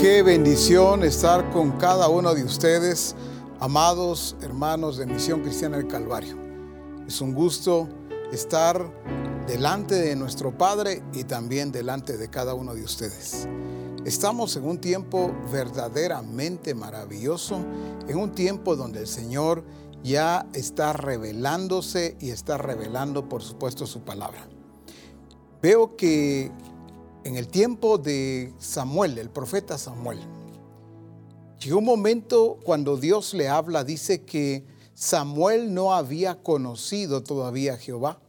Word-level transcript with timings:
Qué 0.00 0.22
bendición 0.22 1.04
estar 1.04 1.50
con 1.50 1.72
cada 1.72 2.08
uno 2.08 2.34
de 2.34 2.42
ustedes, 2.42 3.14
amados 3.58 4.34
hermanos 4.40 4.96
de 4.96 5.04
Misión 5.04 5.42
Cristiana 5.42 5.76
del 5.76 5.88
Calvario. 5.88 6.38
Es 7.06 7.20
un 7.20 7.34
gusto 7.34 7.86
estar 8.32 8.90
delante 9.46 9.96
de 9.96 10.16
nuestro 10.16 10.56
Padre 10.56 11.02
y 11.12 11.24
también 11.24 11.70
delante 11.70 12.16
de 12.16 12.30
cada 12.30 12.54
uno 12.54 12.74
de 12.74 12.82
ustedes. 12.82 13.46
Estamos 14.06 14.56
en 14.56 14.64
un 14.64 14.78
tiempo 14.78 15.36
verdaderamente 15.52 16.74
maravilloso, 16.74 17.62
en 18.08 18.16
un 18.16 18.32
tiempo 18.32 18.76
donde 18.76 19.00
el 19.00 19.06
Señor 19.06 19.64
ya 20.02 20.46
está 20.54 20.94
revelándose 20.94 22.16
y 22.20 22.30
está 22.30 22.56
revelando, 22.56 23.28
por 23.28 23.42
supuesto, 23.42 23.86
su 23.86 24.00
palabra. 24.00 24.48
Veo 25.60 25.94
que 25.94 26.50
en 27.24 27.36
el 27.36 27.48
tiempo 27.48 27.98
de 27.98 28.52
Samuel, 28.58 29.18
el 29.18 29.30
profeta 29.30 29.76
Samuel, 29.76 30.20
llegó 31.60 31.78
un 31.78 31.84
momento 31.84 32.58
cuando 32.64 32.96
Dios 32.96 33.34
le 33.34 33.48
habla, 33.48 33.84
dice 33.84 34.24
que 34.24 34.64
Samuel 34.94 35.74
no 35.74 35.94
había 35.94 36.42
conocido 36.42 37.22
todavía 37.22 37.74
a 37.74 37.78
Jehová 37.78 38.20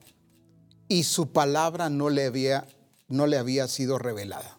y 0.88 1.04
su 1.04 1.32
palabra 1.32 1.90
no 1.90 2.10
le 2.10 2.26
había, 2.26 2.68
no 3.08 3.28
le 3.28 3.38
había 3.38 3.68
sido 3.68 3.98
revelada. 3.98 4.58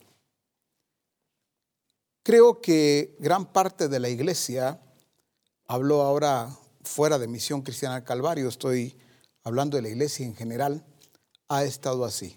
Creo 2.23 2.61
que 2.61 3.17
gran 3.19 3.53
parte 3.53 3.89
de 3.89 3.99
la 3.99 4.09
iglesia, 4.09 4.81
hablo 5.67 6.03
ahora 6.03 6.57
fuera 6.85 7.19
de 7.19 7.29
Misión 7.29 7.63
Cristiana 7.63 7.97
del 7.97 8.05
Calvario, 8.05 8.49
estoy 8.49 8.97
hablando 9.43 9.77
de 9.77 9.83
la 9.83 9.89
iglesia 9.89 10.25
en 10.25 10.37
general, 10.37 10.85
ha 11.49 11.65
estado 11.65 12.05
así, 12.05 12.37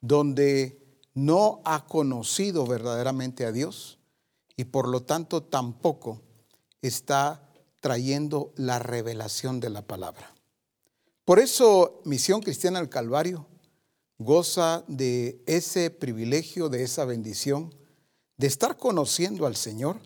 donde 0.00 0.81
no 1.14 1.60
ha 1.64 1.86
conocido 1.86 2.66
verdaderamente 2.66 3.44
a 3.44 3.52
Dios 3.52 3.98
y 4.56 4.64
por 4.64 4.88
lo 4.88 5.02
tanto 5.02 5.42
tampoco 5.42 6.22
está 6.80 7.48
trayendo 7.80 8.52
la 8.56 8.78
revelación 8.78 9.60
de 9.60 9.70
la 9.70 9.82
palabra. 9.82 10.34
Por 11.24 11.38
eso 11.38 12.00
Misión 12.04 12.40
Cristiana 12.40 12.78
del 12.78 12.88
Calvario 12.88 13.46
goza 14.22 14.84
de 14.86 15.42
ese 15.46 15.90
privilegio, 15.90 16.68
de 16.68 16.84
esa 16.84 17.04
bendición, 17.04 17.74
de 18.36 18.46
estar 18.46 18.76
conociendo 18.76 19.46
al 19.46 19.56
Señor, 19.56 20.00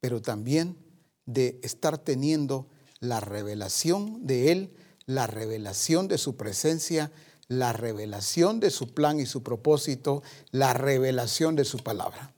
pero 0.00 0.20
también 0.20 0.76
de 1.26 1.60
estar 1.62 1.98
teniendo 1.98 2.66
la 3.00 3.20
revelación 3.20 4.26
de 4.26 4.52
Él, 4.52 4.74
la 5.06 5.26
revelación 5.26 6.08
de 6.08 6.18
su 6.18 6.36
presencia, 6.36 7.12
la 7.50 7.72
revelación 7.72 8.60
de 8.60 8.70
su 8.70 8.94
plan 8.94 9.18
y 9.18 9.26
su 9.26 9.42
propósito, 9.42 10.22
la 10.52 10.72
revelación 10.72 11.56
de 11.56 11.64
su 11.64 11.78
palabra. 11.78 12.32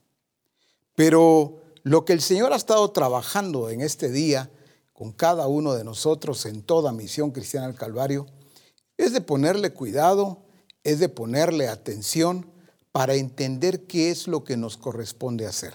Pero 0.97 1.61
lo 1.83 2.07
que 2.07 2.15
el 2.15 2.23
Señor 2.23 2.55
ha 2.55 2.57
estado 2.57 2.91
trabajando 2.93 3.69
en 3.69 3.83
este 3.83 4.11
día 4.11 4.51
con 4.95 5.13
cada 5.13 5.49
uno 5.49 5.75
de 5.75 5.85
nosotros 5.85 6.47
en 6.47 6.63
toda 6.63 6.93
misión 6.93 7.31
cristiana 7.31 7.67
del 7.67 7.77
Calvario 7.77 8.27
es 8.97 9.13
de 9.13 9.21
ponerle 9.21 9.75
cuidado, 9.75 10.39
es 10.83 10.99
de 10.99 11.11
ponerle 11.11 11.69
atención 11.69 12.51
para 12.91 13.15
entender 13.15 13.87
qué 13.87 14.11
es 14.11 14.27
lo 14.27 14.45
que 14.45 14.57
nos 14.57 14.79
corresponde 14.79 15.47
hacer. 15.47 15.75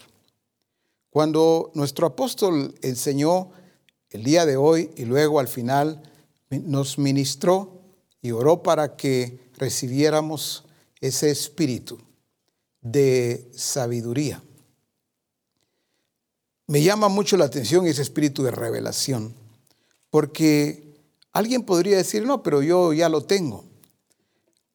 Cuando 1.12 1.70
nuestro 1.76 2.08
apóstol 2.08 2.74
enseñó 2.82 3.52
el 4.10 4.24
día 4.24 4.48
de 4.48 4.58
hoy 4.58 4.90
y 4.96 5.06
luego 5.06 5.40
al 5.40 5.48
final 5.48 6.02
nos 6.50 6.98
ministró 6.98 7.77
y 8.22 8.32
oró 8.32 8.64
para 8.64 8.96
que 8.96 9.52
recibiéramos 9.58 10.66
ese 11.02 11.30
espíritu 11.30 11.98
de 12.82 13.50
sabiduría. 13.56 14.44
Me 16.68 16.82
llama 16.82 17.08
mucho 17.08 17.38
la 17.38 17.45
atención 17.45 17.88
ese 17.88 18.02
espíritu 18.02 18.44
de 18.44 18.52
revelación, 18.52 19.36
porque 20.10 20.95
alguien 21.32 21.64
podría 21.64 21.98
decir, 21.98 22.26
no, 22.26 22.44
pero 22.44 22.61
yo 22.61 22.94
ya 22.94 23.10
lo 23.10 23.23
tengo. 23.23 23.66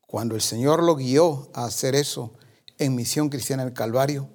Cuando 0.06 0.34
el 0.34 0.40
Señor 0.40 0.82
lo 0.82 0.96
guió 0.96 1.50
a 1.54 1.64
hacer 1.64 1.94
eso 1.94 2.34
en 2.78 2.94
Misión 2.94 3.28
Cristiana 3.28 3.64
del 3.64 3.74
Calvario, 3.74 4.28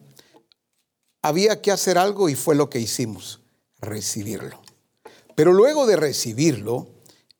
había 1.21 1.61
que 1.61 1.71
hacer 1.71 1.97
algo 1.97 2.29
y 2.29 2.35
fue 2.35 2.55
lo 2.55 2.69
que 2.69 2.79
hicimos, 2.79 3.41
recibirlo. 3.79 4.59
Pero 5.35 5.53
luego 5.53 5.85
de 5.85 5.95
recibirlo, 5.95 6.87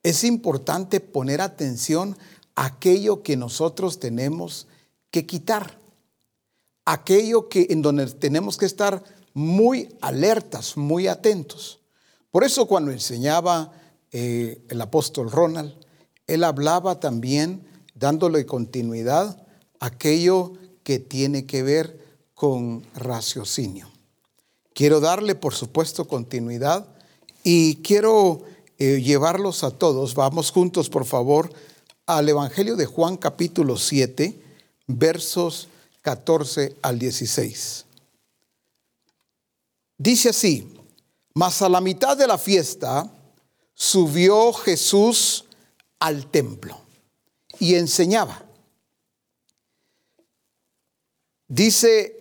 es 0.08 0.24
importante 0.24 1.02
poner 1.02 1.42
atención 1.42 2.18
a 2.56 2.68
aquello 2.68 3.24
que 3.24 3.36
nosotros 3.36 4.00
tenemos 4.00 4.68
que 5.12 5.26
quitar, 5.26 5.82
aquello 6.86 7.50
que 7.50 7.68
en 7.72 7.82
donde 7.82 8.08
tenemos 8.12 8.56
que 8.56 8.68
estar 8.68 9.04
muy 9.34 9.90
alertas, 10.00 10.78
muy 10.78 11.10
atentos. 11.10 11.82
Por 12.32 12.46
eso 12.46 12.68
cuando 12.68 12.92
enseñaba 12.92 13.74
eh, 14.14 14.64
el 14.70 14.80
apóstol 14.80 15.30
Ronald, 15.30 15.74
él 16.26 16.46
hablaba 16.46 17.02
también 17.02 17.68
dándole 17.94 18.46
continuidad 18.46 19.46
a 19.82 19.88
aquello 19.88 20.54
que 20.84 21.00
tiene 21.00 21.46
que 21.46 21.64
ver 21.64 22.00
con 22.34 22.82
raciocinio. 22.96 23.90
Quiero 24.74 25.02
darle, 25.02 25.36
por 25.36 25.54
supuesto, 25.54 26.08
continuidad 26.08 26.88
y 27.44 27.76
quiero 27.78 28.44
eh, 28.80 29.02
llevarlos 29.02 29.64
a 29.64 29.72
todos. 29.72 30.16
Vamos 30.16 30.52
juntos, 30.52 30.90
por 30.90 31.06
favor, 31.06 31.52
al 32.06 32.30
Evangelio 32.30 32.76
de 32.76 32.86
Juan 32.86 33.18
capítulo 33.18 33.78
7, 33.78 34.40
versos 34.88 35.68
14 36.02 36.76
al 36.82 37.00
16. 37.00 37.86
Dice 39.98 40.30
así, 40.30 40.74
mas 41.34 41.62
a 41.62 41.70
la 41.70 41.82
mitad 41.82 42.16
de 42.16 42.28
la 42.28 42.38
fiesta 42.38 43.12
subió 43.74 44.54
Jesús 44.54 45.46
al 46.00 46.28
templo 46.30 46.80
y 47.60 47.76
enseñaba. 47.76 48.44
Dice, 51.48 52.16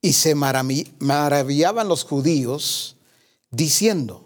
y 0.00 0.12
se 0.12 0.34
maravillaban 0.34 1.88
los 1.88 2.04
judíos 2.04 2.96
diciendo, 3.50 4.25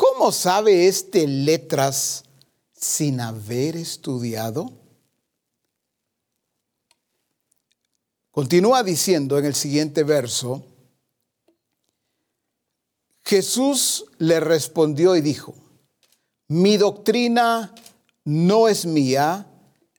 ¿Cómo 0.00 0.32
sabe 0.32 0.88
este 0.88 1.26
letras 1.26 2.24
sin 2.72 3.20
haber 3.20 3.76
estudiado? 3.76 4.72
Continúa 8.30 8.82
diciendo 8.82 9.38
en 9.38 9.44
el 9.44 9.54
siguiente 9.54 10.02
verso, 10.02 10.64
Jesús 13.22 14.06
le 14.16 14.40
respondió 14.40 15.16
y 15.16 15.20
dijo, 15.20 15.54
mi 16.48 16.78
doctrina 16.78 17.74
no 18.24 18.68
es 18.68 18.86
mía, 18.86 19.46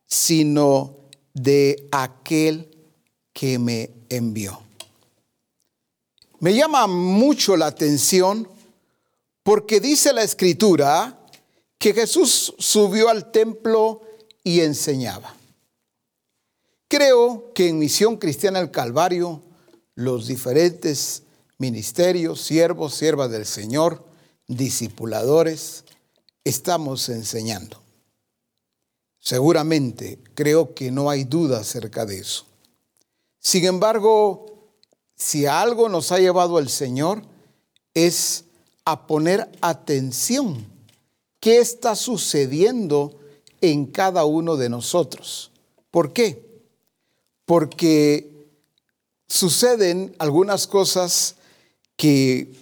sino 0.08 0.98
de 1.36 1.88
aquel 1.92 2.76
que 3.34 3.60
me 3.60 3.92
envió. 4.10 4.64
Me 6.40 6.56
llama 6.56 6.88
mucho 6.88 7.56
la 7.56 7.68
atención 7.68 8.48
porque 9.52 9.82
dice 9.82 10.14
la 10.14 10.24
escritura 10.24 11.20
que 11.78 11.94
Jesús 11.94 12.56
subió 12.58 13.10
al 13.10 13.34
templo 13.34 14.02
y 14.46 14.62
enseñaba. 14.62 15.36
Creo 16.88 17.52
que 17.54 17.68
en 17.68 17.78
Misión 17.78 18.16
Cristiana 18.16 18.60
del 18.60 18.72
Calvario, 18.72 19.44
los 19.94 20.28
diferentes 20.28 21.24
ministerios, 21.58 22.40
siervos, 22.40 22.94
siervas 22.94 23.30
del 23.30 23.46
Señor, 23.46 24.06
discipuladores, 24.48 25.84
estamos 26.46 27.10
enseñando. 27.10 27.84
Seguramente 29.20 30.20
creo 30.34 30.74
que 30.74 30.92
no 30.92 31.10
hay 31.10 31.26
duda 31.26 31.60
acerca 31.60 32.06
de 32.06 32.20
eso. 32.20 32.46
Sin 33.38 33.66
embargo, 33.66 34.72
si 35.18 35.46
algo 35.46 35.90
nos 35.90 36.14
ha 36.14 36.20
llevado 36.20 36.58
el 36.58 36.70
Señor 36.70 37.24
es 37.94 38.46
a 38.86 39.08
poner 39.08 39.50
atención. 39.62 40.66
¿Qué 41.40 41.60
está 41.60 41.96
sucediendo 41.96 43.20
en 43.62 43.86
cada 43.88 44.26
uno 44.26 44.58
de 44.58 44.70
nosotros? 44.70 45.52
¿Por 45.90 46.14
qué? 46.14 46.64
Porque 47.46 48.48
suceden 49.28 50.16
algunas 50.20 50.68
cosas 50.68 51.36
que 51.96 52.54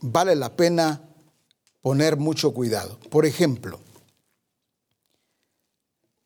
vale 0.00 0.36
la 0.36 0.56
pena 0.56 1.02
poner 1.80 2.16
mucho 2.16 2.52
cuidado. 2.52 2.98
Por 3.10 3.26
ejemplo, 3.26 3.80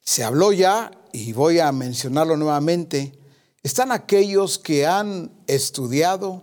se 0.01 0.25
habló 0.25 0.53
ya, 0.53 0.91
y 1.13 1.33
voy 1.33 1.61
a 1.61 1.71
mencionarlo 1.73 2.37
nuevamente, 2.37 3.17
están 3.63 3.93
aquellos 3.93 4.59
que 4.59 4.87
han 4.87 5.31
estudiado, 5.47 6.43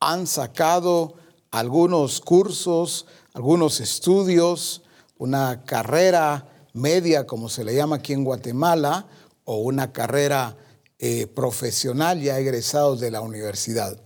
han 0.00 0.26
sacado 0.26 1.14
algunos 1.58 2.20
cursos, 2.20 3.06
algunos 3.32 3.80
estudios, 3.80 4.82
una 5.16 5.64
carrera 5.64 6.46
media, 6.74 7.26
como 7.26 7.48
se 7.48 7.64
le 7.64 7.74
llama 7.74 7.96
aquí 7.96 8.12
en 8.12 8.24
Guatemala, 8.24 9.06
o 9.44 9.56
una 9.56 9.90
carrera 9.90 10.54
eh, 10.98 11.26
profesional 11.26 12.20
ya 12.20 12.38
egresados 12.38 13.00
de 13.00 13.10
la 13.10 13.22
universidad. 13.22 13.98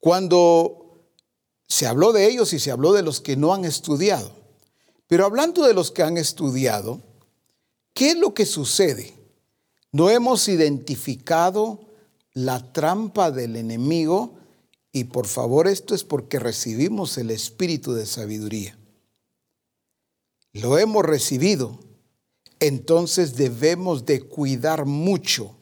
cuando 0.00 0.82
se 1.68 1.86
habló 1.86 2.12
de 2.12 2.26
ellos 2.26 2.52
y 2.52 2.60
se 2.60 2.70
habló 2.70 2.92
de 2.92 3.02
los 3.02 3.20
que 3.20 3.36
no 3.36 3.52
han 3.52 3.64
estudiado. 3.64 4.30
Pero 5.08 5.24
hablando 5.24 5.66
de 5.66 5.74
los 5.74 5.90
que 5.90 6.04
han 6.04 6.16
estudiado, 6.16 7.00
¿qué 7.92 8.10
es 8.10 8.16
lo 8.16 8.32
que 8.32 8.46
sucede? 8.46 9.14
No 9.90 10.08
hemos 10.08 10.46
identificado 10.46 11.80
la 12.32 12.72
trampa 12.72 13.32
del 13.32 13.56
enemigo 13.56 14.35
y 14.96 15.04
por 15.04 15.26
favor 15.26 15.68
esto 15.68 15.94
es 15.94 16.04
porque 16.04 16.38
recibimos 16.38 17.18
el 17.18 17.30
espíritu 17.30 17.92
de 17.92 18.06
sabiduría. 18.06 18.78
Lo 20.54 20.78
hemos 20.78 21.04
recibido, 21.04 21.78
entonces 22.60 23.36
debemos 23.36 24.06
de 24.06 24.22
cuidar 24.22 24.86
mucho. 24.86 25.54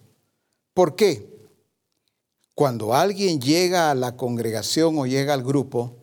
¿Por 0.73 0.95
qué? 0.95 1.29
Cuando 2.55 2.95
alguien 2.95 3.41
llega 3.41 3.91
a 3.91 3.97
la 3.97 4.17
congregación 4.17 5.01
o 5.01 5.05
llega 5.05 5.35
al 5.35 5.43
grupo, 5.43 5.97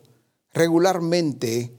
regularmente 0.52 1.72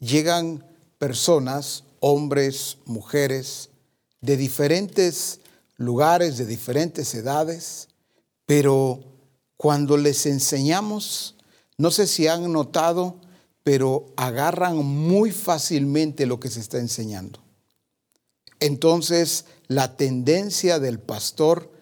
llegan 0.00 0.66
personas, 0.98 1.84
hombres, 2.00 2.78
mujeres, 2.84 3.70
de 4.22 4.36
diferentes 4.36 5.38
lugares, 5.76 6.36
de 6.36 6.46
diferentes 6.46 7.14
edades, 7.14 7.90
pero 8.44 9.15
cuando 9.56 9.96
les 9.96 10.26
enseñamos, 10.26 11.36
no 11.78 11.90
sé 11.90 12.06
si 12.06 12.26
han 12.26 12.52
notado, 12.52 13.20
pero 13.62 14.12
agarran 14.16 14.76
muy 14.76 15.32
fácilmente 15.32 16.26
lo 16.26 16.38
que 16.38 16.50
se 16.50 16.60
está 16.60 16.78
enseñando. 16.78 17.40
Entonces, 18.60 19.46
la 19.68 19.96
tendencia 19.96 20.78
del 20.78 21.00
pastor 21.00 21.72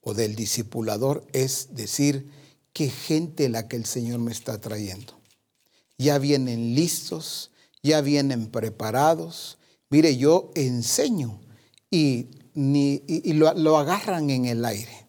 o 0.00 0.14
del 0.14 0.34
discipulador 0.34 1.26
es 1.32 1.74
decir, 1.74 2.30
qué 2.72 2.88
gente 2.90 3.48
la 3.48 3.68
que 3.68 3.76
el 3.76 3.84
Señor 3.84 4.18
me 4.18 4.32
está 4.32 4.60
trayendo. 4.60 5.20
Ya 5.98 6.18
vienen 6.18 6.74
listos, 6.74 7.50
ya 7.82 8.00
vienen 8.00 8.50
preparados. 8.50 9.58
Mire, 9.90 10.16
yo 10.16 10.50
enseño 10.54 11.40
y, 11.90 12.30
lo, 12.54 13.52
lo 13.54 13.78
agarran 13.78 14.30
en 14.30 14.46
el 14.46 14.64
aire. 14.64 15.01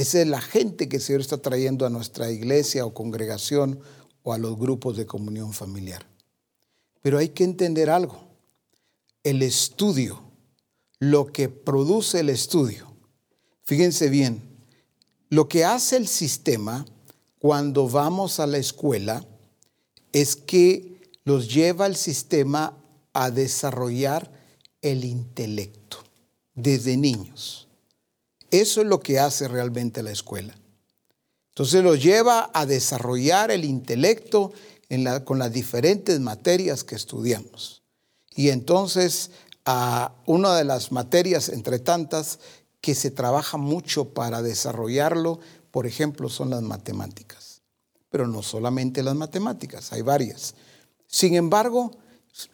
Esa 0.00 0.20
es 0.22 0.26
la 0.26 0.40
gente 0.40 0.88
que 0.88 0.96
el 0.96 1.02
Señor 1.02 1.20
está 1.20 1.38
trayendo 1.38 1.84
a 1.84 1.90
nuestra 1.90 2.30
iglesia 2.30 2.86
o 2.86 2.94
congregación 2.94 3.80
o 4.22 4.32
a 4.32 4.38
los 4.38 4.58
grupos 4.58 4.96
de 4.96 5.06
comunión 5.06 5.52
familiar. 5.52 6.06
Pero 7.02 7.18
hay 7.18 7.30
que 7.30 7.44
entender 7.44 7.90
algo. 7.90 8.24
El 9.22 9.42
estudio, 9.42 10.22
lo 10.98 11.26
que 11.26 11.48
produce 11.48 12.20
el 12.20 12.30
estudio, 12.30 12.90
Fíjense 13.70 14.08
bien, 14.08 14.42
lo 15.28 15.46
que 15.46 15.64
hace 15.64 15.96
el 15.96 16.08
sistema 16.08 16.84
cuando 17.38 17.88
vamos 17.88 18.40
a 18.40 18.48
la 18.48 18.58
escuela 18.58 19.24
es 20.12 20.34
que 20.34 21.00
los 21.22 21.54
lleva 21.54 21.86
el 21.86 21.94
sistema 21.94 22.76
a 23.12 23.30
desarrollar 23.30 24.28
el 24.82 25.04
intelecto 25.04 25.98
desde 26.56 26.96
niños. 26.96 27.68
Eso 28.50 28.80
es 28.80 28.86
lo 28.86 29.00
que 29.00 29.18
hace 29.18 29.48
realmente 29.48 30.02
la 30.02 30.10
escuela. 30.10 30.56
Entonces 31.50 31.82
los 31.82 32.02
lleva 32.02 32.50
a 32.54 32.66
desarrollar 32.66 33.50
el 33.50 33.64
intelecto 33.64 34.52
con 35.24 35.38
las 35.38 35.52
diferentes 35.52 36.18
materias 36.20 36.84
que 36.84 36.96
estudiamos. 36.96 37.82
Y 38.34 38.48
entonces 38.48 39.30
a 39.64 40.12
una 40.26 40.56
de 40.56 40.64
las 40.64 40.90
materias, 40.90 41.48
entre 41.48 41.78
tantas, 41.78 42.38
que 42.80 42.94
se 42.94 43.10
trabaja 43.10 43.56
mucho 43.56 44.06
para 44.14 44.42
desarrollarlo, 44.42 45.38
por 45.70 45.86
ejemplo, 45.86 46.28
son 46.28 46.50
las 46.50 46.62
matemáticas. 46.62 47.60
Pero 48.08 48.26
no 48.26 48.42
solamente 48.42 49.02
las 49.02 49.14
matemáticas, 49.14 49.92
hay 49.92 50.02
varias. 50.02 50.54
Sin 51.06 51.34
embargo, 51.34 51.92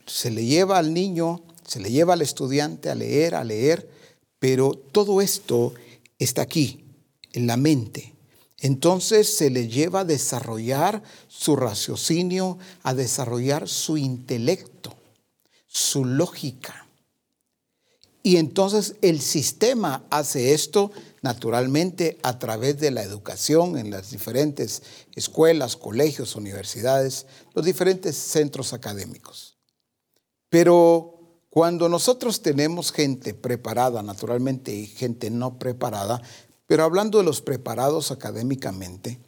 se 0.06 0.30
le 0.30 0.44
lleva 0.44 0.78
al 0.78 0.92
niño, 0.92 1.42
se 1.66 1.80
le 1.80 1.90
lleva 1.90 2.14
al 2.14 2.22
estudiante 2.22 2.90
a 2.90 2.94
leer, 2.94 3.34
a 3.34 3.44
leer, 3.44 3.88
pero 4.38 4.74
todo 4.92 5.20
esto 5.20 5.74
está 6.18 6.42
aquí, 6.42 6.84
en 7.32 7.46
la 7.46 7.56
mente. 7.56 8.14
Entonces 8.58 9.36
se 9.36 9.50
le 9.50 9.68
lleva 9.68 10.00
a 10.00 10.04
desarrollar 10.04 11.02
su 11.28 11.56
raciocinio, 11.56 12.58
a 12.82 12.94
desarrollar 12.94 13.68
su 13.68 13.96
intelecto, 13.98 14.96
su 15.66 16.04
lógica. 16.04 16.86
Y 18.22 18.38
entonces 18.38 18.96
el 19.02 19.20
sistema 19.20 20.04
hace 20.10 20.52
esto 20.52 20.90
naturalmente 21.22 22.18
a 22.22 22.38
través 22.38 22.80
de 22.80 22.90
la 22.90 23.02
educación 23.02 23.78
en 23.78 23.90
las 23.90 24.10
diferentes 24.10 24.82
escuelas, 25.14 25.76
colegios, 25.76 26.34
universidades, 26.34 27.26
los 27.54 27.64
diferentes 27.64 28.16
centros 28.16 28.72
académicos. 28.72 29.58
Pero 30.48 31.15
cuando 31.56 31.88
nosotros 31.88 32.42
tenemos 32.42 32.92
gente 32.92 33.32
preparada, 33.32 34.02
naturalmente, 34.02 34.74
y 34.74 34.86
gente 34.86 35.30
no 35.30 35.58
preparada, 35.58 36.20
pero 36.66 36.84
hablando 36.84 37.16
de 37.16 37.24
los 37.24 37.40
preparados 37.40 38.10
académicamente, 38.10 39.18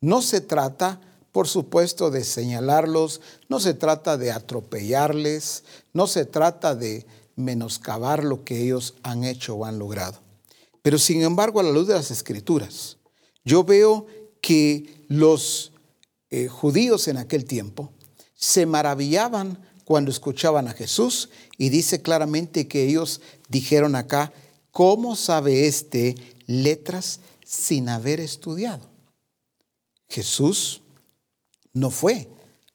no 0.00 0.20
se 0.20 0.40
trata, 0.40 1.00
por 1.30 1.46
supuesto, 1.46 2.10
de 2.10 2.24
señalarlos, 2.24 3.20
no 3.48 3.60
se 3.60 3.74
trata 3.74 4.16
de 4.16 4.32
atropellarles, 4.32 5.62
no 5.92 6.08
se 6.08 6.24
trata 6.24 6.74
de 6.74 7.06
menoscabar 7.36 8.24
lo 8.24 8.42
que 8.42 8.60
ellos 8.60 8.94
han 9.04 9.22
hecho 9.22 9.54
o 9.54 9.64
han 9.64 9.78
logrado. 9.78 10.18
Pero 10.82 10.98
sin 10.98 11.22
embargo, 11.22 11.60
a 11.60 11.62
la 11.62 11.70
luz 11.70 11.86
de 11.86 11.94
las 11.94 12.10
escrituras, 12.10 12.96
yo 13.44 13.62
veo 13.62 14.08
que 14.40 15.04
los 15.06 15.70
eh, 16.30 16.48
judíos 16.48 17.06
en 17.06 17.18
aquel 17.18 17.44
tiempo 17.44 17.92
se 18.34 18.66
maravillaban 18.66 19.64
cuando 19.88 20.10
escuchaban 20.10 20.68
a 20.68 20.74
Jesús 20.74 21.30
y 21.58 21.70
dice 21.70 22.00
claramente 22.00 22.68
que 22.68 22.84
ellos 22.84 23.20
dijeron 23.48 23.96
acá, 23.96 24.32
¿cómo 24.70 25.16
sabe 25.16 25.66
este 25.66 26.14
letras 26.46 27.20
sin 27.44 27.88
haber 27.88 28.20
estudiado? 28.20 28.88
Jesús 30.08 30.82
no 31.72 31.90
fue 31.90 32.28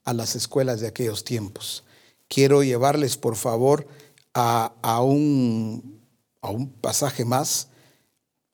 a 0.04 0.14
las 0.14 0.36
escuelas 0.36 0.82
de 0.82 0.88
aquellos 0.88 1.24
tiempos. 1.24 1.86
Quiero 2.28 2.62
llevarles, 2.62 3.16
por 3.18 3.38
favor, 3.38 3.88
a, 4.34 5.02
un, 5.02 6.02
a 6.42 6.50
un 6.50 6.70
pasaje 6.70 7.24
más. 7.24 7.70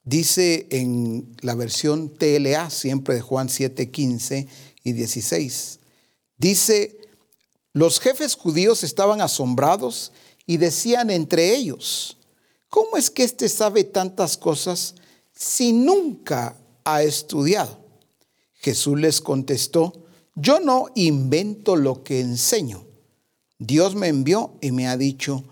Dice 0.04 0.68
en 0.70 1.36
la 1.42 1.56
versión 1.56 2.14
TLA, 2.14 2.70
siempre 2.70 3.16
de 3.16 3.22
Juan 3.22 3.50
7, 3.50 3.90
15 3.90 4.48
y 4.84 4.92
16. 4.94 5.80
Dice, 6.38 6.98
los 7.74 8.00
jefes 8.00 8.36
judíos 8.36 8.84
estaban 8.84 9.22
asombrados 9.22 10.12
y 10.50 10.58
decían 10.58 11.12
entre 11.12 11.56
ellos, 11.56 12.18
¿cómo 12.70 12.98
es 12.98 13.12
que 13.12 13.22
éste 13.22 13.48
sabe 13.50 13.84
tantas 13.84 14.36
cosas 14.36 14.96
si 15.32 15.74
nunca 15.74 16.58
ha 16.84 17.04
estudiado? 17.04 17.78
Jesús 18.54 19.00
les 19.00 19.22
contestó, 19.22 20.08
yo 20.34 20.60
no 20.60 20.88
invento 20.96 21.76
lo 21.76 22.04
que 22.04 22.20
enseño. 22.20 22.84
Dios 23.60 23.94
me 23.94 24.08
envió 24.08 24.58
y 24.60 24.72
me 24.72 24.88
ha 24.88 24.98
dicho, 24.98 25.44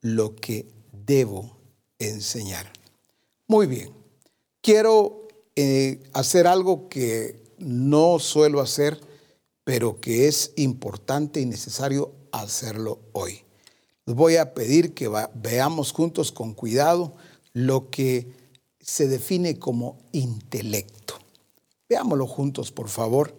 lo 0.00 0.34
que 0.34 0.66
debo 0.90 1.58
enseñar. 1.98 2.72
Muy 3.48 3.66
bien, 3.66 3.92
quiero 4.62 5.28
eh, 5.54 6.02
hacer 6.14 6.46
algo 6.46 6.88
que 6.88 7.44
no 7.58 8.18
suelo 8.20 8.62
hacer, 8.62 8.98
pero 9.64 10.00
que 10.00 10.28
es 10.28 10.54
importante 10.56 11.42
y 11.42 11.44
necesario 11.44 12.14
hacerlo 12.32 13.00
hoy. 13.12 13.45
Les 14.06 14.14
voy 14.14 14.36
a 14.36 14.54
pedir 14.54 14.94
que 14.94 15.10
veamos 15.34 15.92
juntos 15.92 16.32
con 16.32 16.54
cuidado 16.54 17.14
lo 17.52 17.90
que 17.90 18.28
se 18.80 19.08
define 19.08 19.58
como 19.58 19.98
intelecto. 20.12 21.14
Veámoslo 21.88 22.26
juntos, 22.26 22.70
por 22.70 22.88
favor. 22.88 23.34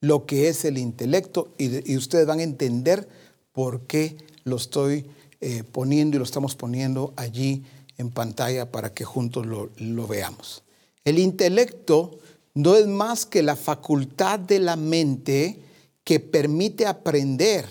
Lo 0.00 0.24
que 0.24 0.48
es 0.48 0.64
el 0.64 0.78
intelecto 0.78 1.54
y, 1.58 1.96
ustedes 1.96 2.26
van 2.26 2.40
a 2.40 2.44
entender 2.44 3.08
por 3.52 3.82
qué 3.82 4.16
lo 4.44 4.56
estoy 4.56 5.06
eh, 5.40 5.64
poniendo 5.64 6.16
y 6.16 6.18
lo 6.18 6.24
estamos 6.24 6.56
poniendo 6.56 7.12
allí 7.16 7.64
en 7.98 8.10
pantalla 8.10 8.70
para 8.70 8.92
que 8.94 9.04
juntos 9.04 9.46
lo, 9.46 9.70
lo 9.76 10.06
veamos. 10.06 10.62
El 11.04 11.18
intelecto 11.18 12.18
no 12.54 12.74
es 12.76 12.86
más 12.86 13.26
que 13.26 13.42
la 13.42 13.56
facultad 13.56 14.38
de 14.38 14.60
la 14.60 14.76
mente 14.76 15.58
que 16.04 16.20
permite 16.20 16.86
aprender, 16.86 17.66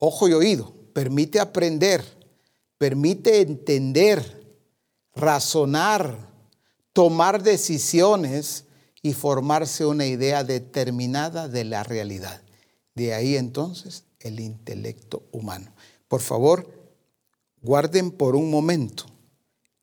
ojo 0.00 0.28
y 0.28 0.32
oído, 0.32 0.74
permite 0.92 1.38
aprender, 1.38 2.02
permite 2.78 3.42
entender, 3.42 4.58
razonar, 5.14 6.28
tomar 6.92 7.42
decisiones 7.42 8.64
y 9.02 9.12
formarse 9.12 9.86
una 9.86 10.06
idea 10.06 10.42
determinada 10.42 11.48
de 11.48 11.64
la 11.64 11.84
realidad. 11.84 12.42
De 12.94 13.14
ahí 13.14 13.36
entonces 13.36 14.04
el 14.18 14.40
intelecto 14.40 15.22
humano. 15.30 15.72
Por 16.08 16.20
favor, 16.20 16.68
guarden 17.62 18.10
por 18.10 18.34
un 18.34 18.50
momento 18.50 19.04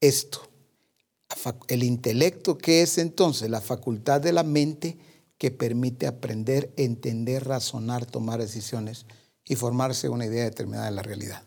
esto. 0.01 0.41
el 1.67 1.83
intelecto, 1.83 2.57
¿qué 2.57 2.81
es 2.81 2.97
entonces? 2.97 3.49
La 3.49 3.61
facultad 3.61 4.19
de 4.19 4.33
la 4.33 4.43
mente 4.43 4.97
que 5.37 5.51
permite 5.51 6.07
aprender, 6.07 6.73
entender, 6.77 7.45
razonar, 7.45 8.05
tomar 8.05 8.39
decisiones 8.39 9.05
y 9.47 9.55
formarse 9.55 10.09
una 10.09 10.25
idea 10.25 10.43
determinada 10.43 10.85
de 10.85 10.91
la 10.91 11.03
realidad. 11.03 11.43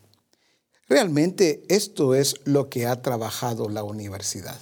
Realmente 0.88 1.62
esto 1.68 2.14
es 2.14 2.34
lo 2.44 2.68
que 2.68 2.86
ha 2.86 3.00
trabajado 3.02 3.68
la 3.68 3.84
universidad. 3.84 4.58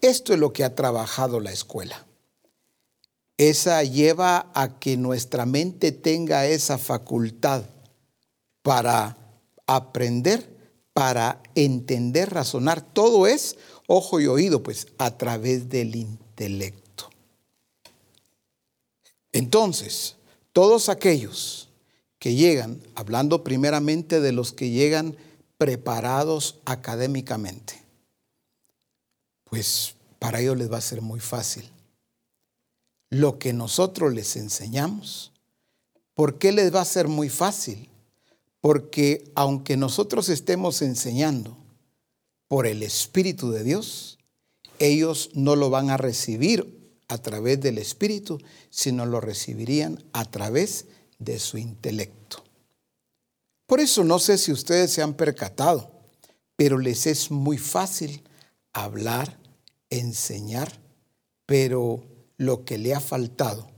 Esto 0.00 0.32
es 0.32 0.40
lo 0.40 0.52
que 0.52 0.64
ha 0.64 0.74
trabajado 0.74 1.38
la 1.38 1.52
escuela. 1.52 2.06
Esa 3.36 3.82
lleva 3.84 4.50
a 4.54 4.78
que 4.78 4.96
nuestra 4.96 5.46
mente 5.46 5.92
tenga 5.92 6.46
esa 6.46 6.76
facultad 6.76 7.64
para 8.62 9.16
aprender, 9.66 10.48
para 10.92 11.40
entender, 11.54 12.30
razonar. 12.30 12.82
Todo 12.82 13.26
es 13.26 13.56
ojo 13.86 14.20
y 14.20 14.26
oído, 14.26 14.62
pues 14.62 14.88
a 14.98 15.16
través 15.16 15.68
del 15.68 15.94
intelecto. 15.94 17.10
Entonces, 19.32 20.16
todos 20.52 20.88
aquellos 20.88 21.68
que 22.22 22.36
llegan, 22.36 22.80
hablando 22.94 23.42
primeramente 23.42 24.20
de 24.20 24.30
los 24.30 24.52
que 24.52 24.70
llegan 24.70 25.16
preparados 25.58 26.60
académicamente, 26.64 27.82
pues 29.42 29.96
para 30.20 30.40
ellos 30.40 30.56
les 30.56 30.70
va 30.70 30.76
a 30.76 30.82
ser 30.82 31.02
muy 31.02 31.18
fácil. 31.18 31.68
Lo 33.10 33.40
que 33.40 33.52
nosotros 33.52 34.14
les 34.14 34.36
enseñamos, 34.36 35.32
¿por 36.14 36.38
qué 36.38 36.52
les 36.52 36.72
va 36.72 36.82
a 36.82 36.84
ser 36.84 37.08
muy 37.08 37.28
fácil? 37.28 37.88
Porque 38.60 39.28
aunque 39.34 39.76
nosotros 39.76 40.28
estemos 40.28 40.80
enseñando 40.80 41.56
por 42.46 42.68
el 42.68 42.84
Espíritu 42.84 43.50
de 43.50 43.64
Dios, 43.64 44.20
ellos 44.78 45.30
no 45.34 45.56
lo 45.56 45.70
van 45.70 45.90
a 45.90 45.96
recibir 45.96 46.94
a 47.08 47.18
través 47.18 47.60
del 47.60 47.78
Espíritu, 47.78 48.38
sino 48.70 49.06
lo 49.06 49.20
recibirían 49.20 50.04
a 50.12 50.24
través 50.24 50.86
de 51.24 51.38
su 51.38 51.58
intelecto. 51.58 52.42
Por 53.66 53.80
eso 53.80 54.04
no 54.04 54.18
sé 54.18 54.38
si 54.38 54.52
ustedes 54.52 54.92
se 54.92 55.02
han 55.02 55.14
percatado, 55.14 55.90
pero 56.56 56.78
les 56.78 57.06
es 57.06 57.30
muy 57.30 57.58
fácil 57.58 58.22
hablar, 58.72 59.38
enseñar, 59.90 60.78
pero 61.46 62.04
lo 62.36 62.64
que 62.64 62.78
le 62.78 62.94
ha 62.94 63.00
faltado 63.00 63.70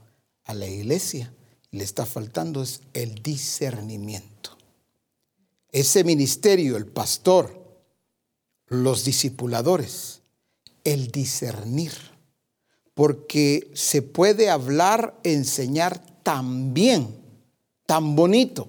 a 0.44 0.54
la 0.54 0.66
iglesia, 0.66 1.32
le 1.70 1.84
está 1.84 2.06
faltando 2.06 2.62
es 2.62 2.82
el 2.92 3.22
discernimiento. 3.22 4.56
Ese 5.70 6.04
ministerio, 6.04 6.76
el 6.76 6.86
pastor, 6.86 7.80
los 8.66 9.04
discipuladores, 9.04 10.22
el 10.84 11.08
discernir, 11.08 11.92
porque 12.94 13.70
se 13.74 14.02
puede 14.02 14.50
hablar, 14.50 15.18
enseñar 15.24 16.22
también 16.22 17.23
tan 17.86 18.16
bonito, 18.16 18.68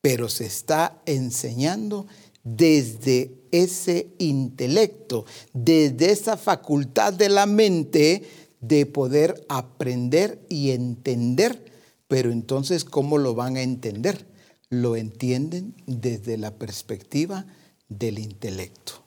pero 0.00 0.28
se 0.28 0.46
está 0.46 1.00
enseñando 1.06 2.06
desde 2.44 3.42
ese 3.52 4.08
intelecto, 4.18 5.24
desde 5.52 6.10
esa 6.10 6.36
facultad 6.36 7.12
de 7.12 7.28
la 7.28 7.46
mente 7.46 8.22
de 8.60 8.86
poder 8.86 9.44
aprender 9.48 10.44
y 10.48 10.70
entender. 10.70 11.72
Pero 12.08 12.30
entonces, 12.32 12.84
¿cómo 12.84 13.18
lo 13.18 13.34
van 13.34 13.56
a 13.56 13.62
entender? 13.62 14.26
Lo 14.70 14.96
entienden 14.96 15.74
desde 15.86 16.36
la 16.36 16.54
perspectiva 16.54 17.46
del 17.88 18.18
intelecto. 18.18 19.04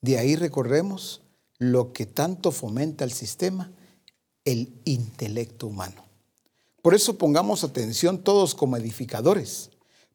De 0.00 0.18
ahí 0.18 0.36
recorremos 0.36 1.22
lo 1.58 1.92
que 1.92 2.06
tanto 2.06 2.52
fomenta 2.52 3.04
el 3.04 3.12
sistema, 3.12 3.72
el 4.44 4.72
intelecto 4.84 5.66
humano. 5.66 6.07
Por 6.82 6.94
eso 6.94 7.18
pongamos 7.18 7.64
atención 7.64 8.22
todos 8.22 8.54
como 8.54 8.76
edificadores, 8.76 9.70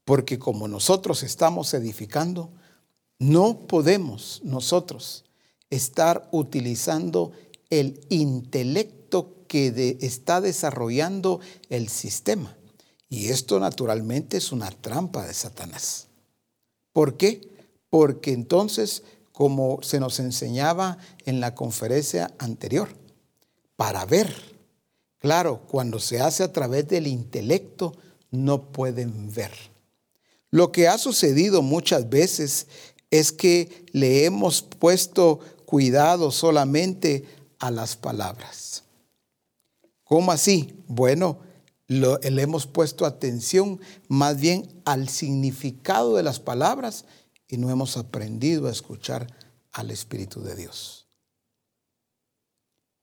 porque 0.06 0.40
como 0.40 0.68
nosotros 0.68 1.24
estamos 1.24 1.74
edificando, 1.74 2.52
no 3.20 3.68
podemos 3.68 4.42
nosotros 4.44 5.26
estar 5.70 6.28
utilizando 6.32 7.32
el 7.70 8.00
intelecto 8.10 9.46
que 9.48 9.98
está 10.02 10.42
desarrollando 10.42 11.40
el 11.70 11.90
sistema. 11.90 12.56
Y 13.10 13.28
esto 13.30 13.60
naturalmente 13.60 14.38
es 14.38 14.52
una 14.52 14.72
trampa 14.72 15.26
de 15.26 15.34
Satanás. 15.34 16.08
¿Por 16.92 17.18
qué? 17.18 17.50
Porque 17.90 18.32
entonces, 18.32 19.04
como 19.32 19.80
se 19.84 20.00
nos 20.00 20.20
enseñaba 20.20 20.98
en 21.26 21.40
la 21.40 21.54
conferencia 21.54 22.34
anterior, 22.40 22.90
para 23.76 24.06
ver 24.06 24.53
Claro, 25.24 25.62
cuando 25.70 26.00
se 26.00 26.20
hace 26.20 26.44
a 26.44 26.52
través 26.52 26.86
del 26.90 27.08
intelecto, 27.08 27.94
no 28.30 28.74
pueden 28.74 29.34
ver. 29.34 29.54
Lo 30.52 30.74
que 30.74 30.90
ha 30.90 30.98
sucedido 30.98 31.62
muchas 31.62 32.10
veces 32.10 32.68
es 33.10 33.32
que 33.32 33.86
le 33.94 34.26
hemos 34.26 34.62
puesto 34.62 35.40
cuidado 35.66 36.30
solamente 36.30 37.24
a 37.60 37.72
las 37.72 37.96
palabras. 37.96 38.84
¿Cómo 40.04 40.30
así? 40.34 40.76
Bueno, 40.90 41.40
le 41.88 42.42
hemos 42.42 42.68
puesto 42.68 43.06
atención 43.06 43.80
más 44.10 44.38
bien 44.38 44.68
al 44.84 45.08
significado 45.08 46.18
de 46.18 46.24
las 46.24 46.42
palabras 46.42 47.06
y 47.48 47.56
no 47.56 47.70
hemos 47.70 47.96
aprendido 47.96 48.68
a 48.68 48.72
escuchar 48.72 49.34
al 49.72 49.90
Espíritu 49.90 50.42
de 50.42 50.58
Dios. 50.58 51.08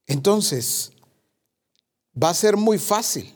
Entonces, 0.07 0.93
va 2.21 2.31
a 2.31 2.35
ser 2.35 2.57
muy 2.57 2.79
fácil 2.79 3.35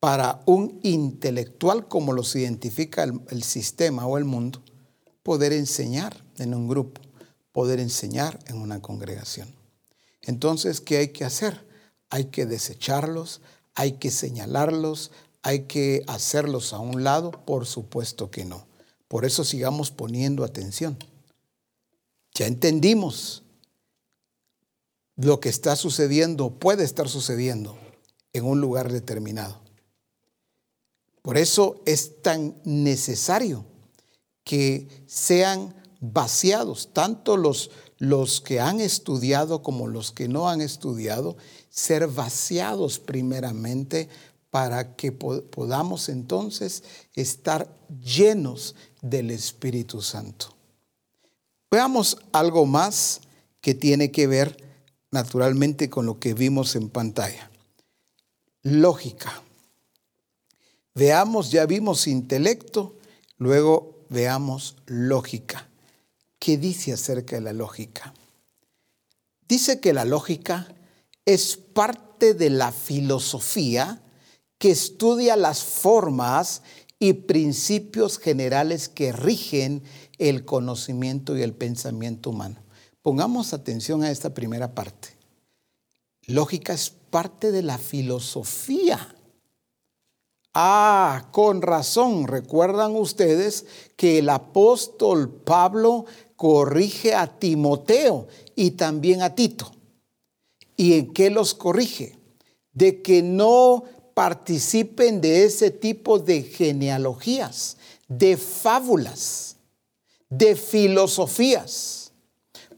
para 0.00 0.42
un 0.46 0.80
intelectual 0.82 1.86
como 1.86 2.12
los 2.12 2.34
identifica 2.34 3.04
el, 3.04 3.42
sistema 3.42 4.06
o 4.06 4.16
el 4.16 4.24
mundo 4.24 4.62
poder 5.22 5.52
enseñar 5.52 6.24
en 6.38 6.54
un 6.54 6.68
grupo, 6.68 7.02
poder 7.52 7.80
enseñar 7.80 8.38
en 8.46 8.58
una 8.58 8.80
congregación. 8.80 9.54
Entonces, 10.22 10.80
¿qué 10.80 10.98
hay 10.98 11.08
que 11.08 11.24
hacer? 11.24 11.66
Hay 12.08 12.26
que 12.26 12.46
desecharlos, 12.46 13.42
hay 13.74 13.92
que 13.92 14.10
señalarlos, 14.10 15.10
hay 15.42 15.60
que 15.64 16.02
hacerlos 16.06 16.72
a 16.72 16.78
un 16.78 17.04
lado, 17.04 17.30
por 17.30 17.66
supuesto 17.66 18.30
que 18.30 18.44
no. 18.44 18.66
Por 19.08 19.24
eso 19.24 19.44
sigamos 19.44 19.90
poniendo 19.90 20.44
atención. 20.44 20.96
Ya 22.34 22.46
entendimos 22.46 23.42
lo 25.22 25.40
que 25.40 25.48
está 25.48 25.76
sucediendo, 25.76 26.58
puede 26.58 26.84
estar 26.84 27.08
sucediendo 27.08 27.78
en 28.32 28.44
un 28.44 28.60
lugar 28.60 28.90
determinado. 28.90 29.60
Por 31.22 31.36
eso 31.36 31.82
es 31.84 32.22
tan 32.22 32.56
necesario 32.64 33.66
que 34.44 34.88
sean 35.06 35.74
vaciados, 36.00 36.90
tanto 36.94 37.36
los, 37.36 37.70
los 37.98 38.40
que 38.40 38.60
han 38.60 38.80
estudiado 38.80 39.62
como 39.62 39.86
los 39.86 40.12
que 40.12 40.28
no 40.28 40.48
han 40.48 40.62
estudiado, 40.62 41.36
ser 41.68 42.06
vaciados 42.06 42.98
primeramente 42.98 44.08
para 44.48 44.96
que 44.96 45.12
podamos 45.12 46.08
entonces 46.08 46.82
estar 47.14 47.78
llenos 48.02 48.74
del 49.02 49.30
Espíritu 49.30 50.00
Santo. 50.00 50.46
Veamos 51.70 52.16
algo 52.32 52.64
más 52.64 53.20
que 53.60 53.74
tiene 53.74 54.10
que 54.10 54.26
ver 54.26 54.69
naturalmente 55.10 55.90
con 55.90 56.06
lo 56.06 56.18
que 56.18 56.34
vimos 56.34 56.76
en 56.76 56.88
pantalla. 56.88 57.50
Lógica. 58.62 59.42
Veamos, 60.94 61.50
ya 61.50 61.66
vimos 61.66 62.06
intelecto, 62.06 62.96
luego 63.38 64.04
veamos 64.08 64.76
lógica. 64.86 65.68
¿Qué 66.38 66.56
dice 66.56 66.92
acerca 66.92 67.36
de 67.36 67.42
la 67.42 67.52
lógica? 67.52 68.14
Dice 69.48 69.80
que 69.80 69.92
la 69.92 70.04
lógica 70.04 70.74
es 71.24 71.56
parte 71.56 72.34
de 72.34 72.50
la 72.50 72.72
filosofía 72.72 74.02
que 74.58 74.70
estudia 74.70 75.36
las 75.36 75.64
formas 75.64 76.62
y 76.98 77.14
principios 77.14 78.18
generales 78.18 78.88
que 78.88 79.10
rigen 79.10 79.82
el 80.18 80.44
conocimiento 80.44 81.36
y 81.36 81.42
el 81.42 81.54
pensamiento 81.54 82.30
humano. 82.30 82.56
Pongamos 83.02 83.54
atención 83.54 84.02
a 84.02 84.10
esta 84.10 84.34
primera 84.34 84.74
parte. 84.74 85.08
Lógica 86.26 86.74
es 86.74 86.90
parte 86.90 87.50
de 87.50 87.62
la 87.62 87.78
filosofía. 87.78 89.14
Ah, 90.52 91.28
con 91.32 91.62
razón. 91.62 92.26
Recuerdan 92.26 92.94
ustedes 92.96 93.64
que 93.96 94.18
el 94.18 94.28
apóstol 94.28 95.30
Pablo 95.30 96.04
corrige 96.36 97.14
a 97.14 97.38
Timoteo 97.38 98.28
y 98.54 98.72
también 98.72 99.22
a 99.22 99.34
Tito. 99.34 99.72
¿Y 100.76 100.98
en 100.98 101.14
qué 101.14 101.30
los 101.30 101.54
corrige? 101.54 102.18
De 102.74 103.00
que 103.00 103.22
no 103.22 103.84
participen 104.12 105.22
de 105.22 105.44
ese 105.44 105.70
tipo 105.70 106.18
de 106.18 106.42
genealogías, 106.42 107.78
de 108.08 108.36
fábulas, 108.36 109.56
de 110.28 110.54
filosofías 110.54 111.99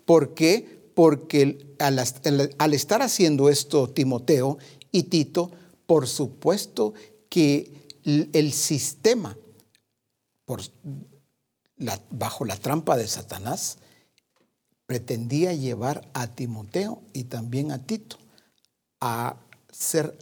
¿Por 0.05 0.35
qué? 0.35 0.91
Porque 0.95 1.75
al, 1.79 2.75
estar 2.75 3.03
haciendo 3.03 3.49
esto 3.49 3.89
Timoteo 3.89 4.59
y 4.91 5.05
Tito, 5.05 5.51
por 5.87 6.07
supuesto 6.07 6.95
que 7.29 7.73
el 8.05 8.53
sistema, 8.53 9.37
bajo 12.11 12.45
la 12.45 12.57
trampa 12.57 12.97
de 12.97 13.07
Satanás, 13.07 13.79
pretendía 14.87 15.55
llevar 15.55 16.11
a 16.13 16.27
Timoteo 16.27 17.03
y 17.13 17.25
también 17.25 17.73
a 17.73 17.87
Tito 17.87 18.19
a 19.01 19.37
ser 19.71 20.19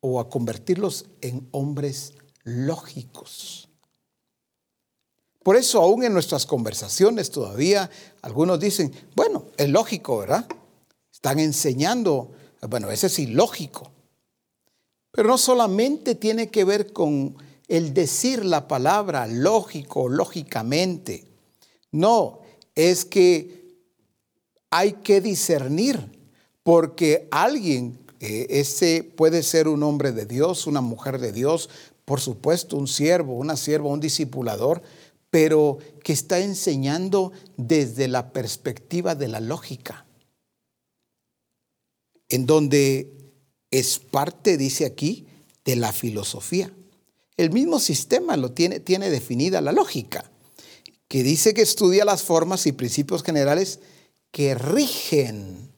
o 0.00 0.20
a 0.20 0.28
convertirlos 0.28 1.06
en 1.20 1.48
hombres 1.52 2.14
lógicos. 2.42 3.67
Por 5.48 5.56
eso 5.56 5.80
aún 5.80 6.04
en 6.04 6.12
nuestras 6.12 6.44
conversaciones 6.44 7.30
todavía 7.30 7.88
algunos 8.20 8.60
dicen, 8.60 8.92
bueno, 9.16 9.46
es 9.56 9.70
lógico, 9.70 10.18
¿verdad? 10.18 10.46
Están 11.10 11.38
enseñando, 11.38 12.32
bueno, 12.68 12.90
ese 12.90 13.06
es 13.06 13.18
ilógico. 13.18 13.90
Pero 15.10 15.26
no 15.26 15.38
solamente 15.38 16.14
tiene 16.16 16.50
que 16.50 16.64
ver 16.64 16.92
con 16.92 17.34
el 17.66 17.94
decir 17.94 18.44
la 18.44 18.68
palabra 18.68 19.26
lógico, 19.26 20.10
lógicamente. 20.10 21.24
No, 21.92 22.40
es 22.74 23.06
que 23.06 23.74
hay 24.68 24.92
que 25.02 25.22
discernir, 25.22 26.10
porque 26.62 27.26
alguien 27.30 27.98
ese 28.20 29.02
puede 29.02 29.42
ser 29.42 29.66
un 29.66 29.82
hombre 29.82 30.12
de 30.12 30.26
Dios, 30.26 30.66
una 30.66 30.82
mujer 30.82 31.18
de 31.18 31.32
Dios, 31.32 31.70
por 32.04 32.20
supuesto, 32.20 32.76
un 32.76 32.86
siervo, 32.86 33.32
una 33.32 33.56
sierva, 33.56 33.88
un 33.88 34.00
discipulador, 34.00 34.82
pero 35.30 35.78
que 36.02 36.12
está 36.12 36.40
enseñando 36.40 37.32
desde 37.56 38.08
la 38.08 38.32
perspectiva 38.32 39.14
de 39.14 39.28
la 39.28 39.40
lógica, 39.40 40.06
en 42.28 42.46
donde 42.46 43.32
es 43.70 43.98
parte, 43.98 44.56
dice 44.56 44.86
aquí, 44.86 45.26
de 45.64 45.76
la 45.76 45.92
filosofía. 45.92 46.72
El 47.36 47.50
mismo 47.50 47.78
sistema 47.78 48.36
lo 48.36 48.52
tiene, 48.52 48.80
tiene 48.80 49.10
definida 49.10 49.60
la 49.60 49.72
lógica, 49.72 50.30
que 51.08 51.22
dice 51.22 51.54
que 51.54 51.62
estudia 51.62 52.04
las 52.04 52.22
formas 52.22 52.66
y 52.66 52.72
principios 52.72 53.22
generales 53.22 53.80
que 54.30 54.54
rigen 54.54 55.72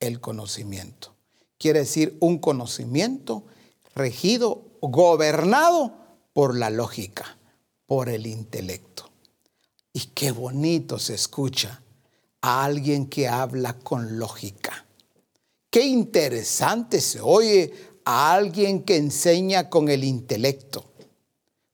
el 0.00 0.20
conocimiento 0.20 1.14
quiere 1.60 1.80
decir 1.80 2.16
un 2.20 2.38
conocimiento 2.38 3.44
regido, 3.94 4.64
gobernado 4.80 5.94
por 6.32 6.56
la 6.56 6.70
lógica, 6.70 7.36
por 7.90 8.08
el 8.08 8.28
intelecto. 8.28 9.10
Y 9.92 10.12
qué 10.14 10.30
bonito 10.30 10.96
se 11.00 11.14
escucha 11.14 11.82
a 12.40 12.64
alguien 12.64 13.06
que 13.06 13.26
habla 13.26 13.80
con 13.80 14.16
lógica. 14.16 14.86
Qué 15.70 15.86
interesante 15.86 17.00
se 17.00 17.20
oye 17.20 17.74
a 18.04 18.32
alguien 18.32 18.84
que 18.84 18.96
enseña 18.96 19.68
con 19.68 19.88
el 19.88 20.04
intelecto. 20.04 20.84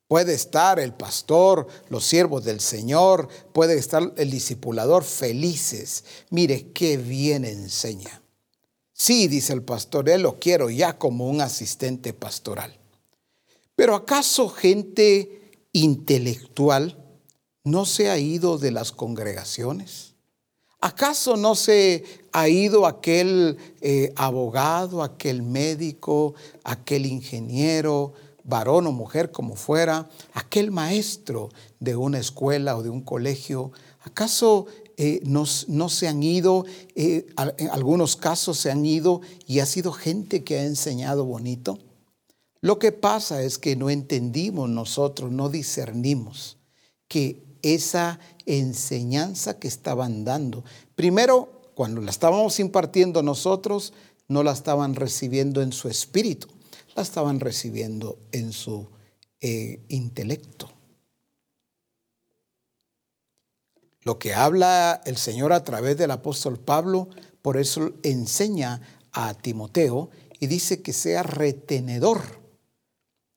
Puede 0.09 0.33
estar 0.33 0.81
el 0.81 0.95
pastor, 0.95 1.67
los 1.91 2.07
siervos 2.07 2.45
del 2.47 2.61
Señor, 2.61 3.29
puede 3.53 3.77
estar 3.77 4.15
el 4.17 4.31
discipulador 4.31 5.05
felices. 5.05 6.03
Mire 6.31 6.73
qué 6.73 6.97
bien 6.97 7.45
enseña. 7.45 8.23
Sí, 8.95 9.29
dice 9.29 9.53
el 9.53 9.65
pastor, 9.65 10.09
él 10.09 10.23
lo 10.23 10.39
quiero 10.39 10.71
ya 10.71 10.97
como 10.97 11.29
un 11.29 11.43
asistente 11.43 12.15
pastoral. 12.15 12.75
Pero 13.75 13.95
¿acaso 13.95 14.49
gente 14.49 15.43
intelectual 15.77 16.97
no 17.65 17.85
se 17.85 18.09
ha 18.11 18.19
ido 18.19 18.59
de 18.59 18.71
las 18.71 18.93
congregaciones? 18.93 20.15
¿Acaso 20.81 21.37
no 21.37 21.55
se 21.55 22.05
ha 22.33 22.49
ido 22.49 22.87
aquel 22.87 23.59
eh, 23.81 24.13
abogado, 24.17 25.03
aquel 25.03 25.43
médico, 25.43 26.35
aquel 26.65 27.07
ingeniero, 27.07 28.13
varón 28.45 28.87
o 28.87 28.93
mujer 28.93 29.33
como 29.33 29.57
fuera, 29.57 30.09
aquel 30.33 30.71
maestro 30.71 31.51
de 31.81 31.97
una 31.97 32.19
escuela 32.19 32.77
o 32.77 32.83
de 32.83 32.91
un 32.91 33.01
colegio? 33.01 33.73
¿Acaso 34.01 34.67
eh, 34.99 35.21
no, 35.25 35.45
se 35.45 36.09
han 36.09 36.23
ido, 36.23 36.65
eh, 36.95 37.27
en 37.59 37.71
algunos 37.71 38.17
casos 38.17 38.57
se 38.57 38.71
han 38.71 38.87
ido 38.87 39.21
y 39.47 39.59
ha 39.59 39.67
sido 39.67 39.93
gente 39.93 40.43
que 40.43 40.59
ha 40.59 40.65
enseñado 40.65 41.27
bonito. 41.27 41.79
Lo 42.61 42.79
que 42.79 42.93
pasa 42.93 43.43
es 43.43 43.59
que 43.59 43.77
no 43.77 43.91
entendimos 43.91 44.69
nosotros, 44.69 45.31
no 45.31 45.49
discernimos 45.49 46.57
que 47.09 47.45
esa 47.63 48.19
enseñanza 48.47 49.59
que 49.59 49.69
estaban 49.69 50.25
dando, 50.25 50.65
primero, 50.95 51.73
cuando 51.75 52.01
la 52.01 52.11
estábamos 52.11 52.59
impartiendo 52.59 53.23
nosotros, 53.23 53.93
no 54.29 54.43
la 54.43 54.53
estaban 54.53 54.95
recibiendo 54.95 55.63
en 55.63 55.73
su 55.73 55.89
espíritu, 55.89 56.49
la 56.95 57.03
estaban 57.03 57.41
recibiendo 57.41 58.19
en 58.33 58.53
su 58.53 58.89
eh, 59.41 59.85
intelecto. 59.89 60.71
Lo 64.03 64.19
que 64.19 64.35
habla 64.35 65.03
el 65.05 65.17
Señor 65.17 65.53
a 65.53 65.65
través 65.65 65.97
del 65.97 66.13
apóstol 66.13 66.59
Pablo, 66.59 67.09
por 67.43 67.57
eso 67.57 67.93
enseña 68.03 68.81
a 69.13 69.35
Timoteo 69.35 70.11
y 70.39 70.47
dice 70.47 70.81
que 70.81 70.93
sea 70.93 71.23
retenedor. 71.23 72.46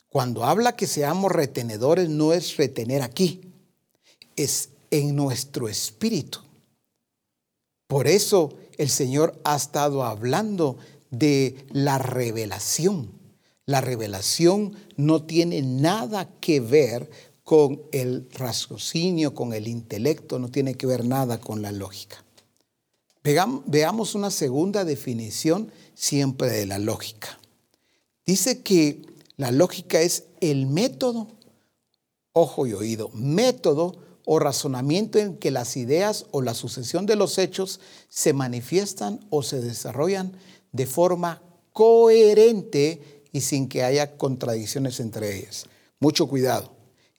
Cuando 0.10 0.44
habla 0.44 0.76
que 0.76 0.88
seamos 0.88 1.32
retenedores, 1.32 2.10
no 2.10 2.34
es 2.34 2.58
retener 2.58 3.02
aquí, 3.02 3.42
es 4.36 4.70
en 4.90 5.16
nuestro 5.16 5.70
espíritu. 5.70 6.40
Por 7.88 8.08
eso 8.08 8.56
el 8.78 8.90
Señor 8.90 9.40
ha 9.44 9.56
estado 9.56 10.04
hablando 10.04 10.78
de 11.12 11.66
la 11.72 11.98
revelación. 11.98 13.12
La 13.66 13.82
revelación 13.82 14.76
no 14.98 15.24
tiene 15.24 15.62
nada 15.62 16.28
que 16.40 16.60
ver 16.60 17.10
con 17.44 17.82
el 17.92 18.28
raciocinio, 18.32 19.34
con 19.34 19.54
el 19.54 19.68
intelecto, 19.68 20.40
no 20.40 20.50
tiene 20.50 20.76
que 20.76 20.88
ver 20.88 21.06
nada 21.06 21.40
con 21.40 21.62
la 21.62 21.72
lógica. 21.72 22.24
Veamos 23.24 24.16
una 24.16 24.32
segunda 24.32 24.86
definición 24.86 25.72
siempre 25.94 26.50
de 26.50 26.66
la 26.66 26.80
lógica. 26.80 27.40
Dice 28.26 28.62
que 28.62 29.02
la 29.40 29.52
lógica 29.52 30.02
es 30.02 30.26
el 30.42 30.66
método, 30.66 31.30
ojo 32.34 32.68
y 32.68 32.74
oído, 32.74 33.10
método 33.14 33.96
o 34.26 34.38
razonamiento 34.38 35.18
en 35.18 35.38
que 35.38 35.50
las 35.50 35.78
ideas 35.78 36.26
o 36.32 36.42
la 36.42 36.54
sucesión 36.54 37.06
de 37.06 37.16
los 37.16 37.38
hechos 37.38 37.80
se 38.10 38.34
manifiestan 38.34 39.26
o 39.30 39.42
se 39.42 39.62
desarrollan 39.62 40.34
de 40.74 40.86
forma 40.86 41.42
coherente 41.72 43.24
y 43.32 43.40
sin 43.40 43.70
que 43.70 43.82
haya 43.84 44.18
contradicciones 44.18 45.00
entre 45.00 45.38
ellas. 45.38 45.68
Mucho 46.02 46.28
cuidado. 46.28 46.74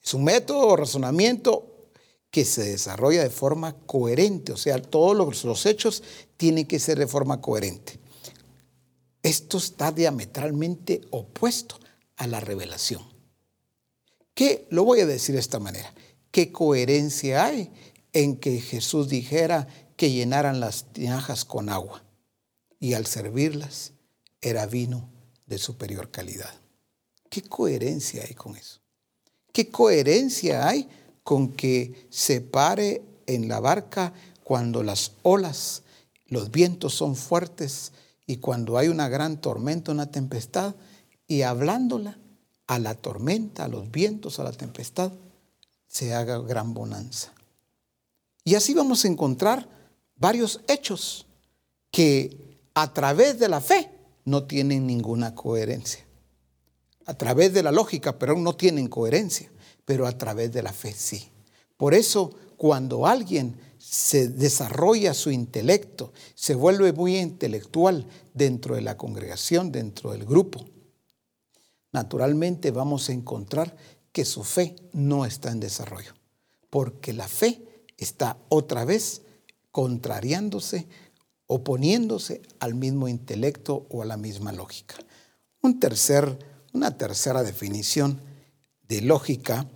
Es 0.04 0.12
un 0.12 0.24
método 0.24 0.68
o 0.68 0.76
razonamiento 0.76 1.88
que 2.30 2.44
se 2.44 2.64
desarrolla 2.64 3.22
de 3.22 3.30
forma 3.30 3.72
coherente, 3.86 4.52
o 4.52 4.58
sea, 4.58 4.82
todos 4.82 5.16
los, 5.42 5.64
hechos 5.64 6.02
tienen 6.36 6.66
que 6.66 6.80
ser 6.80 6.98
de 6.98 7.06
forma 7.06 7.40
coherente. 7.40 7.98
Esto 9.22 9.56
está 9.56 9.90
diametralmente 9.90 11.00
opuesto 11.10 11.79
a 12.20 12.26
la 12.26 12.38
revelación. 12.38 13.02
¿Qué? 14.34 14.66
Lo 14.70 14.84
voy 14.84 15.00
a 15.00 15.06
decir 15.06 15.34
de 15.34 15.40
esta 15.40 15.58
manera. 15.58 15.92
¿Qué 16.30 16.52
coherencia 16.52 17.46
hay 17.46 17.72
en 18.12 18.36
que 18.36 18.60
Jesús 18.60 19.08
dijera 19.08 19.66
que 19.96 20.10
llenaran 20.12 20.60
las 20.60 20.92
tinajas 20.92 21.46
con 21.46 21.70
agua 21.70 22.04
y 22.78 22.92
al 22.92 23.06
servirlas 23.06 23.92
era 24.42 24.66
vino 24.66 25.08
de 25.46 25.56
superior 25.56 26.10
calidad? 26.10 26.52
¿Qué 27.30 27.40
coherencia 27.40 28.22
hay 28.28 28.34
con 28.34 28.54
eso? 28.54 28.80
¿Qué 29.50 29.70
coherencia 29.70 30.68
hay 30.68 30.90
con 31.22 31.52
que 31.54 32.06
se 32.10 32.42
pare 32.42 33.02
en 33.26 33.48
la 33.48 33.60
barca 33.60 34.12
cuando 34.44 34.82
las 34.82 35.12
olas, 35.22 35.84
los 36.26 36.50
vientos 36.50 36.92
son 36.92 37.16
fuertes 37.16 37.92
y 38.26 38.36
cuando 38.36 38.76
hay 38.76 38.88
una 38.88 39.08
gran 39.08 39.40
tormenta, 39.40 39.90
una 39.90 40.10
tempestad, 40.10 40.74
y 41.30 41.42
hablándola 41.42 42.18
a 42.66 42.80
la 42.80 42.96
tormenta, 42.96 43.64
a 43.64 43.68
los 43.68 43.88
vientos, 43.90 44.40
a 44.40 44.44
la 44.44 44.50
tempestad, 44.50 45.12
se 45.86 46.12
haga 46.12 46.38
gran 46.40 46.74
bonanza? 46.74 47.32
Y 48.42 48.56
así 48.56 48.74
vamos 48.74 49.04
a 49.04 49.08
encontrar 49.08 49.68
varios 50.16 50.60
hechos 50.66 51.26
que 51.92 52.58
a 52.74 52.92
través 52.92 53.38
de 53.38 53.48
la 53.48 53.60
fe 53.60 53.90
no 54.24 54.44
tienen 54.44 54.88
ninguna 54.88 55.36
coherencia 55.36 56.04
a 57.06 57.14
través 57.14 57.52
de 57.52 57.62
la 57.62 57.72
lógica, 57.72 58.18
pero 58.18 58.36
no 58.36 58.54
tienen 58.56 58.88
coherencia, 58.88 59.50
pero 59.84 60.06
a 60.06 60.18
través 60.18 60.52
de 60.52 60.62
la 60.62 60.72
fe 60.72 60.92
sí. 60.92 61.28
Por 61.76 61.94
eso, 61.94 62.32
cuando 62.56 63.06
alguien 63.06 63.56
se 63.78 64.28
desarrolla 64.28 65.14
su 65.14 65.30
intelecto, 65.30 66.12
se 66.34 66.56
vuelve 66.56 66.92
muy 66.92 67.16
intelectual 67.16 68.06
dentro 68.34 68.74
de 68.74 68.82
la 68.82 68.96
congregación, 68.96 69.72
dentro 69.72 70.12
del 70.12 70.24
grupo, 70.24 70.66
naturalmente 71.92 72.70
vamos 72.70 73.08
a 73.08 73.12
encontrar 73.12 73.76
que 74.12 74.24
su 74.24 74.44
fe 74.44 74.76
no 74.92 75.24
está 75.24 75.50
en 75.50 75.60
desarrollo, 75.60 76.14
porque 76.68 77.12
la 77.12 77.28
fe 77.28 77.84
está 77.96 78.38
otra 78.48 78.84
vez 78.84 79.22
contrariándose 79.70 80.88
oponiéndose 81.52 82.42
al 82.60 82.76
mismo 82.76 83.08
intelecto 83.08 83.84
o 83.90 84.02
a 84.02 84.04
la 84.04 84.16
misma 84.16 84.52
lógica. 84.52 84.94
Un 85.60 85.80
tercer, 85.80 86.38
una 86.72 86.96
tercera 86.96 87.42
definición 87.42 88.20
de 88.86 89.00
lógica 89.00 89.66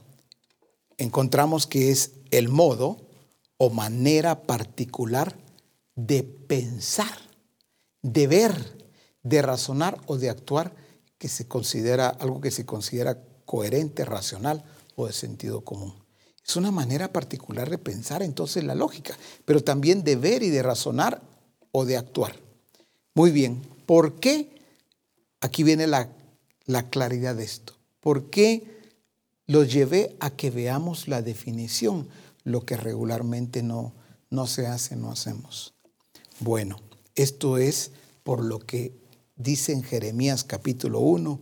encontramos 0.98 1.66
que 1.66 1.90
es 1.90 2.12
el 2.31 2.48
modo 2.48 3.09
o 3.57 3.70
manera 3.70 4.44
particular 4.44 5.37
de 5.96 6.22
pensar, 6.22 7.18
de 8.03 8.29
ver, 8.29 8.88
de 9.24 9.42
razonar 9.42 10.00
o 10.07 10.16
de 10.16 10.31
actuar 10.31 10.77
que 11.25 11.31
se 11.31 11.49
considera 11.49 12.11
algo 12.11 12.43
que 12.43 12.51
se 12.51 12.67
considera 12.67 13.19
coherente, 13.47 14.05
racional 14.05 14.63
o 14.95 15.07
de 15.07 15.15
sentido 15.15 15.63
común. 15.63 15.95
Es 16.47 16.55
una 16.57 16.71
manera 16.71 17.15
particular 17.15 17.71
de 17.71 17.79
pensar 17.79 18.23
entonces 18.23 18.63
la 18.63 18.75
lógica, 18.75 19.17
pero 19.47 19.65
también 19.65 20.05
de 20.05 20.17
ver 20.17 20.43
y 20.43 20.51
de 20.51 20.63
razonar 20.63 21.23
o 21.73 21.87
de 21.87 21.97
actuar. 21.97 22.37
Muy 23.15 23.31
bien, 23.31 23.63
¿por 23.87 24.21
qué? 24.21 24.51
Aquí 25.41 25.63
viene 25.63 25.87
la, 25.87 26.11
la 26.67 26.91
claridad 26.91 27.35
de 27.35 27.45
esto. 27.45 27.73
¿Por 28.01 28.29
qué 28.29 28.83
lo 29.47 29.65
llevé 29.65 30.17
a 30.21 30.29
que 30.29 30.51
veamos 30.51 31.09
la 31.09 31.23
definición, 31.23 32.07
lo 32.43 32.67
que 32.67 32.77
regularmente 32.77 33.63
no, 33.63 33.95
no 34.29 34.47
se 34.47 34.67
hace, 34.67 34.95
no 34.95 35.11
hacemos? 35.11 35.73
Bueno, 36.41 36.77
esto 37.15 37.57
es 37.57 37.93
por 38.25 38.45
lo 38.45 38.59
que 38.59 38.93
dice 39.37 39.73
en 39.73 39.83
Jeremías 39.83 40.44
capítulo 40.44 41.01
1 41.01 41.40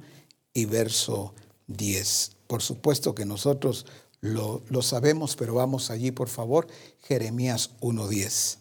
y 0.54 0.64
verso 0.66 1.34
10. 1.66 2.32
Por 2.46 2.62
supuesto 2.62 3.14
que 3.14 3.24
nosotros 3.24 3.86
lo, 4.20 4.62
lo 4.68 4.82
sabemos, 4.82 5.36
pero 5.36 5.54
vamos 5.54 5.90
allí, 5.90 6.10
por 6.10 6.28
favor, 6.28 6.66
Jeremías 7.02 7.70
1.10. 7.80 8.58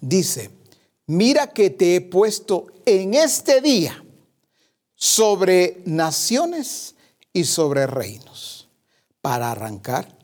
Dice, 0.00 0.50
mira 1.06 1.48
que 1.48 1.70
te 1.70 1.96
he 1.96 2.00
puesto 2.00 2.66
en 2.86 3.14
este 3.14 3.60
día 3.60 4.04
sobre 4.94 5.82
naciones 5.84 6.94
y 7.32 7.44
sobre 7.44 7.86
reinos, 7.86 8.68
para 9.20 9.50
arrancar 9.50 10.16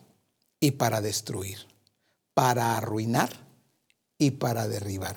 y 0.60 0.72
para 0.72 1.00
destruir, 1.00 1.58
para 2.34 2.76
arruinar 2.76 3.30
y 4.16 4.32
para 4.32 4.68
derribar, 4.68 5.16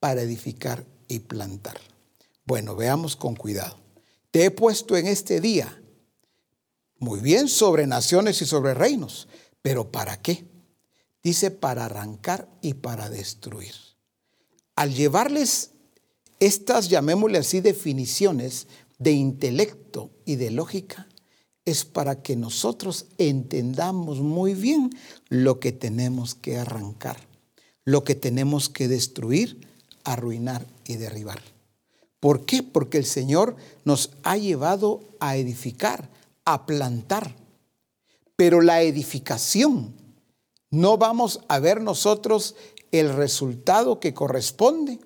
para 0.00 0.22
edificar 0.22 0.84
y 1.08 1.20
plantar. 1.20 1.91
Bueno, 2.44 2.74
veamos 2.74 3.16
con 3.16 3.36
cuidado. 3.36 3.78
Te 4.30 4.44
he 4.44 4.50
puesto 4.50 4.96
en 4.96 5.06
este 5.06 5.40
día, 5.40 5.82
muy 6.98 7.20
bien, 7.20 7.48
sobre 7.48 7.86
naciones 7.86 8.40
y 8.42 8.46
sobre 8.46 8.74
reinos, 8.74 9.28
pero 9.60 9.90
¿para 9.90 10.20
qué? 10.20 10.46
Dice 11.22 11.50
para 11.50 11.84
arrancar 11.84 12.48
y 12.62 12.74
para 12.74 13.10
destruir. 13.10 13.74
Al 14.74 14.94
llevarles 14.94 15.70
estas, 16.40 16.88
llamémosle 16.88 17.38
así, 17.38 17.60
definiciones 17.60 18.66
de 18.98 19.12
intelecto 19.12 20.10
y 20.24 20.36
de 20.36 20.50
lógica, 20.50 21.08
es 21.64 21.84
para 21.84 22.22
que 22.22 22.34
nosotros 22.34 23.06
entendamos 23.18 24.20
muy 24.20 24.54
bien 24.54 24.90
lo 25.28 25.60
que 25.60 25.70
tenemos 25.70 26.34
que 26.34 26.58
arrancar, 26.58 27.28
lo 27.84 28.02
que 28.02 28.16
tenemos 28.16 28.68
que 28.68 28.88
destruir, 28.88 29.68
arruinar 30.02 30.66
y 30.84 30.96
derribar. 30.96 31.51
¿Por 32.22 32.44
qué? 32.44 32.62
Porque 32.62 32.98
el 32.98 33.04
Señor 33.04 33.56
nos 33.84 34.12
ha 34.22 34.36
llevado 34.36 35.00
a 35.18 35.36
edificar, 35.36 36.08
a 36.44 36.66
plantar. 36.66 37.34
Pero 38.36 38.60
la 38.60 38.82
edificación, 38.82 39.92
no 40.70 40.98
vamos 40.98 41.40
a 41.48 41.58
ver 41.58 41.80
nosotros 41.80 42.54
el 42.92 43.12
resultado 43.12 43.98
que 43.98 44.14
corresponde 44.14 45.00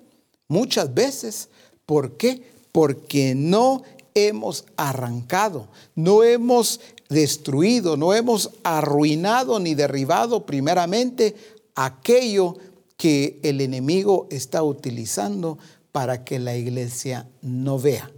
muchas 0.47 0.93
veces. 0.93 1.49
¿Por 1.87 2.17
qué? 2.17 2.51
Porque 2.71 3.33
no 3.33 3.81
hemos 4.13 4.65
arrancado, 4.75 5.69
no 5.95 6.21
hemos 6.21 6.81
destruido, 7.09 7.97
no 7.97 8.13
hemos 8.13 8.51
arruinado 8.63 9.59
ni 9.59 9.73
derribado 9.73 10.45
primeramente 10.45 11.35
aquello 11.73 12.59
que 12.95 13.39
el 13.41 13.61
enemigo 13.61 14.27
está 14.29 14.61
utilizando 14.61 15.57
para 15.97 16.23
que 16.23 16.37
la 16.37 16.55
iglesia 16.55 17.27
no 17.41 17.79
vea, 17.79 18.11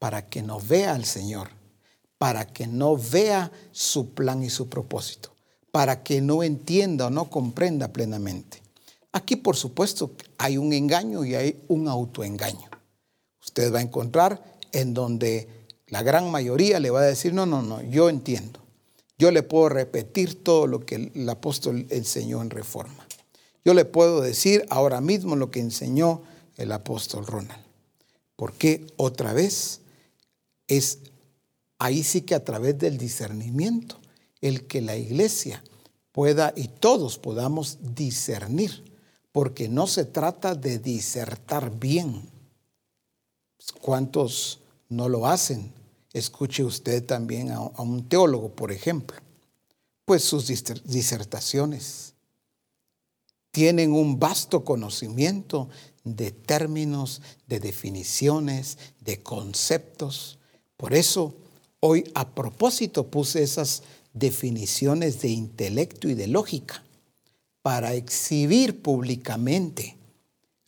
para 0.00 0.28
que 0.28 0.42
no 0.42 0.58
vea 0.58 0.92
al 0.92 1.04
Señor, 1.04 1.50
para 2.18 2.48
que 2.48 2.66
no 2.66 2.96
vea 2.96 3.52
su 3.70 4.12
plan 4.12 4.42
y 4.42 4.50
su 4.50 4.68
propósito, 4.68 5.32
para 5.70 6.02
que 6.02 6.20
no 6.20 6.42
entienda 6.42 7.06
o 7.06 7.10
no 7.10 7.30
comprenda 7.30 7.92
plenamente. 7.92 8.60
Aquí, 9.12 9.36
por 9.36 9.54
supuesto, 9.54 10.10
hay 10.36 10.58
un 10.58 10.72
engaño 10.72 11.24
y 11.24 11.36
hay 11.36 11.62
un 11.68 11.86
autoengaño. 11.86 12.68
Usted 13.40 13.72
va 13.72 13.78
a 13.78 13.82
encontrar 13.82 14.42
en 14.72 14.92
donde 14.92 15.46
la 15.86 16.02
gran 16.02 16.28
mayoría 16.28 16.80
le 16.80 16.90
va 16.90 17.02
a 17.02 17.04
decir, 17.04 17.32
no, 17.32 17.46
no, 17.46 17.62
no, 17.62 17.82
yo 17.82 18.08
entiendo. 18.08 18.58
Yo 19.16 19.30
le 19.30 19.44
puedo 19.44 19.68
repetir 19.68 20.42
todo 20.42 20.66
lo 20.66 20.80
que 20.80 21.12
el 21.14 21.28
apóstol 21.28 21.86
enseñó 21.90 22.42
en 22.42 22.50
reforma. 22.50 23.06
Yo 23.64 23.74
le 23.74 23.84
puedo 23.84 24.22
decir 24.22 24.66
ahora 24.70 25.00
mismo 25.00 25.36
lo 25.36 25.52
que 25.52 25.60
enseñó 25.60 26.22
el 26.56 26.72
apóstol 26.72 27.26
Ronald. 27.26 27.64
Porque 28.36 28.86
otra 28.96 29.32
vez 29.32 29.80
es 30.66 30.98
ahí 31.78 32.02
sí 32.02 32.22
que 32.22 32.34
a 32.34 32.44
través 32.44 32.78
del 32.78 32.98
discernimiento, 32.98 33.98
el 34.40 34.66
que 34.66 34.80
la 34.80 34.96
iglesia 34.96 35.62
pueda 36.12 36.52
y 36.56 36.68
todos 36.68 37.18
podamos 37.18 37.78
discernir, 37.94 38.84
porque 39.32 39.68
no 39.68 39.86
se 39.86 40.04
trata 40.04 40.54
de 40.54 40.78
disertar 40.78 41.78
bien. 41.78 42.28
¿Cuántos 43.80 44.60
no 44.88 45.08
lo 45.08 45.26
hacen? 45.26 45.72
Escuche 46.12 46.64
usted 46.64 47.04
también 47.04 47.50
a, 47.50 47.56
a 47.56 47.82
un 47.82 48.08
teólogo, 48.08 48.50
por 48.50 48.72
ejemplo, 48.72 49.16
pues 50.04 50.22
sus 50.22 50.46
disertaciones 50.84 52.12
tienen 53.52 53.92
un 53.92 54.18
vasto 54.18 54.64
conocimiento 54.64 55.68
de 56.04 56.30
términos, 56.30 57.22
de 57.46 57.60
definiciones, 57.60 58.78
de 59.00 59.22
conceptos. 59.22 60.38
Por 60.76 60.94
eso 60.94 61.34
hoy 61.80 62.10
a 62.14 62.28
propósito 62.28 63.06
puse 63.08 63.42
esas 63.42 63.82
definiciones 64.12 65.20
de 65.22 65.28
intelecto 65.28 66.08
y 66.08 66.14
de 66.14 66.26
lógica 66.26 66.82
para 67.62 67.94
exhibir 67.94 68.82
públicamente 68.82 69.96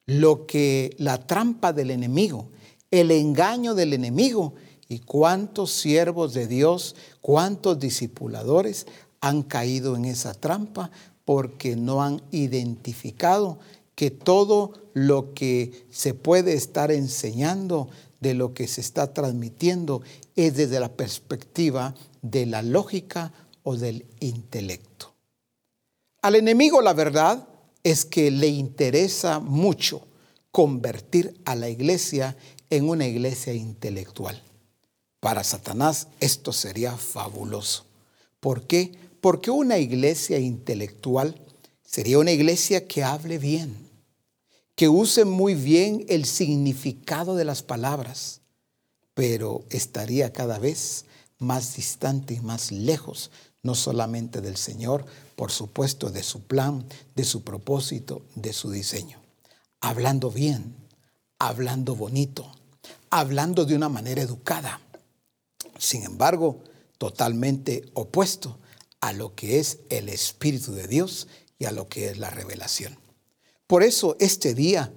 lo 0.07 0.47
que 0.47 0.95
la 0.99 1.27
trampa 1.27 1.73
del 1.73 1.91
enemigo, 1.91 2.49
el 2.91 3.11
engaño 3.11 3.75
del 3.75 3.93
enemigo 3.93 4.55
y 4.89 5.01
cuántos 5.01 5.73
siervos 5.73 6.35
de 6.35 6.47
Dios, 6.47 6.95
cuántos 7.21 7.79
discipuladores 7.79 8.87
han 9.21 9.43
caído 9.43 9.97
en 9.97 10.05
esa 10.05 10.35
trampa 10.35 10.91
porque 11.25 11.77
no 11.77 12.03
han 12.03 12.23
identificado 12.31 13.59
que 13.95 14.11
todo 14.11 14.73
lo 14.93 15.35
que 15.35 15.87
se 15.91 16.15
puede 16.15 16.55
estar 16.55 16.91
enseñando, 16.91 17.89
de 18.21 18.35
lo 18.35 18.55
que 18.55 18.67
se 18.67 18.81
está 18.81 19.13
transmitiendo, 19.13 20.03
es 20.37 20.57
desde 20.57 20.81
la 20.81 20.93
perspectiva 20.93 21.95
de 22.23 22.47
la 22.47 22.63
lógica 22.63 23.33
o 23.63 23.77
del 23.77 24.07
intelecto. 24.21 25.15
Al 26.23 26.37
enemigo 26.37 26.81
la 26.81 26.95
verdad 26.95 27.47
es 27.83 28.05
que 28.05 28.31
le 28.31 28.49
interesa 28.49 29.41
mucho 29.41 30.07
convertir 30.51 31.39
a 31.45 31.55
la 31.55 31.69
iglesia 31.69 32.37
en 32.71 32.89
una 32.89 33.07
iglesia 33.07 33.53
intelectual. 33.53 34.41
Para 35.21 35.45
Satanás 35.45 36.09
esto 36.21 36.53
sería 36.53 36.97
fabuloso. 36.97 37.85
¿Por 38.41 38.67
qué? 38.67 38.93
Porque 39.21 39.51
una 39.51 39.79
iglesia 39.79 40.39
intelectual 40.39 41.41
sería 41.83 42.19
una 42.19 42.33
iglesia 42.33 42.87
que 42.87 43.05
hable 43.05 43.39
bien, 43.39 43.84
que 44.75 44.89
use 44.89 45.25
muy 45.25 45.55
bien 45.55 46.05
el 46.09 46.25
significado 46.25 47.37
de 47.37 47.45
las 47.45 47.63
palabras, 47.63 48.41
pero 49.15 49.65
estaría 49.71 50.33
cada 50.33 50.59
vez 50.59 51.05
más 51.39 51.77
distante 51.77 52.35
y 52.35 52.41
más 52.41 52.73
lejos, 52.73 53.31
no 53.63 53.75
solamente 53.75 54.41
del 54.41 54.57
Señor, 54.57 55.07
por 55.37 55.53
supuesto, 55.53 56.11
de 56.11 56.23
su 56.23 56.43
plan, 56.43 56.87
de 57.15 57.25
su 57.25 57.43
propósito, 57.43 58.23
de 58.35 58.53
su 58.53 58.71
diseño. 58.71 59.21
Hablando 59.81 60.31
bien, 60.31 60.75
hablando 61.39 61.95
bonito, 61.95 62.51
hablando 63.11 63.65
de 63.65 63.77
una 63.77 63.89
manera 63.89 64.23
educada. 64.23 64.81
Sin 65.79 66.05
embargo, 66.05 66.63
totalmente 66.99 67.85
opuesto 67.95 68.59
a 69.01 69.13
lo 69.13 69.35
que 69.35 69.61
es 69.61 69.79
el 69.89 70.09
Espíritu 70.09 70.73
de 70.73 70.89
Dios 70.89 71.29
y 71.59 71.67
a 71.67 71.73
lo 71.73 71.89
que 71.89 72.09
es 72.09 72.19
la 72.19 72.31
revelación. 72.31 73.04
Por 73.67 73.83
eso 73.83 74.17
este 74.21 74.55
día, 74.55 74.93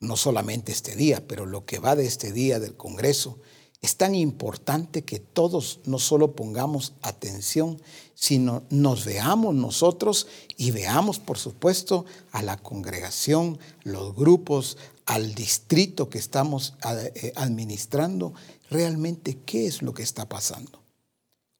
no 0.00 0.16
solamente 0.16 0.72
este 0.72 0.94
día, 0.94 1.26
pero 1.26 1.46
lo 1.46 1.64
que 1.64 1.78
va 1.78 1.96
de 1.96 2.06
este 2.06 2.32
día 2.32 2.60
del 2.60 2.76
Congreso 2.76 3.38
Es 3.82 3.96
tan 3.96 4.14
importante 4.14 5.02
que 5.02 5.20
todos 5.20 5.80
no 5.84 5.98
solo 5.98 6.34
pongamos 6.34 6.94
atención, 7.02 7.80
sino 8.14 8.64
nos 8.70 9.04
veamos 9.04 9.54
nosotros 9.54 10.26
y 10.56 10.70
veamos, 10.70 11.18
por 11.18 11.38
supuesto, 11.38 12.06
a 12.32 12.42
la 12.42 12.56
congregación, 12.56 13.58
los 13.84 14.16
grupos, 14.16 14.78
al 15.04 15.34
distrito 15.34 16.08
que 16.08 16.18
estamos 16.18 16.74
eh, 17.14 17.32
administrando, 17.36 18.32
realmente 18.70 19.38
qué 19.44 19.66
es 19.66 19.82
lo 19.82 19.94
que 19.94 20.02
está 20.02 20.28
pasando. 20.28 20.82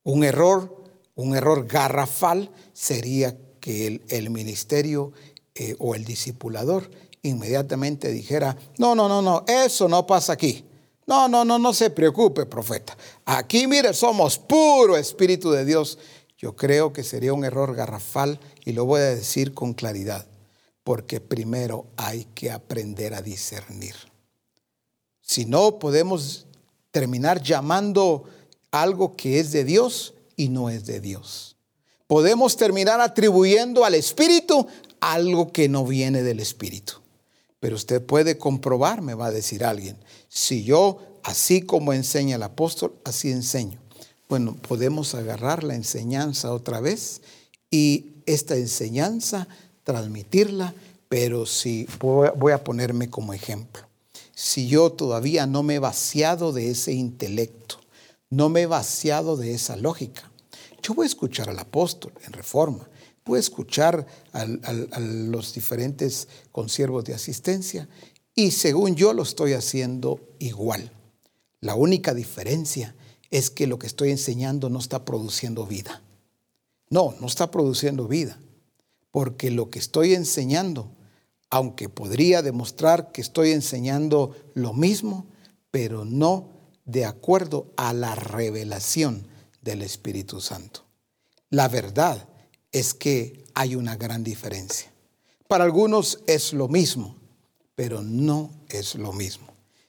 Un 0.02 0.24
error, 0.24 0.84
un 1.14 1.36
error 1.36 1.66
garrafal 1.66 2.50
sería 2.72 3.38
que 3.60 4.00
el, 4.08 4.30
ministerio 4.30 5.12
eh, 5.58 5.74
o 5.78 5.94
el 5.94 6.04
discipulador 6.04 6.90
inmediatamente 7.22 8.10
dijera, 8.10 8.56
no, 8.78 8.94
no, 8.94 9.08
no, 9.08 9.22
no, 9.22 9.44
eso 9.48 9.88
no 9.88 10.06
pasa 10.06 10.34
aquí. 10.34 10.64
No, 11.06 11.28
no, 11.28 11.44
no, 11.44 11.58
no 11.58 11.72
se 11.72 11.90
preocupe, 11.90 12.46
profeta. 12.46 12.96
Aquí, 13.24 13.66
mire, 13.66 13.94
somos 13.94 14.38
puro 14.38 14.96
Espíritu 14.96 15.50
de 15.50 15.64
Dios. 15.64 15.98
Yo 16.36 16.56
creo 16.56 16.92
que 16.92 17.04
sería 17.04 17.32
un 17.32 17.44
error 17.44 17.74
garrafal 17.74 18.40
y 18.64 18.72
lo 18.72 18.84
voy 18.84 19.00
a 19.00 19.14
decir 19.14 19.54
con 19.54 19.72
claridad, 19.72 20.26
porque 20.82 21.20
primero 21.20 21.86
hay 21.96 22.26
que 22.34 22.50
aprender 22.50 23.14
a 23.14 23.22
discernir. 23.22 23.94
Si 25.22 25.44
no, 25.44 25.78
podemos 25.78 26.46
terminar 26.90 27.42
llamando 27.42 28.24
algo 28.70 29.16
que 29.16 29.38
es 29.38 29.52
de 29.52 29.64
Dios 29.64 30.14
y 30.36 30.48
no 30.48 30.70
es 30.70 30.86
de 30.86 31.00
Dios. 31.00 31.56
Podemos 32.06 32.56
terminar 32.56 33.00
atribuyendo 33.00 33.84
al 33.84 33.94
Espíritu 33.94 34.66
algo 35.00 35.52
que 35.52 35.68
no 35.68 35.84
viene 35.84 36.22
del 36.22 36.40
Espíritu. 36.40 36.94
Pero 37.60 37.76
usted 37.76 38.02
puede 38.02 38.38
comprobar, 38.38 39.02
me 39.02 39.14
va 39.14 39.26
a 39.26 39.32
decir 39.32 39.64
alguien, 39.64 39.96
si 40.28 40.64
yo, 40.64 40.98
así 41.22 41.62
como 41.62 41.92
enseña 41.92 42.36
el 42.36 42.42
apóstol, 42.42 42.94
así 43.04 43.30
enseño. 43.30 43.80
Bueno, 44.28 44.56
podemos 44.56 45.14
agarrar 45.14 45.64
la 45.64 45.74
enseñanza 45.74 46.52
otra 46.52 46.80
vez 46.80 47.22
y 47.70 48.12
esta 48.26 48.56
enseñanza 48.56 49.48
transmitirla, 49.84 50.74
pero 51.08 51.46
si 51.46 51.86
voy 52.00 52.52
a 52.52 52.64
ponerme 52.64 53.08
como 53.08 53.32
ejemplo. 53.32 53.82
Si 54.34 54.66
yo 54.66 54.92
todavía 54.92 55.46
no 55.46 55.62
me 55.62 55.76
he 55.76 55.78
vaciado 55.78 56.52
de 56.52 56.70
ese 56.70 56.92
intelecto, 56.92 57.80
no 58.28 58.48
me 58.48 58.62
he 58.62 58.66
vaciado 58.66 59.36
de 59.36 59.54
esa 59.54 59.76
lógica, 59.76 60.30
yo 60.82 60.94
voy 60.94 61.04
a 61.04 61.08
escuchar 61.08 61.48
al 61.48 61.58
apóstol 61.58 62.12
en 62.26 62.32
reforma, 62.32 62.88
puede 63.26 63.40
escuchar 63.40 64.06
a 64.32 65.00
los 65.00 65.52
diferentes 65.52 66.28
consiervos 66.52 67.04
de 67.04 67.12
asistencia 67.12 67.88
y 68.36 68.52
según 68.52 68.94
yo 68.94 69.12
lo 69.12 69.24
estoy 69.24 69.54
haciendo 69.54 70.20
igual. 70.38 70.92
La 71.60 71.74
única 71.74 72.14
diferencia 72.14 72.94
es 73.32 73.50
que 73.50 73.66
lo 73.66 73.80
que 73.80 73.88
estoy 73.88 74.12
enseñando 74.12 74.70
no 74.70 74.78
está 74.78 75.04
produciendo 75.04 75.66
vida. 75.66 76.02
No, 76.88 77.16
no 77.20 77.26
está 77.26 77.50
produciendo 77.50 78.06
vida, 78.06 78.38
porque 79.10 79.50
lo 79.50 79.70
que 79.70 79.80
estoy 79.80 80.14
enseñando, 80.14 80.92
aunque 81.50 81.88
podría 81.88 82.42
demostrar 82.42 83.10
que 83.10 83.22
estoy 83.22 83.50
enseñando 83.50 84.36
lo 84.54 84.72
mismo, 84.72 85.26
pero 85.72 86.04
no 86.04 86.48
de 86.84 87.04
acuerdo 87.04 87.72
a 87.76 87.92
la 87.92 88.14
revelación 88.14 89.26
del 89.62 89.82
Espíritu 89.82 90.40
Santo. 90.40 90.84
La 91.50 91.66
verdad 91.66 92.28
es 92.78 92.92
que 92.92 93.42
hay 93.54 93.74
una 93.74 93.96
gran 93.96 94.22
diferencia. 94.22 94.92
Para 95.48 95.64
algunos 95.64 96.20
es 96.26 96.52
lo 96.52 96.68
mismo, 96.68 97.16
pero 97.74 98.02
no 98.02 98.50
es 98.68 98.96
lo 98.96 99.14
mismo. 99.14 99.46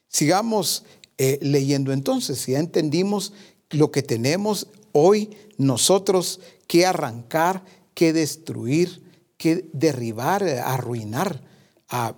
Sigamos 0.07 0.85
eh, 1.17 1.37
leyendo 1.41 1.91
entonces, 1.91 2.45
ya 2.45 2.59
entendimos 2.59 3.33
lo 3.71 3.91
que 3.91 4.03
tenemos 4.03 4.67
hoy 4.93 5.35
nosotros 5.57 6.39
que 6.65 6.85
arrancar, 6.85 7.65
que 7.93 8.13
destruir, 8.13 9.03
que 9.37 9.69
derribar, 9.73 10.47
arruinar. 10.47 11.43
Ah, 11.89 12.15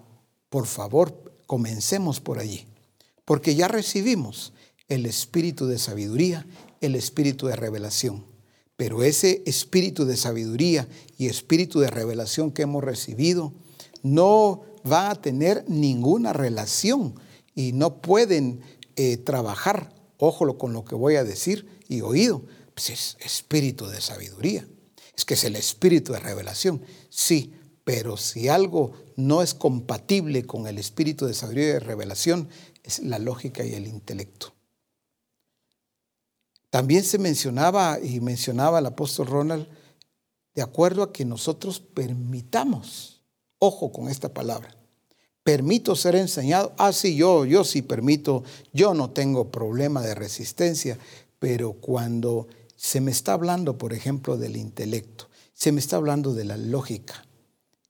por 0.50 0.68
favor, 0.68 1.34
comencemos 1.48 2.20
por 2.20 2.38
allí, 2.38 2.68
porque 3.26 3.56
ya 3.56 3.68
recibimos 3.68 4.54
el 4.88 5.08
espíritu 5.08 5.66
de 5.66 5.80
sabiduría, 5.80 6.46
el 6.80 6.94
espíritu 6.94 7.48
de 7.48 7.56
revelación. 7.56 8.29
Pero 8.80 9.04
ese 9.04 9.44
espíritu 9.46 10.06
de 10.06 10.16
sabiduría 10.16 10.88
y 11.18 11.28
espíritu 11.28 11.82
de 11.82 11.90
revelación 11.90 12.50
que 12.50 12.62
hemos 12.62 12.82
recibido 12.82 13.52
no 14.04 14.62
va 14.90 15.10
a 15.10 15.22
tener 15.22 15.66
ninguna 15.68 16.32
relación 16.32 17.20
y 17.54 17.74
no 17.74 18.02
pueden 18.02 18.62
eh, 18.96 19.18
trabajar, 19.18 19.94
ojo 20.18 20.58
con 20.58 20.72
lo 20.72 20.86
que 20.86 20.96
voy 20.96 21.18
a 21.18 21.26
decir 21.26 21.68
y 21.90 22.00
oído, 22.00 22.46
pues 22.74 22.90
es 22.92 23.18
espíritu 23.20 23.86
de 23.88 24.00
sabiduría. 24.00 24.66
Es 25.14 25.26
que 25.26 25.34
es 25.34 25.44
el 25.44 25.58
espíritu 25.58 26.14
de 26.14 26.20
revelación. 26.20 26.82
Sí, 27.10 27.52
pero 27.84 28.16
si 28.16 28.48
algo 28.48 28.94
no 29.18 29.42
es 29.42 29.54
compatible 29.54 30.46
con 30.46 30.68
el 30.68 30.78
espíritu 30.78 31.26
de 31.26 31.34
sabiduría 31.34 31.72
y 31.72 31.74
de 31.74 31.80
revelación, 31.82 32.48
es 32.86 33.00
la 33.00 33.20
lógica 33.20 33.66
y 33.66 33.74
el 33.74 33.88
intelecto. 33.88 34.54
También 36.70 37.04
se 37.04 37.18
mencionaba 37.18 38.00
y 38.00 38.20
mencionaba 38.20 38.80
el 38.80 38.86
apóstol 38.86 39.28
Ronald, 39.28 39.68
de 40.54 40.62
acuerdo 40.62 41.04
a 41.04 41.12
que 41.12 41.26
nosotros 41.26 41.80
permitamos, 41.80 43.22
ojo 43.60 43.92
con 43.92 44.10
esta 44.10 44.34
palabra, 44.34 44.76
permito 45.44 45.96
ser 45.96 46.16
enseñado. 46.16 46.74
Ah, 46.78 46.94
sí, 46.94 47.16
yo, 47.16 47.46
yo 47.46 47.64
sí 47.64 47.82
permito, 47.82 48.44
yo 48.74 48.94
no 48.94 49.12
tengo 49.12 49.52
problema 49.52 50.02
de 50.02 50.16
resistencia, 50.16 50.98
pero 51.40 51.74
cuando 51.74 52.48
se 52.76 53.02
me 53.02 53.12
está 53.12 53.34
hablando, 53.34 53.78
por 53.78 53.94
ejemplo, 53.94 54.38
del 54.38 54.58
intelecto, 54.58 55.30
se 55.54 55.72
me 55.72 55.80
está 55.80 55.96
hablando 55.96 56.34
de 56.34 56.46
la 56.46 56.58
lógica, 56.58 57.26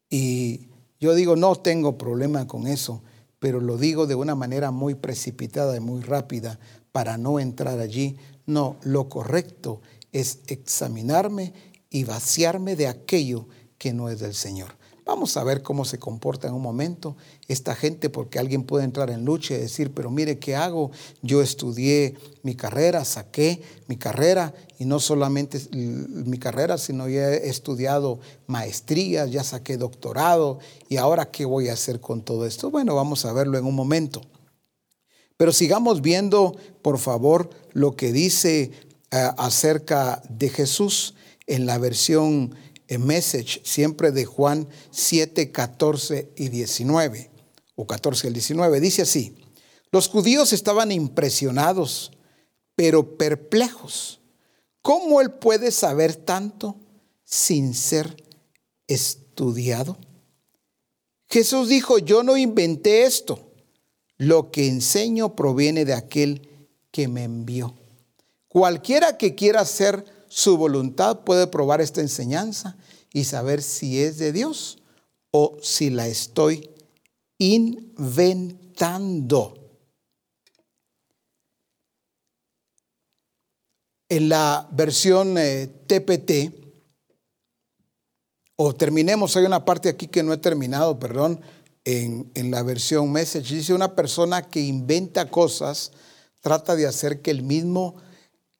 y 0.09 0.69
yo 0.99 1.13
digo, 1.13 1.35
no 1.35 1.55
tengo 1.55 1.97
problema 1.97 2.47
con 2.47 2.67
eso, 2.67 3.03
pero 3.39 3.61
lo 3.61 3.77
digo 3.77 4.07
de 4.07 4.15
una 4.15 4.35
manera 4.35 4.71
muy 4.71 4.95
precipitada 4.95 5.75
y 5.77 5.79
muy 5.79 6.01
rápida 6.01 6.59
para 6.91 7.17
no 7.17 7.39
entrar 7.39 7.79
allí, 7.79 8.17
no, 8.49 8.77
lo 8.81 9.09
correcto 9.09 9.81
es 10.11 10.39
examinarme 10.47 11.53
y 11.89 12.03
vaciarme 12.03 12.75
de 12.75 12.87
aquello 12.87 13.47
que 13.77 13.93
no 13.93 14.09
es 14.09 14.19
del 14.19 14.33
Señor. 14.33 14.77
Vamos 15.05 15.37
a 15.37 15.43
ver 15.43 15.63
cómo 15.63 15.85
se 15.85 15.97
comporta 15.97 16.47
en 16.47 16.53
un 16.53 16.61
momento 16.61 17.17
esta 17.47 17.73
gente, 17.73 18.11
porque 18.11 18.37
alguien 18.37 18.63
puede 18.63 18.85
entrar 18.85 19.09
en 19.09 19.25
lucha 19.25 19.55
y 19.55 19.57
decir, 19.57 19.91
pero 19.91 20.11
mire, 20.11 20.37
¿qué 20.37 20.55
hago? 20.55 20.91
Yo 21.23 21.41
estudié 21.41 22.15
mi 22.43 22.53
carrera, 22.53 23.03
saqué 23.05 23.63
mi 23.87 23.97
carrera, 23.97 24.53
y 24.77 24.85
no 24.85 24.99
solamente 24.99 25.59
mi 25.71 26.37
carrera, 26.37 26.77
sino 26.77 27.09
ya 27.09 27.29
he 27.29 27.49
estudiado 27.49 28.19
maestrías, 28.45 29.31
ya 29.31 29.43
saqué 29.43 29.77
doctorado, 29.77 30.59
y 30.89 30.97
ahora 30.97 31.31
¿qué 31.31 31.43
voy 31.43 31.69
a 31.69 31.73
hacer 31.73 31.99
con 31.99 32.21
todo 32.21 32.45
esto? 32.45 32.69
Bueno, 32.69 32.93
vamos 32.93 33.25
a 33.25 33.33
verlo 33.33 33.57
en 33.57 33.65
un 33.65 33.75
momento. 33.75 34.21
Pero 35.37 35.53
sigamos 35.53 36.01
viendo, 36.01 36.55
por 36.83 36.99
favor, 36.99 37.49
lo 37.73 37.95
que 37.95 38.11
dice 38.11 38.71
eh, 39.11 39.29
acerca 39.37 40.21
de 40.29 40.49
Jesús 40.49 41.15
en 41.47 41.65
la 41.65 41.77
versión 41.77 42.55
eh, 42.87 42.97
Message, 42.97 43.61
siempre 43.63 44.11
de 44.11 44.25
Juan 44.25 44.67
7, 44.91 45.51
14 45.51 46.31
y 46.35 46.49
19, 46.49 47.31
o 47.75 47.87
14 47.87 48.27
al 48.27 48.33
19. 48.33 48.79
Dice 48.79 49.03
así, 49.03 49.35
los 49.91 50.07
judíos 50.07 50.53
estaban 50.53 50.91
impresionados, 50.91 52.11
pero 52.75 53.17
perplejos. 53.17 54.21
¿Cómo 54.81 55.21
él 55.21 55.31
puede 55.31 55.71
saber 55.71 56.15
tanto 56.15 56.77
sin 57.23 57.73
ser 57.73 58.23
estudiado? 58.87 59.97
Jesús 61.29 61.69
dijo, 61.69 61.99
yo 61.99 62.23
no 62.23 62.37
inventé 62.37 63.03
esto 63.03 63.49
lo 64.17 64.51
que 64.51 64.67
enseño 64.67 65.35
proviene 65.35 65.85
de 65.85 65.93
aquel 65.93 66.48
que 66.99 67.07
me 67.07 67.23
envió. 67.23 67.73
Cualquiera 68.49 69.17
que 69.17 69.33
quiera 69.33 69.61
hacer 69.61 70.03
su 70.27 70.57
voluntad 70.57 71.21
puede 71.21 71.47
probar 71.47 71.79
esta 71.79 72.01
enseñanza 72.01 72.75
y 73.13 73.23
saber 73.23 73.61
si 73.61 74.01
es 74.01 74.17
de 74.17 74.33
Dios 74.33 74.79
o 75.31 75.55
si 75.61 75.91
la 75.91 76.07
estoy 76.07 76.69
inventando. 77.37 78.35
En 84.09 84.27
la 84.27 84.67
versión 84.73 85.35
TPT, 85.87 86.29
eh, 86.29 86.51
o 88.57 88.75
terminemos, 88.75 89.37
hay 89.37 89.45
una 89.45 89.63
parte 89.63 89.87
aquí 89.87 90.07
que 90.07 90.21
no 90.21 90.33
he 90.33 90.37
terminado, 90.37 90.99
perdón, 90.99 91.39
en, 91.85 92.51
la 92.51 92.61
versión 92.63 93.09
Message, 93.09 93.55
dice 93.55 93.73
una 93.73 93.95
persona 93.95 94.41
que 94.41 94.59
inventa 94.59 95.29
cosas, 95.29 95.93
trata 96.41 96.75
de 96.75 96.87
hacer 96.87 97.21
que 97.21 97.31
el 97.31 97.43
mismo 97.43 97.95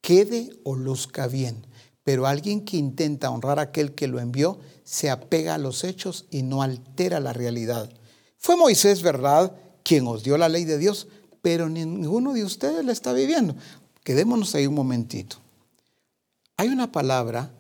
quede 0.02 0.50
o 0.64 0.76
luzca 0.76 1.28
bien. 1.28 1.66
Pero 2.04 2.26
alguien 2.26 2.66
que 2.66 2.78
intenta 2.78 3.30
honrar 3.30 3.60
a 3.60 3.64
aquel 3.64 3.94
que 3.94 4.08
lo 4.08 4.20
envió 4.20 4.60
se 4.84 5.10
apega 5.10 5.56
a 5.56 5.60
los 5.60 5.84
hechos 5.84 6.26
y 6.32 6.42
no 6.42 6.62
altera 6.62 7.20
la 7.20 7.34
realidad. 7.34 7.92
Fue 8.38 8.56
Moisés, 8.56 9.02
¿verdad?, 9.02 9.56
quien 9.84 10.08
os 10.08 10.24
dio 10.24 10.38
la 10.38 10.50
ley 10.50 10.66
de 10.66 10.78
Dios, 10.78 11.08
pero 11.42 11.70
ninguno 11.70 12.34
de 12.34 12.44
ustedes 12.44 12.84
la 12.86 12.92
está 12.92 13.14
viviendo. 13.14 13.56
Quedémonos 14.04 14.56
ahí 14.56 14.66
un 14.68 14.76
momentito. 14.76 15.38
Hay 16.58 16.70
una 16.70 16.92
palabra 16.92 17.52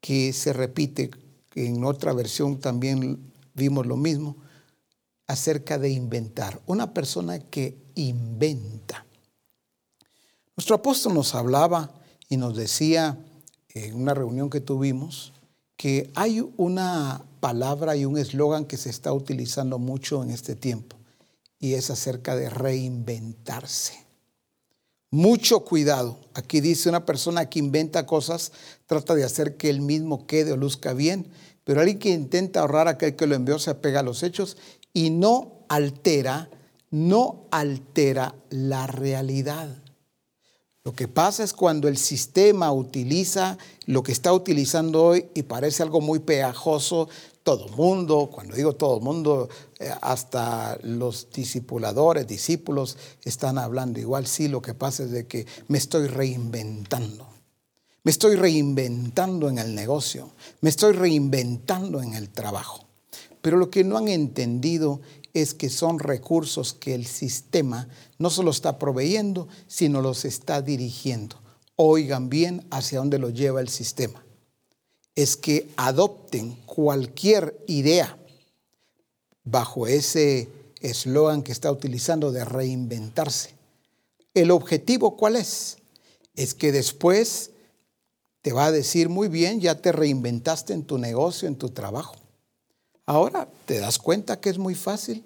que 0.00 0.32
se 0.32 0.52
repite, 0.52 1.10
en 1.54 1.84
otra 1.84 2.12
versión 2.12 2.60
también 2.60 3.32
vimos 3.54 3.86
lo 3.86 3.96
mismo, 3.96 4.36
acerca 5.26 5.78
de 5.78 5.90
inventar. 5.90 6.60
Una 6.66 6.94
persona 6.94 7.38
que 7.38 7.76
inventa. 7.94 9.04
Nuestro 10.58 10.74
apóstol 10.74 11.14
nos 11.14 11.36
hablaba 11.36 11.92
y 12.28 12.36
nos 12.36 12.56
decía 12.56 13.16
en 13.68 13.94
una 13.94 14.12
reunión 14.12 14.50
que 14.50 14.60
tuvimos 14.60 15.32
que 15.76 16.10
hay 16.16 16.44
una 16.56 17.24
palabra 17.38 17.94
y 17.94 18.04
un 18.04 18.18
eslogan 18.18 18.64
que 18.64 18.76
se 18.76 18.90
está 18.90 19.12
utilizando 19.12 19.78
mucho 19.78 20.20
en 20.20 20.30
este 20.30 20.56
tiempo 20.56 20.96
y 21.60 21.74
es 21.74 21.90
acerca 21.90 22.34
de 22.34 22.50
reinventarse. 22.50 24.04
Mucho 25.12 25.60
cuidado. 25.60 26.18
Aquí 26.34 26.60
dice 26.60 26.88
una 26.88 27.06
persona 27.06 27.48
que 27.48 27.60
inventa 27.60 28.04
cosas, 28.04 28.50
trata 28.88 29.14
de 29.14 29.22
hacer 29.22 29.56
que 29.56 29.70
él 29.70 29.80
mismo 29.80 30.26
quede 30.26 30.50
o 30.50 30.56
luzca 30.56 30.92
bien, 30.92 31.28
pero 31.62 31.78
alguien 31.78 32.00
que 32.00 32.10
intenta 32.10 32.62
ahorrar 32.62 32.88
a 32.88 32.92
aquel 32.92 33.14
que 33.14 33.28
lo 33.28 33.36
envió 33.36 33.60
se 33.60 33.70
apega 33.70 34.00
a 34.00 34.02
los 34.02 34.24
hechos 34.24 34.56
y 34.92 35.10
no 35.10 35.64
altera, 35.68 36.50
no 36.90 37.46
altera 37.52 38.34
la 38.50 38.88
realidad. 38.88 39.84
Lo 40.84 40.94
que 40.94 41.08
pasa 41.08 41.44
es 41.44 41.52
cuando 41.52 41.88
el 41.88 41.96
sistema 41.96 42.72
utiliza 42.72 43.58
lo 43.86 44.02
que 44.02 44.12
está 44.12 44.32
utilizando 44.32 45.04
hoy 45.04 45.26
y 45.34 45.42
parece 45.42 45.82
algo 45.82 46.00
muy 46.00 46.20
pegajoso, 46.20 47.08
todo 47.42 47.68
mundo, 47.68 48.28
cuando 48.32 48.54
digo 48.54 48.74
todo 48.74 49.00
mundo, 49.00 49.48
eh, 49.78 49.90
hasta 50.02 50.78
los 50.82 51.28
discipuladores, 51.30 52.26
discípulos 52.26 52.96
están 53.24 53.58
hablando 53.58 53.98
igual. 53.98 54.26
Sí, 54.26 54.48
lo 54.48 54.60
que 54.60 54.74
pasa 54.74 55.04
es 55.04 55.10
de 55.10 55.26
que 55.26 55.46
me 55.66 55.78
estoy 55.78 56.08
reinventando. 56.08 57.26
Me 58.04 58.10
estoy 58.10 58.36
reinventando 58.36 59.48
en 59.48 59.58
el 59.58 59.74
negocio, 59.74 60.30
me 60.60 60.70
estoy 60.70 60.92
reinventando 60.92 62.00
en 62.00 62.14
el 62.14 62.28
trabajo. 62.28 62.84
Pero 63.40 63.56
lo 63.56 63.70
que 63.70 63.84
no 63.84 63.96
han 63.96 64.08
entendido 64.08 65.00
es 65.40 65.54
que 65.54 65.70
son 65.70 65.98
recursos 65.98 66.74
que 66.74 66.94
el 66.94 67.06
sistema 67.06 67.88
no 68.18 68.30
solo 68.30 68.50
está 68.50 68.78
proveyendo, 68.78 69.48
sino 69.66 70.02
los 70.02 70.24
está 70.24 70.62
dirigiendo. 70.62 71.36
Oigan 71.76 72.28
bien 72.28 72.66
hacia 72.70 72.98
dónde 72.98 73.18
lo 73.18 73.30
lleva 73.30 73.60
el 73.60 73.68
sistema. 73.68 74.24
Es 75.14 75.36
que 75.36 75.70
adopten 75.76 76.56
cualquier 76.66 77.56
idea 77.66 78.16
bajo 79.44 79.86
ese 79.86 80.48
eslogan 80.80 81.42
que 81.42 81.52
está 81.52 81.70
utilizando 81.70 82.32
de 82.32 82.44
reinventarse. 82.44 83.54
¿El 84.34 84.50
objetivo 84.50 85.16
cuál 85.16 85.36
es? 85.36 85.78
Es 86.34 86.54
que 86.54 86.72
después 86.72 87.50
te 88.42 88.52
va 88.52 88.66
a 88.66 88.72
decir, 88.72 89.08
muy 89.08 89.28
bien, 89.28 89.60
ya 89.60 89.80
te 89.80 89.92
reinventaste 89.92 90.72
en 90.72 90.84
tu 90.84 90.98
negocio, 90.98 91.48
en 91.48 91.56
tu 91.56 91.70
trabajo. 91.70 92.16
Ahora 93.08 93.48
te 93.64 93.80
das 93.80 93.98
cuenta 93.98 94.38
que 94.38 94.50
es 94.50 94.58
muy 94.58 94.74
fácil, 94.74 95.24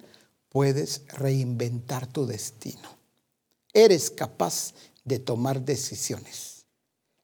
puedes 0.50 1.02
reinventar 1.08 2.06
tu 2.06 2.26
destino. 2.26 2.96
Eres 3.72 4.08
capaz 4.08 4.72
de 5.04 5.18
tomar 5.18 5.64
decisiones. 5.64 6.64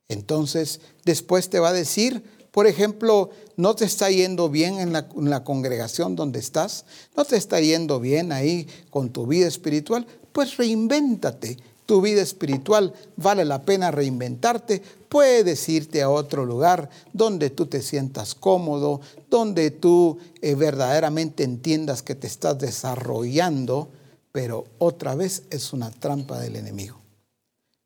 Entonces, 0.08 0.80
después 1.04 1.48
te 1.48 1.60
va 1.60 1.68
a 1.68 1.72
decir, 1.72 2.24
por 2.50 2.66
ejemplo, 2.66 3.30
no 3.54 3.76
te 3.76 3.84
está 3.84 4.10
yendo 4.10 4.50
bien 4.50 4.80
en 4.80 4.92
la, 5.30 5.44
congregación 5.44 6.16
donde 6.16 6.40
estás, 6.40 6.86
no 7.16 7.24
te 7.24 7.36
está 7.36 7.60
yendo 7.60 8.00
bien 8.00 8.32
ahí 8.32 8.66
con 8.90 9.10
tu 9.10 9.28
vida 9.28 9.46
espiritual, 9.46 10.08
pues 10.32 10.56
reinvéntate 10.56 11.56
tu 11.88 12.02
vida 12.02 12.20
espiritual, 12.20 12.92
vale 13.16 13.46
la 13.46 13.62
pena 13.62 13.90
reinventarte, 13.90 14.82
puedes 15.08 15.66
irte 15.70 16.02
a 16.02 16.10
otro 16.10 16.44
lugar 16.44 16.90
donde 17.14 17.48
tú 17.48 17.64
te 17.64 17.80
sientas 17.80 18.34
cómodo, 18.34 19.00
donde 19.30 19.70
tú 19.70 20.18
eh, 20.42 20.54
verdaderamente 20.54 21.44
entiendas 21.44 22.02
que 22.02 22.14
te 22.14 22.26
estás 22.26 22.58
desarrollando, 22.58 23.88
pero 24.32 24.66
otra 24.76 25.14
vez 25.14 25.44
es 25.48 25.72
una 25.72 25.90
trampa 25.90 26.38
del 26.38 26.56
enemigo. 26.56 27.00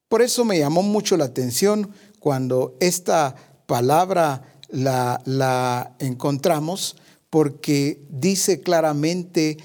Por 0.09 0.21
eso 0.21 0.45
me 0.45 0.59
llamó 0.59 0.83
mucho 0.83 1.17
la 1.17 1.27
atención 1.27 1.93
cuando 2.19 2.75
esta 2.81 3.37
palabra 3.67 4.43
la, 4.69 5.23
la 5.27 5.95
encontramos, 6.01 6.97
porque 7.31 8.05
dice 8.11 8.63
claramente 8.63 9.59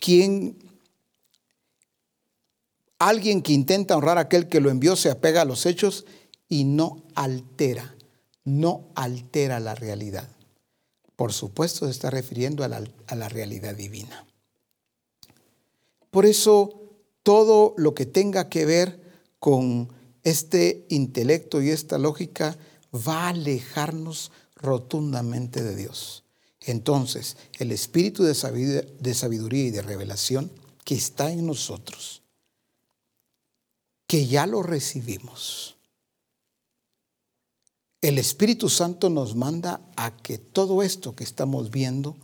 quién 0.00 0.65
Alguien 2.98 3.42
que 3.42 3.52
intenta 3.52 3.96
honrar 3.96 4.16
a 4.16 4.22
aquel 4.22 4.48
que 4.48 4.60
lo 4.60 4.70
envió 4.70 4.96
se 4.96 5.10
apega 5.10 5.42
a 5.42 5.44
los 5.44 5.66
hechos 5.66 6.06
y 6.48 6.64
no 6.64 7.04
altera, 7.14 7.94
no 8.44 8.88
altera 8.94 9.60
la 9.60 9.74
realidad. 9.74 10.28
Por 11.14 11.32
supuesto 11.32 11.84
se 11.84 11.90
está 11.90 12.08
refiriendo 12.10 12.64
a 12.64 12.68
la, 12.68 12.82
a 13.06 13.14
la 13.14 13.28
realidad 13.28 13.74
divina. 13.74 14.26
Por 16.10 16.24
eso 16.24 16.80
todo 17.22 17.74
lo 17.76 17.94
que 17.94 18.06
tenga 18.06 18.48
que 18.48 18.64
ver 18.64 19.00
con 19.38 19.92
este 20.22 20.86
intelecto 20.88 21.60
y 21.60 21.70
esta 21.70 21.98
lógica 21.98 22.56
va 22.94 23.24
a 23.24 23.28
alejarnos 23.28 24.32
rotundamente 24.54 25.62
de 25.62 25.76
Dios. 25.76 26.24
Entonces, 26.62 27.36
el 27.58 27.72
espíritu 27.72 28.24
de 28.24 28.34
sabiduría 29.14 29.64
y 29.66 29.70
de 29.70 29.82
revelación 29.82 30.50
que 30.84 30.94
está 30.94 31.30
en 31.30 31.46
nosotros 31.46 32.22
que 34.06 34.26
ya 34.26 34.46
lo 34.46 34.62
recibimos. 34.62 35.76
El 38.00 38.18
Espíritu 38.18 38.68
Santo 38.68 39.10
nos 39.10 39.34
manda 39.34 39.80
a 39.96 40.16
que 40.16 40.38
todo 40.38 40.82
esto 40.82 41.16
que 41.16 41.24
estamos 41.24 41.70
viendo 41.70 42.16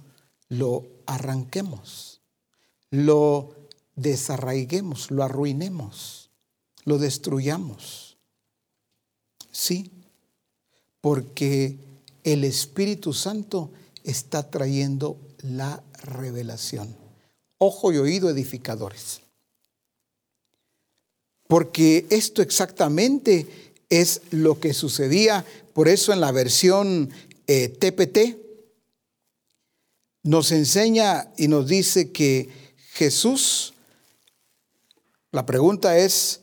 lo 0.48 0.86
arranquemos, 1.06 2.20
lo 2.90 3.56
desarraiguemos, 3.96 5.10
lo 5.10 5.24
arruinemos, 5.24 6.30
lo 6.84 6.98
destruyamos. 6.98 8.18
Sí, 9.50 9.90
porque 11.00 11.78
el 12.22 12.44
Espíritu 12.44 13.12
Santo 13.12 13.72
está 14.04 14.50
trayendo 14.50 15.18
la 15.38 15.82
revelación. 15.94 16.96
Ojo 17.58 17.92
y 17.92 17.98
oído 17.98 18.30
edificadores. 18.30 19.21
Porque 21.52 22.06
esto 22.08 22.40
exactamente 22.40 23.46
es 23.90 24.22
lo 24.30 24.58
que 24.58 24.72
sucedía. 24.72 25.44
Por 25.74 25.86
eso 25.86 26.14
en 26.14 26.22
la 26.22 26.32
versión 26.32 27.10
TPT 27.44 28.16
eh, 28.16 28.62
nos 30.22 30.50
enseña 30.50 31.30
y 31.36 31.48
nos 31.48 31.68
dice 31.68 32.10
que 32.10 32.48
Jesús, 32.94 33.74
la 35.30 35.44
pregunta 35.44 35.98
es, 35.98 36.40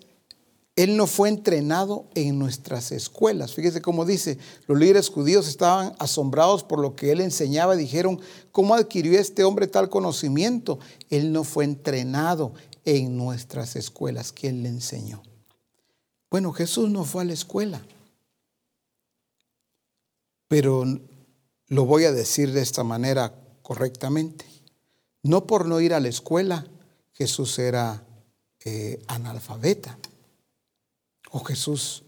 Él 0.75 0.95
no 0.95 1.07
fue 1.07 1.29
entrenado 1.29 2.05
en 2.13 2.37
nuestras 2.37 2.91
escuelas. 2.91 3.55
Fíjese 3.55 3.81
cómo 3.81 4.05
dice, 4.05 4.37
los 4.67 4.77
líderes 4.77 5.09
judíos 5.09 5.47
estaban 5.47 5.95
asombrados 5.97 6.63
por 6.63 6.79
lo 6.79 6.95
que 6.95 7.11
Él 7.11 7.21
enseñaba. 7.21 7.75
Dijeron, 7.75 8.21
¿cómo 8.51 8.75
adquirió 8.75 9.19
este 9.19 9.43
hombre 9.43 9.65
tal 9.65 9.89
conocimiento? 9.89 10.77
Él 11.09 11.31
no 11.31 11.43
fue 11.43 11.65
entrenado 11.65 12.53
en 12.97 13.17
nuestras 13.17 13.75
escuelas. 13.75 14.31
¿Quién 14.31 14.63
le 14.63 14.69
enseñó? 14.69 15.21
Bueno, 16.29 16.51
Jesús 16.53 16.89
no 16.89 17.05
fue 17.05 17.23
a 17.23 17.25
la 17.25 17.33
escuela. 17.33 17.81
Pero 20.47 20.85
lo 21.67 21.85
voy 21.85 22.05
a 22.05 22.11
decir 22.11 22.51
de 22.51 22.61
esta 22.61 22.83
manera 22.83 23.33
correctamente. 23.61 24.45
No 25.21 25.45
por 25.45 25.65
no 25.65 25.79
ir 25.79 25.93
a 25.93 25.99
la 25.99 26.07
escuela, 26.07 26.65
Jesús 27.13 27.59
era 27.59 28.03
eh, 28.65 29.01
analfabeta. 29.07 29.97
O 31.31 31.43
Jesús 31.43 32.03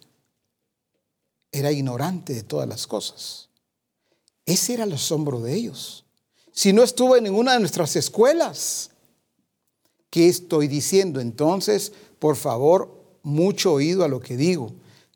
era 1.51 1.71
ignorante 1.71 2.33
de 2.33 2.43
todas 2.43 2.67
las 2.67 2.87
cosas. 2.87 3.49
Ese 4.45 4.73
era 4.73 4.85
el 4.85 4.93
asombro 4.93 5.39
de 5.41 5.53
ellos. 5.53 6.05
Si 6.51 6.73
no 6.73 6.83
estuvo 6.83 7.15
en 7.15 7.25
ninguna 7.25 7.53
de 7.53 7.59
nuestras 7.59 7.95
escuelas, 7.95 8.91
¿Qué 10.11 10.27
estoy 10.27 10.67
diciendo? 10.67 11.19
Entonces, 11.21 11.93
por 12.19 12.35
favor, 12.35 13.01
mucho 13.23 13.73
oído 13.73 14.03
a 14.03 14.09
lo 14.09 14.19
que 14.19 14.37
digo. 14.37 14.73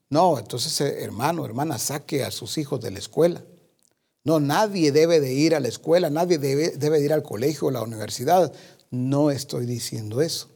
No, 0.10 0.40
entonces, 0.40 0.80
eh, 0.82 1.04
hermano, 1.04 1.46
hermana, 1.46 1.78
saque 1.78 2.24
a 2.24 2.32
sus 2.32 2.58
hijos 2.58 2.80
de 2.80 2.92
la 2.92 3.00
escuela. 3.00 3.44
No, 4.24 4.40
nadie 4.40 4.92
debe 4.92 5.20
de 5.20 5.34
ir 5.34 5.54
a 5.54 5.60
la 5.60 5.68
escuela, 5.68 6.10
nadie 6.10 6.38
debe, 6.38 6.72
debe 6.72 7.00
de 7.00 7.06
ir 7.06 7.14
al 7.14 7.24
colegio 7.24 7.68
o 7.68 7.70
a 7.70 7.74
la 7.74 7.84
universidad. 7.84 8.54
No 8.90 9.32
estoy 9.32 9.66
diciendo 9.66 10.22
eso. 10.22 10.48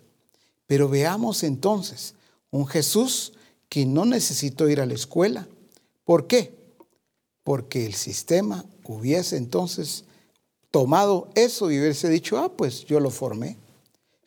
Pero 0.66 0.88
veamos 0.88 1.44
entonces 1.44 2.16
un 2.50 2.66
Jesús 2.66 3.34
que 3.68 3.86
no 3.86 4.06
necesitó 4.06 4.70
ir 4.70 4.80
a 4.80 4.86
la 4.86 4.94
escuela. 4.94 5.48
¿Por 6.06 6.28
qué? 6.28 6.54
Porque 7.44 7.86
el 7.86 7.94
sistema 7.94 8.66
hubiese 8.86 9.36
entonces 9.36 10.06
tomado 10.72 11.30
eso 11.36 11.70
y 11.70 11.80
hubiese 11.80 12.10
dicho, 12.10 12.38
ah, 12.38 12.50
pues 12.56 12.86
yo 12.86 13.00
lo 13.00 13.10
formé. 13.10 13.58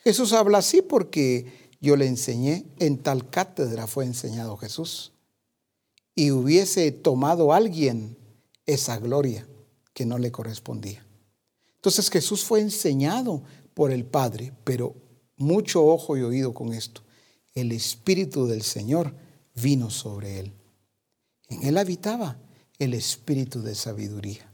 Jesús 0.05 0.33
habla 0.33 0.59
así 0.59 0.83
porque 0.83 1.71
yo 1.81 1.97
le 1.97 2.07
enseñé, 2.07 2.67
en 2.79 2.99
tal 2.99 3.29
cátedra 3.29 3.87
fue 3.87 4.05
enseñado 4.05 4.57
Jesús. 4.57 5.13
Y 6.15 6.31
hubiese 6.31 6.91
tomado 6.93 7.53
alguien 7.53 8.17
esa 8.67 8.99
gloria 8.99 9.47
que 9.95 10.05
no 10.05 10.19
le 10.19 10.31
correspondía. 10.31 11.05
Entonces 11.77 12.11
Jesús 12.11 12.45
fue 12.45 12.61
enseñado 12.61 13.43
por 13.75 13.91
el 13.91 14.05
Padre, 14.05 14.53
pero 14.65 14.95
mucho 15.37 15.85
ojo 15.85 16.17
y 16.17 16.23
oído 16.23 16.55
con 16.55 16.73
esto. 16.73 17.03
El 17.55 17.73
Espíritu 17.73 18.47
del 18.47 18.63
Señor 18.63 19.15
vino 19.55 19.91
sobre 19.91 20.41
él. 20.41 20.53
En 21.49 21.65
él 21.65 21.79
habitaba 21.79 22.39
el 22.79 22.95
Espíritu 22.95 23.63
de 23.63 23.75
sabiduría, 23.75 24.51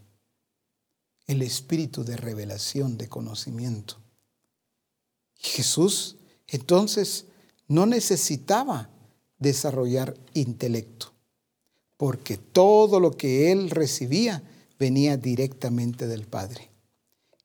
el 1.27 1.43
Espíritu 1.43 2.05
de 2.05 2.17
revelación, 2.17 2.99
de 2.99 3.09
conocimiento. 3.09 3.99
Jesús 5.39 6.16
entonces 6.47 7.26
no 7.66 7.86
necesitaba 7.86 8.91
desarrollar 9.39 10.14
intelecto, 10.34 11.12
porque 11.97 12.36
todo 12.36 13.01
lo 13.01 13.12
que 13.12 13.53
él 13.53 13.70
recibía 13.70 14.43
venía 14.78 15.16
directamente 15.16 16.07
del 16.07 16.26
Padre. 16.26 16.70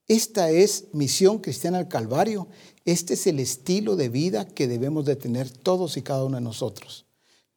Esta 0.08 0.50
es 0.50 0.86
misión 0.94 1.40
cristiana 1.40 1.78
al 1.78 1.88
Calvario. 1.88 2.48
Este 2.86 3.14
es 3.14 3.26
el 3.28 3.40
estilo 3.40 3.96
de 3.96 4.10
vida 4.10 4.46
que 4.46 4.68
debemos 4.68 5.06
de 5.06 5.16
tener 5.16 5.50
todos 5.50 5.96
y 5.98 6.02
cada 6.02 6.26
uno 6.26 6.38
de 6.38 6.44
nosotros. 6.44 7.06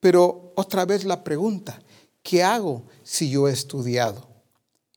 Pero 0.00 0.52
otra 0.56 0.84
vez 0.84 1.04
la 1.04 1.24
pregunta, 1.24 1.82
¿qué 2.22 2.42
hago 2.42 2.84
si 3.02 3.30
yo 3.30 3.48
he 3.48 3.52
estudiado? 3.52 4.28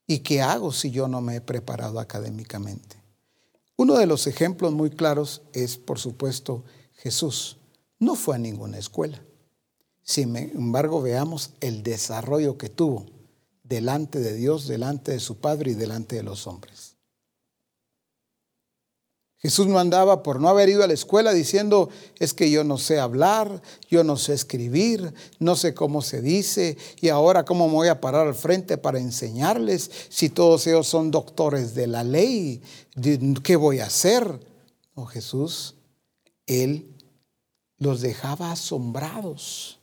¿Y 0.06 0.20
qué 0.20 0.42
hago 0.42 0.72
si 0.72 0.90
yo 0.90 1.08
no 1.08 1.20
me 1.20 1.36
he 1.36 1.40
preparado 1.40 1.98
académicamente? 1.98 2.99
Uno 3.80 3.96
de 3.96 4.04
los 4.04 4.26
ejemplos 4.26 4.74
muy 4.74 4.90
claros 4.90 5.40
es, 5.54 5.78
por 5.78 5.98
supuesto, 5.98 6.64
Jesús. 6.96 7.56
No 7.98 8.14
fue 8.14 8.36
a 8.36 8.38
ninguna 8.38 8.76
escuela. 8.76 9.22
Sin 10.02 10.36
embargo, 10.36 11.00
veamos 11.00 11.52
el 11.62 11.82
desarrollo 11.82 12.58
que 12.58 12.68
tuvo 12.68 13.06
delante 13.64 14.18
de 14.18 14.34
Dios, 14.34 14.68
delante 14.68 15.12
de 15.12 15.18
su 15.18 15.38
Padre 15.38 15.70
y 15.70 15.74
delante 15.76 16.16
de 16.16 16.22
los 16.22 16.46
hombres. 16.46 16.89
Jesús 19.40 19.66
no 19.66 19.78
andaba 19.78 20.22
por 20.22 20.38
no 20.38 20.50
haber 20.50 20.68
ido 20.68 20.84
a 20.84 20.86
la 20.86 20.92
escuela 20.92 21.32
diciendo, 21.32 21.88
es 22.18 22.34
que 22.34 22.50
yo 22.50 22.62
no 22.62 22.76
sé 22.76 23.00
hablar, 23.00 23.62
yo 23.88 24.04
no 24.04 24.18
sé 24.18 24.34
escribir, 24.34 25.14
no 25.38 25.56
sé 25.56 25.72
cómo 25.72 26.02
se 26.02 26.20
dice, 26.20 26.76
y 27.00 27.08
ahora 27.08 27.46
cómo 27.46 27.66
me 27.66 27.72
voy 27.72 27.88
a 27.88 28.02
parar 28.02 28.26
al 28.26 28.34
frente 28.34 28.76
para 28.76 28.98
enseñarles 28.98 29.90
si 30.10 30.28
todos 30.28 30.66
ellos 30.66 30.86
son 30.86 31.10
doctores 31.10 31.74
de 31.74 31.86
la 31.86 32.04
ley, 32.04 32.60
¿qué 33.42 33.56
voy 33.56 33.80
a 33.80 33.86
hacer? 33.86 34.46
No, 34.94 35.06
Jesús, 35.06 35.74
Él 36.46 36.94
los 37.78 38.02
dejaba 38.02 38.52
asombrados, 38.52 39.80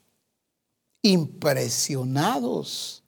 impresionados 1.01 3.01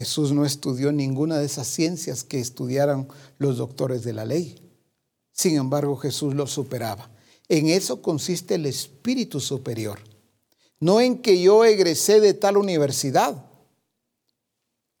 Jesús 0.00 0.32
no 0.32 0.46
estudió 0.46 0.92
ninguna 0.92 1.36
de 1.36 1.44
esas 1.44 1.66
ciencias 1.66 2.24
que 2.24 2.40
estudiaron 2.40 3.06
los 3.36 3.58
doctores 3.58 4.02
de 4.02 4.14
la 4.14 4.24
ley. 4.24 4.58
Sin 5.30 5.56
embargo, 5.56 5.94
Jesús 5.96 6.34
lo 6.34 6.46
superaba. 6.46 7.10
En 7.50 7.68
eso 7.68 8.00
consiste 8.00 8.54
el 8.54 8.64
espíritu 8.64 9.40
superior. 9.40 9.98
No 10.78 11.02
en 11.02 11.18
que 11.18 11.42
yo 11.42 11.66
egresé 11.66 12.18
de 12.22 12.32
tal 12.32 12.56
universidad 12.56 13.44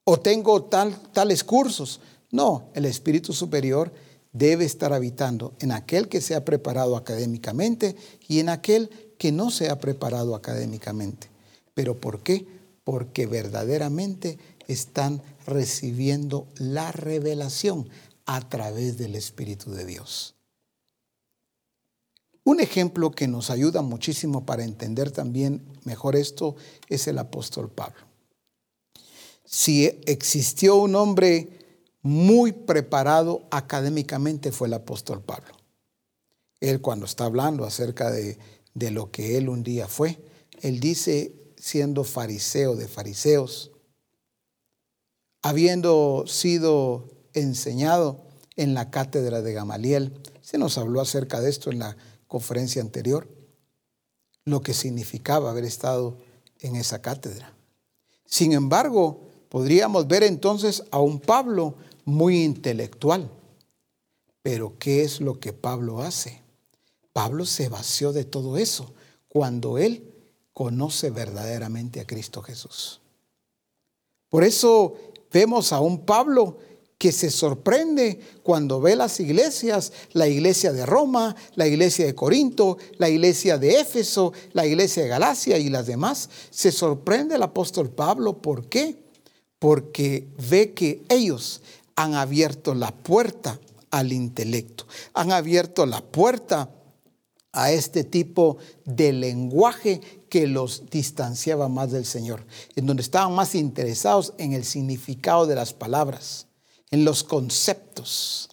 o 0.04 0.20
tengo 0.20 0.64
tal, 0.64 0.94
tales 1.12 1.44
cursos. 1.44 2.00
No, 2.30 2.68
el 2.74 2.84
espíritu 2.84 3.32
superior 3.32 3.90
debe 4.34 4.66
estar 4.66 4.92
habitando 4.92 5.54
en 5.60 5.72
aquel 5.72 6.10
que 6.10 6.20
se 6.20 6.34
ha 6.34 6.44
preparado 6.44 6.94
académicamente 6.94 7.96
y 8.28 8.40
en 8.40 8.50
aquel 8.50 8.90
que 9.16 9.32
no 9.32 9.50
se 9.50 9.70
ha 9.70 9.80
preparado 9.80 10.34
académicamente. 10.34 11.30
¿Pero 11.72 11.98
por 11.98 12.22
qué? 12.22 12.46
Porque 12.84 13.24
verdaderamente 13.24 14.38
están 14.72 15.22
recibiendo 15.46 16.48
la 16.56 16.92
revelación 16.92 17.88
a 18.26 18.48
través 18.48 18.98
del 18.98 19.16
Espíritu 19.16 19.72
de 19.72 19.84
Dios. 19.84 20.36
Un 22.44 22.60
ejemplo 22.60 23.10
que 23.10 23.28
nos 23.28 23.50
ayuda 23.50 23.82
muchísimo 23.82 24.46
para 24.46 24.64
entender 24.64 25.10
también 25.10 25.66
mejor 25.84 26.16
esto 26.16 26.56
es 26.88 27.06
el 27.06 27.18
apóstol 27.18 27.70
Pablo. 27.70 28.00
Si 29.44 29.86
existió 30.06 30.76
un 30.76 30.94
hombre 30.94 31.58
muy 32.02 32.52
preparado 32.52 33.46
académicamente 33.50 34.52
fue 34.52 34.68
el 34.68 34.74
apóstol 34.74 35.22
Pablo. 35.22 35.52
Él 36.60 36.80
cuando 36.80 37.06
está 37.06 37.24
hablando 37.24 37.64
acerca 37.64 38.10
de, 38.10 38.38
de 38.74 38.90
lo 38.90 39.10
que 39.10 39.36
él 39.36 39.48
un 39.48 39.62
día 39.62 39.86
fue, 39.88 40.18
él 40.62 40.80
dice 40.80 41.34
siendo 41.56 42.04
fariseo 42.04 42.74
de 42.74 42.88
fariseos, 42.88 43.70
habiendo 45.42 46.24
sido 46.26 47.08
enseñado 47.34 48.22
en 48.56 48.74
la 48.74 48.90
cátedra 48.90 49.42
de 49.42 49.52
Gamaliel. 49.52 50.20
Se 50.42 50.58
nos 50.58 50.78
habló 50.78 51.00
acerca 51.00 51.40
de 51.40 51.50
esto 51.50 51.70
en 51.70 51.78
la 51.78 51.96
conferencia 52.26 52.82
anterior, 52.82 53.28
lo 54.44 54.62
que 54.62 54.74
significaba 54.74 55.50
haber 55.50 55.64
estado 55.64 56.18
en 56.60 56.76
esa 56.76 57.00
cátedra. 57.02 57.54
Sin 58.24 58.52
embargo, 58.52 59.28
podríamos 59.48 60.06
ver 60.06 60.22
entonces 60.22 60.84
a 60.90 61.00
un 61.00 61.20
Pablo 61.20 61.74
muy 62.04 62.42
intelectual. 62.42 63.30
Pero 64.42 64.78
¿qué 64.78 65.02
es 65.02 65.20
lo 65.20 65.38
que 65.38 65.52
Pablo 65.52 66.00
hace? 66.00 66.40
Pablo 67.12 67.44
se 67.44 67.68
vació 67.68 68.12
de 68.12 68.24
todo 68.24 68.56
eso 68.56 68.94
cuando 69.28 69.78
él 69.78 70.12
conoce 70.52 71.10
verdaderamente 71.10 72.00
a 72.00 72.06
Cristo 72.06 72.42
Jesús. 72.42 73.00
Por 74.28 74.44
eso 74.44 74.96
Vemos 75.32 75.72
a 75.72 75.80
un 75.80 76.04
Pablo 76.04 76.58
que 77.00 77.12
se 77.12 77.30
sorprende 77.30 78.20
cuando 78.42 78.78
ve 78.78 78.94
las 78.94 79.20
iglesias, 79.20 79.90
la 80.12 80.28
iglesia 80.28 80.70
de 80.70 80.84
Roma, 80.84 81.34
la 81.54 81.66
iglesia 81.66 82.04
de 82.04 82.14
Corinto, 82.14 82.76
la 82.98 83.08
iglesia 83.08 83.56
de 83.56 83.80
Éfeso, 83.80 84.34
la 84.52 84.66
iglesia 84.66 85.04
de 85.04 85.08
Galacia 85.08 85.56
y 85.56 85.70
las 85.70 85.86
demás. 85.86 86.28
Se 86.50 86.70
sorprende 86.70 87.36
el 87.36 87.42
apóstol 87.42 87.88
Pablo. 87.88 88.42
¿Por 88.42 88.68
qué? 88.68 89.02
Porque 89.58 90.28
ve 90.50 90.74
que 90.74 91.02
ellos 91.08 91.62
han 91.96 92.14
abierto 92.14 92.74
la 92.74 92.92
puerta 92.92 93.58
al 93.90 94.12
intelecto, 94.12 94.86
han 95.14 95.32
abierto 95.32 95.86
la 95.86 96.02
puerta 96.02 96.70
a 97.52 97.72
este 97.72 98.04
tipo 98.04 98.58
de 98.84 99.12
lenguaje 99.14 100.00
que 100.30 100.46
los 100.46 100.88
distanciaba 100.88 101.68
más 101.68 101.90
del 101.90 102.06
Señor, 102.06 102.46
en 102.76 102.86
donde 102.86 103.02
estaban 103.02 103.34
más 103.34 103.54
interesados 103.54 104.32
en 104.38 104.52
el 104.52 104.64
significado 104.64 105.46
de 105.46 105.56
las 105.56 105.74
palabras, 105.74 106.46
en 106.90 107.04
los 107.04 107.24
conceptos, 107.24 108.48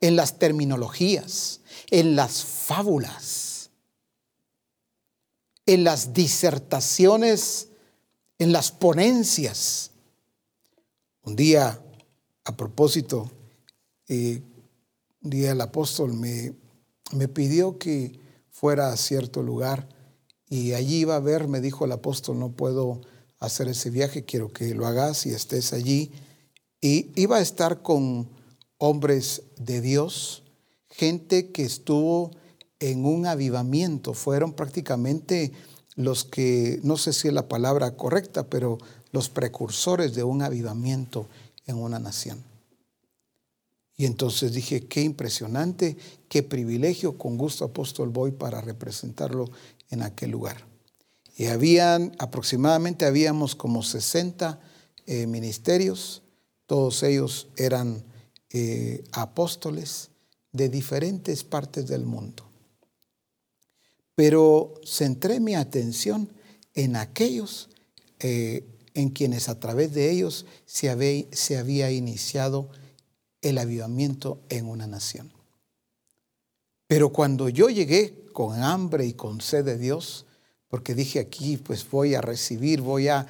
en 0.00 0.16
las 0.16 0.38
terminologías, 0.38 1.60
en 1.90 2.16
las 2.16 2.44
fábulas, 2.44 3.70
en 5.66 5.84
las 5.84 6.12
disertaciones, 6.12 7.68
en 8.38 8.52
las 8.52 8.72
ponencias. 8.72 9.92
Un 11.22 11.36
día, 11.36 11.80
a 12.44 12.56
propósito, 12.56 13.30
eh, 14.08 14.42
un 15.22 15.30
día 15.30 15.52
el 15.52 15.60
apóstol 15.60 16.12
me, 16.12 16.54
me 17.12 17.28
pidió 17.28 17.78
que 17.78 18.18
fuera 18.50 18.92
a 18.92 18.96
cierto 18.96 19.42
lugar 19.42 19.93
y 20.54 20.72
allí 20.74 20.98
iba 20.98 21.16
a 21.16 21.20
ver, 21.20 21.48
me 21.48 21.60
dijo 21.60 21.84
el 21.84 21.90
apóstol, 21.90 22.38
no 22.38 22.52
puedo 22.52 23.00
hacer 23.40 23.66
ese 23.66 23.90
viaje, 23.90 24.24
quiero 24.24 24.52
que 24.52 24.72
lo 24.72 24.86
hagas 24.86 25.26
y 25.26 25.30
estés 25.30 25.72
allí. 25.72 26.12
Y 26.80 27.10
iba 27.20 27.38
a 27.38 27.40
estar 27.40 27.82
con 27.82 28.28
hombres 28.78 29.42
de 29.56 29.80
Dios, 29.80 30.44
gente 30.88 31.50
que 31.50 31.64
estuvo 31.64 32.30
en 32.78 33.04
un 33.04 33.26
avivamiento, 33.26 34.14
fueron 34.14 34.52
prácticamente 34.52 35.50
los 35.96 36.24
que, 36.24 36.78
no 36.84 36.98
sé 36.98 37.12
si 37.12 37.26
es 37.26 37.34
la 37.34 37.48
palabra 37.48 37.96
correcta, 37.96 38.46
pero 38.46 38.78
los 39.10 39.30
precursores 39.30 40.14
de 40.14 40.22
un 40.22 40.40
avivamiento 40.40 41.26
en 41.66 41.78
una 41.78 41.98
nación. 41.98 42.44
Y 43.96 44.06
entonces 44.06 44.52
dije, 44.52 44.86
qué 44.86 45.02
impresionante, 45.02 45.96
qué 46.28 46.44
privilegio, 46.44 47.16
con 47.16 47.38
gusto 47.38 47.64
apóstol 47.64 48.10
voy 48.10 48.32
para 48.32 48.60
representarlo 48.60 49.50
en 49.94 50.02
aquel 50.02 50.30
lugar. 50.30 50.66
Y 51.36 51.46
habían, 51.46 52.14
aproximadamente 52.18 53.06
habíamos 53.06 53.54
como 53.54 53.82
60 53.82 54.60
eh, 55.06 55.26
ministerios, 55.26 56.22
todos 56.66 57.02
ellos 57.02 57.48
eran 57.56 58.04
eh, 58.50 59.02
apóstoles 59.12 60.10
de 60.52 60.68
diferentes 60.68 61.42
partes 61.42 61.88
del 61.88 62.04
mundo. 62.04 62.48
Pero 64.14 64.74
centré 64.86 65.40
mi 65.40 65.56
atención 65.56 66.30
en 66.74 66.94
aquellos 66.96 67.68
eh, 68.20 68.64
en 68.94 69.10
quienes 69.10 69.48
a 69.48 69.58
través 69.58 69.92
de 69.92 70.10
ellos 70.10 70.46
se 70.66 70.88
había, 70.88 71.24
se 71.32 71.58
había 71.58 71.90
iniciado 71.90 72.70
el 73.42 73.58
avivamiento 73.58 74.40
en 74.48 74.66
una 74.66 74.86
nación. 74.86 75.32
Pero 76.86 77.12
cuando 77.12 77.48
yo 77.48 77.68
llegué 77.68 78.23
con 78.34 78.62
hambre 78.62 79.06
y 79.06 79.14
con 79.14 79.40
sed 79.40 79.64
de 79.64 79.78
Dios, 79.78 80.26
porque 80.68 80.94
dije 80.94 81.20
aquí, 81.20 81.56
pues 81.56 81.88
voy 81.88 82.14
a 82.14 82.20
recibir, 82.20 82.82
voy 82.82 83.08
a, 83.08 83.26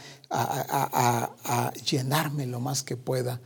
llenarme 1.87 2.47
lo 2.47 2.59
más 2.59 2.83
que 2.83 2.97
pueda, 2.97 3.41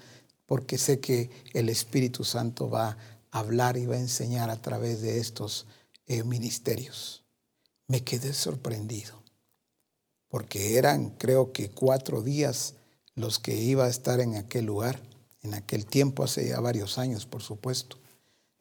porque 0.46 0.78
sé 0.78 1.00
que 1.00 1.30
el 1.52 1.68
Espíritu 1.68 2.24
Santo 2.24 2.70
va 2.70 2.96
a 3.30 3.38
hablar 3.38 3.76
y 3.76 3.84
va 3.84 3.96
a 3.96 4.00
enseñar 4.00 4.48
a 4.48 4.62
través 4.62 5.02
de 5.02 5.18
estos 5.18 5.66
eh, 6.06 6.22
ministerios. 6.22 7.24
Me 7.88 8.04
quedé 8.04 8.32
sorprendido, 8.32 9.22
porque 10.28 10.78
eran 10.78 11.10
creo 11.10 11.52
que 11.52 11.70
cuatro 11.70 12.22
días 12.22 12.74
los 13.16 13.40
que 13.40 13.56
iba 13.56 13.86
a 13.86 13.90
estar 13.90 14.20
en 14.20 14.36
aquel 14.36 14.64
lugar, 14.64 15.02
en 15.42 15.54
aquel 15.54 15.86
tiempo, 15.86 16.22
hace 16.22 16.48
ya 16.48 16.60
varios 16.60 16.98
años, 16.98 17.26
por 17.26 17.42
supuesto. 17.42 17.98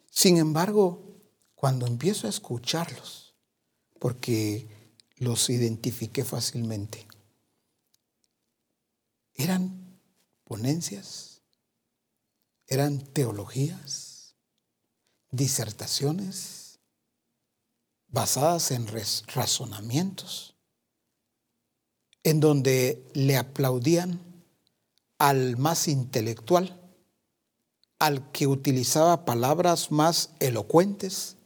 Sin 0.09 0.37
embargo, 0.37 1.06
cuando 1.57 1.87
empiezo 1.87 2.27
a 2.27 2.29
escucharlos, 2.29 3.33
porque 3.99 4.69
los 5.15 5.49
identifiqué 5.49 6.23
fácilmente. 6.23 7.07
Eran 9.33 9.99
ponencias, 10.43 11.41
eran 12.67 12.99
teologías, 12.99 14.35
disertaciones 15.31 16.79
basadas 18.07 18.69
en 18.69 18.87
razonamientos, 19.25 20.55
en 22.21 22.39
donde 22.39 23.03
le 23.15 23.35
aplaudían 23.35 24.21
al 25.17 25.57
más 25.57 25.87
intelectual, 25.87 26.79
al 27.97 28.31
que 28.31 28.45
utilizaba 28.45 29.25
palabras 29.25 29.91
más 29.91 30.29
elocuentes, 30.39 31.36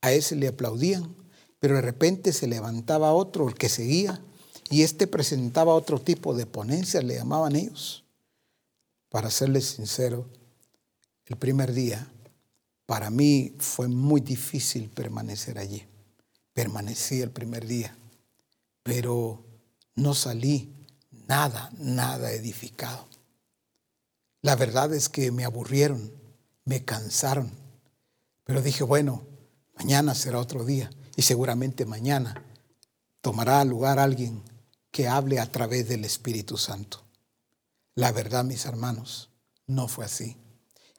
a 0.00 0.12
ese 0.12 0.36
le 0.36 0.48
aplaudían 0.48 1.18
pero 1.60 1.76
de 1.76 1.82
repente 1.82 2.32
se 2.32 2.46
levantaba 2.46 3.12
otro, 3.12 3.48
el 3.48 3.54
que 3.54 3.68
seguía, 3.68 4.22
y 4.70 4.82
este 4.82 5.06
presentaba 5.06 5.74
otro 5.74 6.00
tipo 6.00 6.34
de 6.34 6.46
ponencias, 6.46 7.02
le 7.02 7.16
llamaban 7.16 7.56
ellos. 7.56 8.04
Para 9.08 9.30
serles 9.30 9.66
sincero, 9.66 10.28
el 11.26 11.36
primer 11.36 11.72
día 11.72 12.06
para 12.86 13.10
mí 13.10 13.54
fue 13.58 13.88
muy 13.88 14.20
difícil 14.20 14.88
permanecer 14.88 15.58
allí. 15.58 15.84
Permanecí 16.52 17.20
el 17.20 17.30
primer 17.30 17.66
día, 17.66 17.96
pero 18.82 19.44
no 19.94 20.14
salí 20.14 20.72
nada, 21.26 21.70
nada 21.78 22.30
edificado. 22.32 23.08
La 24.42 24.54
verdad 24.56 24.94
es 24.94 25.08
que 25.08 25.30
me 25.32 25.44
aburrieron, 25.44 26.12
me 26.64 26.84
cansaron, 26.84 27.50
pero 28.44 28.62
dije, 28.62 28.84
bueno, 28.84 29.26
mañana 29.78 30.14
será 30.14 30.38
otro 30.40 30.64
día 30.64 30.90
y 31.16 31.22
seguramente 31.22 31.86
mañana 31.86 32.44
tomará 33.20 33.64
lugar 33.64 33.98
alguien 33.98 34.42
que 34.90 35.08
hable 35.08 35.38
a 35.38 35.50
través 35.50 35.88
del 35.88 36.04
Espíritu 36.04 36.56
Santo. 36.56 37.04
La 37.94 38.12
verdad, 38.12 38.44
mis 38.44 38.64
hermanos, 38.64 39.30
no 39.66 39.88
fue 39.88 40.04
así. 40.04 40.36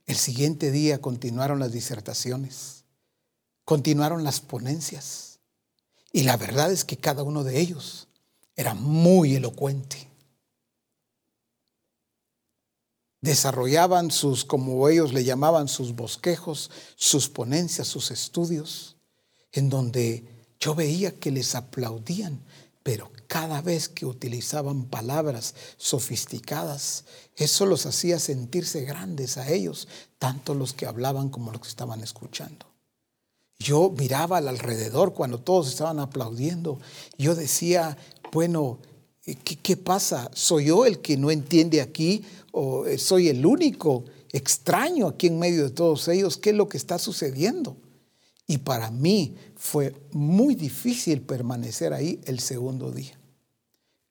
El 0.05 0.15
siguiente 0.15 0.71
día 0.71 1.01
continuaron 1.01 1.59
las 1.59 1.71
disertaciones, 1.71 2.85
continuaron 3.65 4.23
las 4.23 4.39
ponencias, 4.39 5.39
y 6.11 6.23
la 6.23 6.37
verdad 6.37 6.71
es 6.71 6.85
que 6.85 6.97
cada 6.97 7.23
uno 7.23 7.43
de 7.43 7.59
ellos 7.59 8.07
era 8.55 8.73
muy 8.73 9.35
elocuente. 9.35 10.08
Desarrollaban 13.21 14.11
sus, 14.11 14.45
como 14.45 14.87
ellos 14.87 15.13
le 15.13 15.23
llamaban, 15.23 15.67
sus 15.67 15.95
bosquejos, 15.95 16.71
sus 16.95 17.29
ponencias, 17.29 17.87
sus 17.87 18.11
estudios 18.11 18.95
en 19.51 19.69
donde 19.69 20.23
yo 20.59 20.75
veía 20.75 21.19
que 21.19 21.31
les 21.31 21.55
aplaudían, 21.55 22.41
pero 22.83 23.11
cada 23.27 23.61
vez 23.61 23.89
que 23.89 24.05
utilizaban 24.05 24.85
palabras 24.85 25.55
sofisticadas, 25.77 27.05
eso 27.35 27.65
los 27.65 27.85
hacía 27.85 28.19
sentirse 28.19 28.81
grandes 28.81 29.37
a 29.37 29.49
ellos, 29.51 29.87
tanto 30.17 30.53
los 30.53 30.73
que 30.73 30.85
hablaban 30.85 31.29
como 31.29 31.51
los 31.51 31.61
que 31.61 31.67
estaban 31.67 32.01
escuchando. 32.01 32.65
Yo 33.59 33.93
miraba 33.97 34.37
al 34.37 34.47
alrededor 34.47 35.13
cuando 35.13 35.39
todos 35.39 35.67
estaban 35.67 35.99
aplaudiendo. 35.99 36.79
Yo 37.17 37.35
decía, 37.35 37.97
bueno, 38.31 38.79
¿qué, 39.21 39.57
¿qué, 39.57 39.75
pasa? 39.75 40.31
¿Soy 40.33 40.65
yo 40.65 40.85
el 40.85 40.99
que 40.99 41.17
no 41.17 41.29
entiende 41.29 41.81
aquí 41.81 42.25
o 42.51 42.85
soy 42.97 43.29
el 43.29 43.45
único 43.45 44.05
extraño 44.31 45.07
aquí 45.07 45.27
en 45.27 45.39
medio 45.39 45.63
de 45.63 45.69
todos 45.71 46.07
ellos? 46.07 46.37
¿Qué 46.37 46.51
es 46.51 46.55
lo 46.55 46.69
que 46.69 46.77
está 46.77 46.97
sucediendo? 46.97 47.77
Y 48.47 48.57
para 48.57 48.89
mí 48.89 49.35
fue 49.55 49.95
muy 50.11 50.55
difícil 50.55 51.21
permanecer 51.21 51.93
ahí 51.93 52.19
el 52.25 52.39
segundo 52.39 52.91
día. 52.91 53.19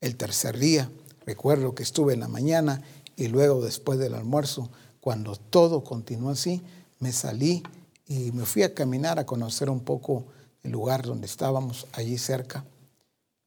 El 0.00 0.16
tercer 0.16 0.58
día, 0.58 0.90
recuerdo 1.26 1.74
que 1.74 1.82
estuve 1.82 2.14
en 2.14 2.20
la 2.20 2.28
mañana 2.28 2.82
y 3.16 3.26
luego 3.26 3.60
después 3.64 3.98
del 3.98 4.14
almuerzo, 4.14 4.70
cuando 5.00 5.34
todo 5.34 5.82
continuó 5.82 6.30
así, 6.30 6.62
me 7.00 7.12
salí 7.12 7.62
y 8.06 8.30
me 8.32 8.46
fui 8.46 8.62
a 8.62 8.74
caminar 8.74 9.18
a 9.18 9.26
conocer 9.26 9.68
un 9.70 9.80
poco 9.80 10.26
el 10.62 10.70
lugar 10.70 11.04
donde 11.04 11.26
estábamos, 11.26 11.86
allí 11.92 12.16
cerca, 12.18 12.64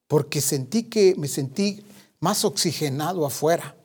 porque 0.08 0.42
sentí 0.42 0.84
que 0.84 1.16
me 1.18 1.28
sentí 1.28 1.84
más 2.20 2.44
oxigenado 2.46 3.26
afuera, 3.26 3.76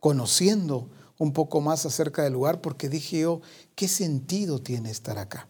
conociendo 0.00 0.88
un 1.18 1.32
poco 1.32 1.60
más 1.60 1.84
acerca 1.86 2.22
del 2.22 2.34
lugar, 2.34 2.60
porque 2.60 2.88
dije 2.88 3.20
yo, 3.20 3.40
¿qué 3.74 3.88
sentido 3.88 4.60
tiene 4.60 4.90
estar 4.90 5.18
acá? 5.18 5.48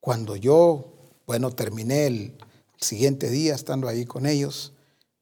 Cuando 0.00 0.34
yo, 0.36 0.92
bueno, 1.26 1.52
terminé 1.52 2.06
el 2.06 2.36
siguiente 2.76 3.30
día 3.30 3.54
estando 3.54 3.86
ahí 3.88 4.04
con 4.04 4.26
ellos, 4.26 4.72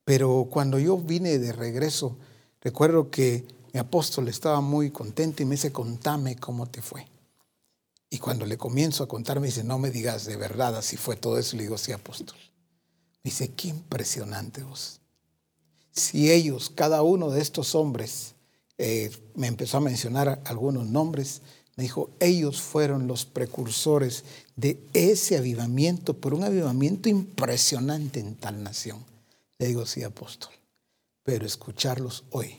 pero 0.05 0.48
cuando 0.51 0.78
yo 0.78 0.96
vine 0.96 1.38
de 1.38 1.53
regreso, 1.53 2.16
recuerdo 2.61 3.11
que 3.11 3.46
mi 3.72 3.78
apóstol 3.78 4.28
estaba 4.28 4.61
muy 4.61 4.90
contento 4.90 5.42
y 5.42 5.46
me 5.46 5.57
dice, 5.57 5.70
contame 5.70 6.36
cómo 6.36 6.66
te 6.66 6.82
fue. 6.82 7.07
Y 8.09 8.18
cuando 8.18 8.44
le 8.44 8.59
comienzo 8.59 9.05
a 9.05 9.09
contar, 9.09 9.38
me 9.38 9.46
dice, 9.46 9.62
no 9.62 9.78
me 9.78 9.90
digas 9.90 10.24
de 10.24 10.36
verdad 10.36 10.76
así 10.76 10.96
fue 10.96 11.14
todo 11.14 11.38
eso. 11.38 11.57
Le 11.57 11.62
digo, 11.62 11.78
sí, 11.78 11.92
apóstol. 11.92 12.36
Me 13.22 13.30
dice, 13.30 13.53
qué 13.55 13.68
impresionante 13.68 14.64
vos. 14.64 14.99
Si 15.93 16.30
ellos, 16.30 16.70
cada 16.74 17.03
uno 17.03 17.30
de 17.30 17.41
estos 17.41 17.74
hombres, 17.74 18.34
eh, 18.78 19.11
me 19.34 19.47
empezó 19.47 19.76
a 19.76 19.80
mencionar 19.80 20.41
algunos 20.45 20.86
nombres, 20.86 21.43
me 21.76 21.84
dijo, 21.84 22.11
ellos 22.20 22.61
fueron 22.61 23.07
los 23.07 23.24
precursores 23.24 24.24
de 24.57 24.78
ese 24.93 25.36
avivamiento, 25.36 26.14
por 26.14 26.34
un 26.34 26.45
avivamiento 26.45 27.09
impresionante 27.09 28.20
en 28.20 28.34
tal 28.34 28.62
nación. 28.62 29.05
Le 29.59 29.68
digo, 29.68 29.86
sí, 29.86 30.03
apóstol, 30.03 30.53
pero 31.22 31.47
escucharlos 31.47 32.24
hoy. 32.30 32.57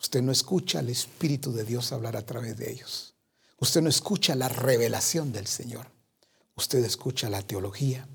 Usted 0.00 0.22
no 0.22 0.32
escucha 0.32 0.80
al 0.80 0.88
Espíritu 0.88 1.52
de 1.52 1.64
Dios 1.64 1.92
hablar 1.92 2.16
a 2.16 2.26
través 2.26 2.56
de 2.56 2.72
ellos. 2.72 3.14
Usted 3.58 3.82
no 3.82 3.88
escucha 3.88 4.34
la 4.34 4.48
revelación 4.48 5.32
del 5.32 5.46
Señor. 5.46 5.86
Usted 6.56 6.84
escucha 6.84 7.30
la 7.30 7.42
teología. 7.42 8.08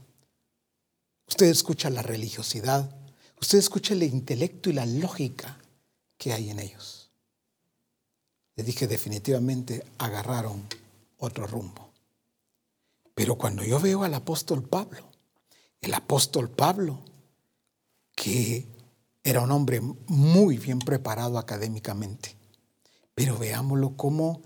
Usted 1.27 1.45
escucha 1.45 1.89
la 1.89 2.01
religiosidad. 2.01 2.93
Usted 3.39 3.57
escucha 3.59 3.93
el 3.93 4.03
intelecto 4.03 4.69
y 4.69 4.73
la 4.73 4.85
lógica 4.85 5.57
que 6.17 6.33
hay 6.33 6.49
en 6.49 6.59
ellos 6.59 7.07
le 8.57 8.63
dije 8.63 8.87
definitivamente 8.87 9.85
agarraron 9.99 10.67
otro 11.19 11.47
rumbo. 11.47 11.91
Pero 13.13 13.35
cuando 13.35 13.63
yo 13.63 13.79
veo 13.79 14.03
al 14.03 14.15
apóstol 14.15 14.63
Pablo, 14.63 15.07
el 15.79 15.93
apóstol 15.93 16.49
Pablo, 16.49 16.99
que 18.15 18.65
era 19.23 19.41
un 19.41 19.51
hombre 19.51 19.79
muy 20.07 20.57
bien 20.57 20.79
preparado 20.79 21.37
académicamente, 21.37 22.35
pero 23.13 23.37
veámoslo 23.37 23.95
cómo 23.95 24.41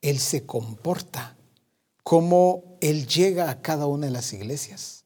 él 0.00 0.20
se 0.20 0.46
comporta, 0.46 1.36
cómo 2.04 2.78
él 2.80 3.08
llega 3.08 3.50
a 3.50 3.62
cada 3.62 3.86
una 3.86 4.06
de 4.06 4.12
las 4.12 4.32
iglesias. 4.32 5.05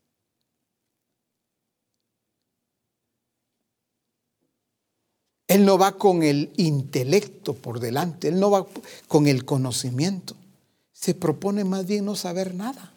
Él 5.50 5.64
no 5.64 5.78
va 5.78 5.98
con 5.98 6.22
el 6.22 6.52
intelecto 6.58 7.54
por 7.54 7.80
delante, 7.80 8.28
Él 8.28 8.38
no 8.38 8.52
va 8.52 8.68
con 9.08 9.26
el 9.26 9.44
conocimiento. 9.44 10.36
Se 10.92 11.12
propone 11.12 11.64
más 11.64 11.86
bien 11.86 12.04
no 12.04 12.14
saber 12.14 12.54
nada, 12.54 12.94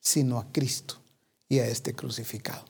sino 0.00 0.38
a 0.38 0.50
Cristo 0.50 0.96
y 1.46 1.58
a 1.58 1.66
este 1.66 1.92
crucificado. 1.92 2.64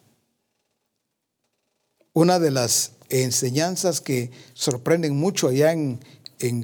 Una 2.13 2.41
de 2.41 2.51
las 2.51 2.95
enseñanzas 3.09 4.01
que 4.01 4.33
sorprenden 4.53 5.17
mucho 5.17 5.47
allá 5.47 5.73
en, 5.73 6.01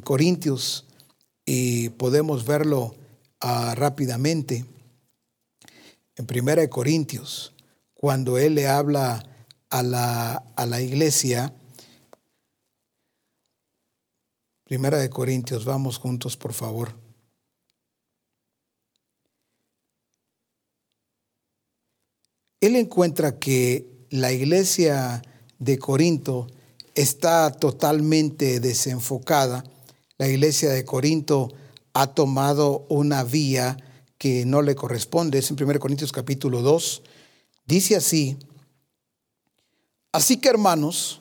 Corintios 0.02 0.86
y 1.44 1.90
podemos 1.90 2.46
verlo 2.46 2.96
ah, 3.40 3.76
rápidamente 3.76 4.64
en 6.16 6.26
Primera 6.26 6.62
de 6.62 6.68
Corintios, 6.68 7.52
cuando 7.94 8.38
él 8.38 8.56
le 8.56 8.66
habla 8.66 9.24
a 9.70 9.84
la, 9.84 10.42
a 10.56 10.66
la 10.66 10.80
iglesia, 10.80 11.52
Primera 14.66 14.98
de 14.98 15.08
Corintios, 15.08 15.64
vamos 15.64 15.96
juntos, 15.96 16.36
por 16.36 16.52
favor. 16.52 17.06
él 22.66 22.76
encuentra 22.76 23.38
que 23.38 24.06
la 24.10 24.32
iglesia 24.32 25.22
de 25.58 25.78
Corinto 25.78 26.46
está 26.94 27.52
totalmente 27.52 28.60
desenfocada. 28.60 29.64
La 30.18 30.28
iglesia 30.28 30.70
de 30.70 30.84
Corinto 30.84 31.52
ha 31.92 32.08
tomado 32.08 32.86
una 32.88 33.24
vía 33.24 33.76
que 34.18 34.44
no 34.46 34.62
le 34.62 34.74
corresponde. 34.74 35.38
Es 35.38 35.50
en 35.50 35.62
1 35.62 35.78
Corintios 35.78 36.12
capítulo 36.12 36.62
2. 36.62 37.02
Dice 37.66 37.96
así, 37.96 38.36
así 40.12 40.38
que 40.38 40.48
hermanos, 40.48 41.20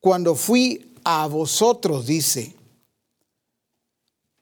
cuando 0.00 0.34
fui 0.34 0.94
a 1.04 1.26
vosotros, 1.26 2.06
dice, 2.06 2.54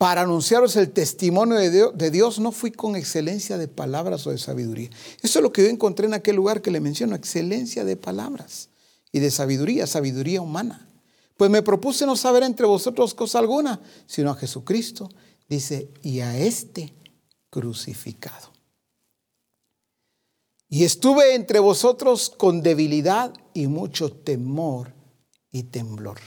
para 0.03 0.23
anunciaros 0.23 0.75
el 0.75 0.91
testimonio 0.91 1.59
de 1.59 2.11
Dios, 2.11 2.41
no 2.41 2.51
fui 2.51 2.73
con 2.73 2.97
excelencia 2.97 3.57
de 3.57 3.69
palabras 3.69 4.27
o 4.27 4.33
de 4.33 4.39
sabiduría. 4.39 4.91
Eso 5.23 5.39
es 5.39 5.43
lo 5.45 5.53
que 5.53 5.63
yo 5.63 5.69
encontré 5.69 6.07
en 6.07 6.15
aquel 6.15 6.35
lugar 6.35 6.61
que 6.61 6.73
le 6.73 6.81
menciono, 6.81 7.15
excelencia 7.15 7.85
de 7.85 7.95
palabras 7.97 8.69
y 9.13 9.21
de 9.21 9.31
sabiduría, 9.31 9.87
sabiduría 9.87 10.43
humana. 10.43 10.89
Pues 11.37 11.53
me 11.53 11.63
propuse 11.63 12.05
no 12.05 12.17
saber 12.17 12.43
entre 12.43 12.67
vosotros 12.67 13.15
cosa 13.15 13.39
alguna, 13.39 13.81
sino 14.09 14.33
a 14.33 14.35
Jesucristo, 14.35 15.09
dice, 15.49 15.89
y 16.03 16.19
a 16.19 16.37
este 16.37 16.93
crucificado. 17.49 18.53
Y 20.69 20.83
estuve 20.83 21.37
entre 21.37 21.61
vosotros 21.61 22.29
con 22.37 22.61
debilidad 22.61 23.33
y 23.55 23.69
mucho 23.69 24.11
temor 24.11 24.95
y 25.53 25.63
temblor 25.63 26.19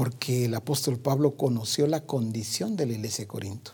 porque 0.00 0.46
el 0.46 0.54
apóstol 0.54 0.98
Pablo 0.98 1.36
conoció 1.36 1.86
la 1.86 2.06
condición 2.06 2.74
de 2.74 2.86
la 2.86 2.94
iglesia 2.94 3.24
de 3.24 3.28
Corinto. 3.28 3.72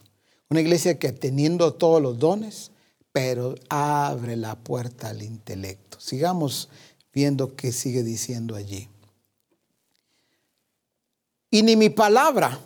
Una 0.50 0.60
iglesia 0.60 0.98
que 0.98 1.12
teniendo 1.12 1.74
todos 1.74 2.02
los 2.02 2.18
dones, 2.18 2.72
pero 3.12 3.54
abre 3.68 4.34
la 4.34 4.56
puerta 4.56 5.10
al 5.10 5.22
intelecto. 5.22 6.00
Sigamos 6.00 6.68
viendo 7.12 7.54
qué 7.54 7.70
sigue 7.70 8.02
diciendo 8.02 8.56
allí. 8.56 8.88
Y 11.48 11.62
ni 11.62 11.76
mi 11.76 11.90
palabra, 11.90 12.58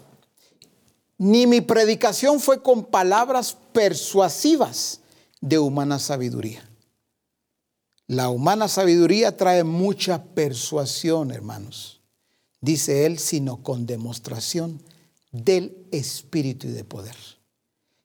ni 1.19 1.47
mi 1.47 1.61
predicación 1.61 2.41
fue 2.41 2.63
con 2.63 2.87
palabras 2.87 3.59
persuasivas 3.75 5.03
de 5.43 5.59
humana 5.59 5.99
sabiduría. 5.99 6.67
La 8.07 8.31
humana 8.31 8.69
sabiduría 8.69 9.37
trae 9.37 9.65
mucha 9.65 10.25
persuasión, 10.25 11.31
hermanos 11.31 12.00
dice 12.61 13.07
él, 13.07 13.19
sino 13.19 13.63
con 13.63 13.87
demostración 13.87 14.81
del 15.33 15.77
Espíritu 15.91 16.69
y 16.69 16.73
de 16.73 16.85
poder. 16.85 17.17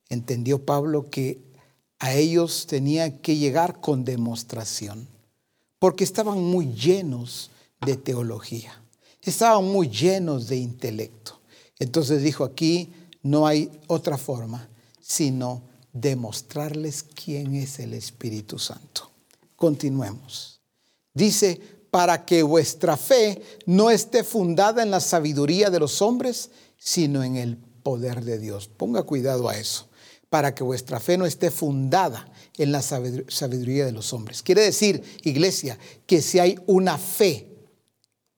Entendió 0.09 0.65
Pablo 0.65 1.09
que 1.09 1.39
a 1.99 2.13
ellos 2.13 2.67
tenía 2.67 3.21
que 3.21 3.37
llegar 3.37 3.81
con 3.81 4.05
demostración, 4.05 5.07
porque 5.79 6.03
estaban 6.03 6.43
muy 6.43 6.73
llenos 6.73 7.51
de 7.85 7.97
teología, 7.97 8.81
estaban 9.21 9.65
muy 9.65 9.89
llenos 9.89 10.47
de 10.47 10.57
intelecto. 10.57 11.39
Entonces 11.79 12.21
dijo 12.21 12.43
aquí, 12.43 12.93
no 13.23 13.47
hay 13.47 13.71
otra 13.87 14.17
forma 14.17 14.69
sino 15.07 15.61
demostrarles 15.93 17.03
quién 17.03 17.53
es 17.53 17.77
el 17.77 17.93
Espíritu 17.93 18.57
Santo. 18.57 19.11
Continuemos. 19.55 20.59
Dice, 21.13 21.61
para 21.95 22.25
que 22.25 22.43
vuestra 22.43 22.97
fe 22.97 23.41
no 23.65 23.89
esté 23.89 24.25
fundada 24.25 24.83
en 24.83 24.91
la 24.91 24.99
sabiduría 24.99 25.69
de 25.69 25.79
los 25.79 26.01
hombres, 26.01 26.51
sino 26.77 27.23
en 27.23 27.37
el 27.37 27.55
poder 27.55 28.25
de 28.25 28.37
Dios. 28.37 28.67
Ponga 28.67 29.03
cuidado 29.03 29.47
a 29.47 29.55
eso. 29.55 29.87
Para 30.29 30.53
que 30.53 30.65
vuestra 30.65 30.99
fe 30.99 31.17
no 31.17 31.25
esté 31.25 31.51
fundada 31.51 32.29
en 32.57 32.73
la 32.73 32.81
sabiduría 32.81 33.85
de 33.85 33.93
los 33.93 34.11
hombres. 34.11 34.43
Quiere 34.43 34.61
decir, 34.61 35.03
iglesia, 35.23 35.79
que 36.05 36.21
si 36.21 36.37
hay 36.39 36.59
una 36.65 36.97
fe 36.97 37.47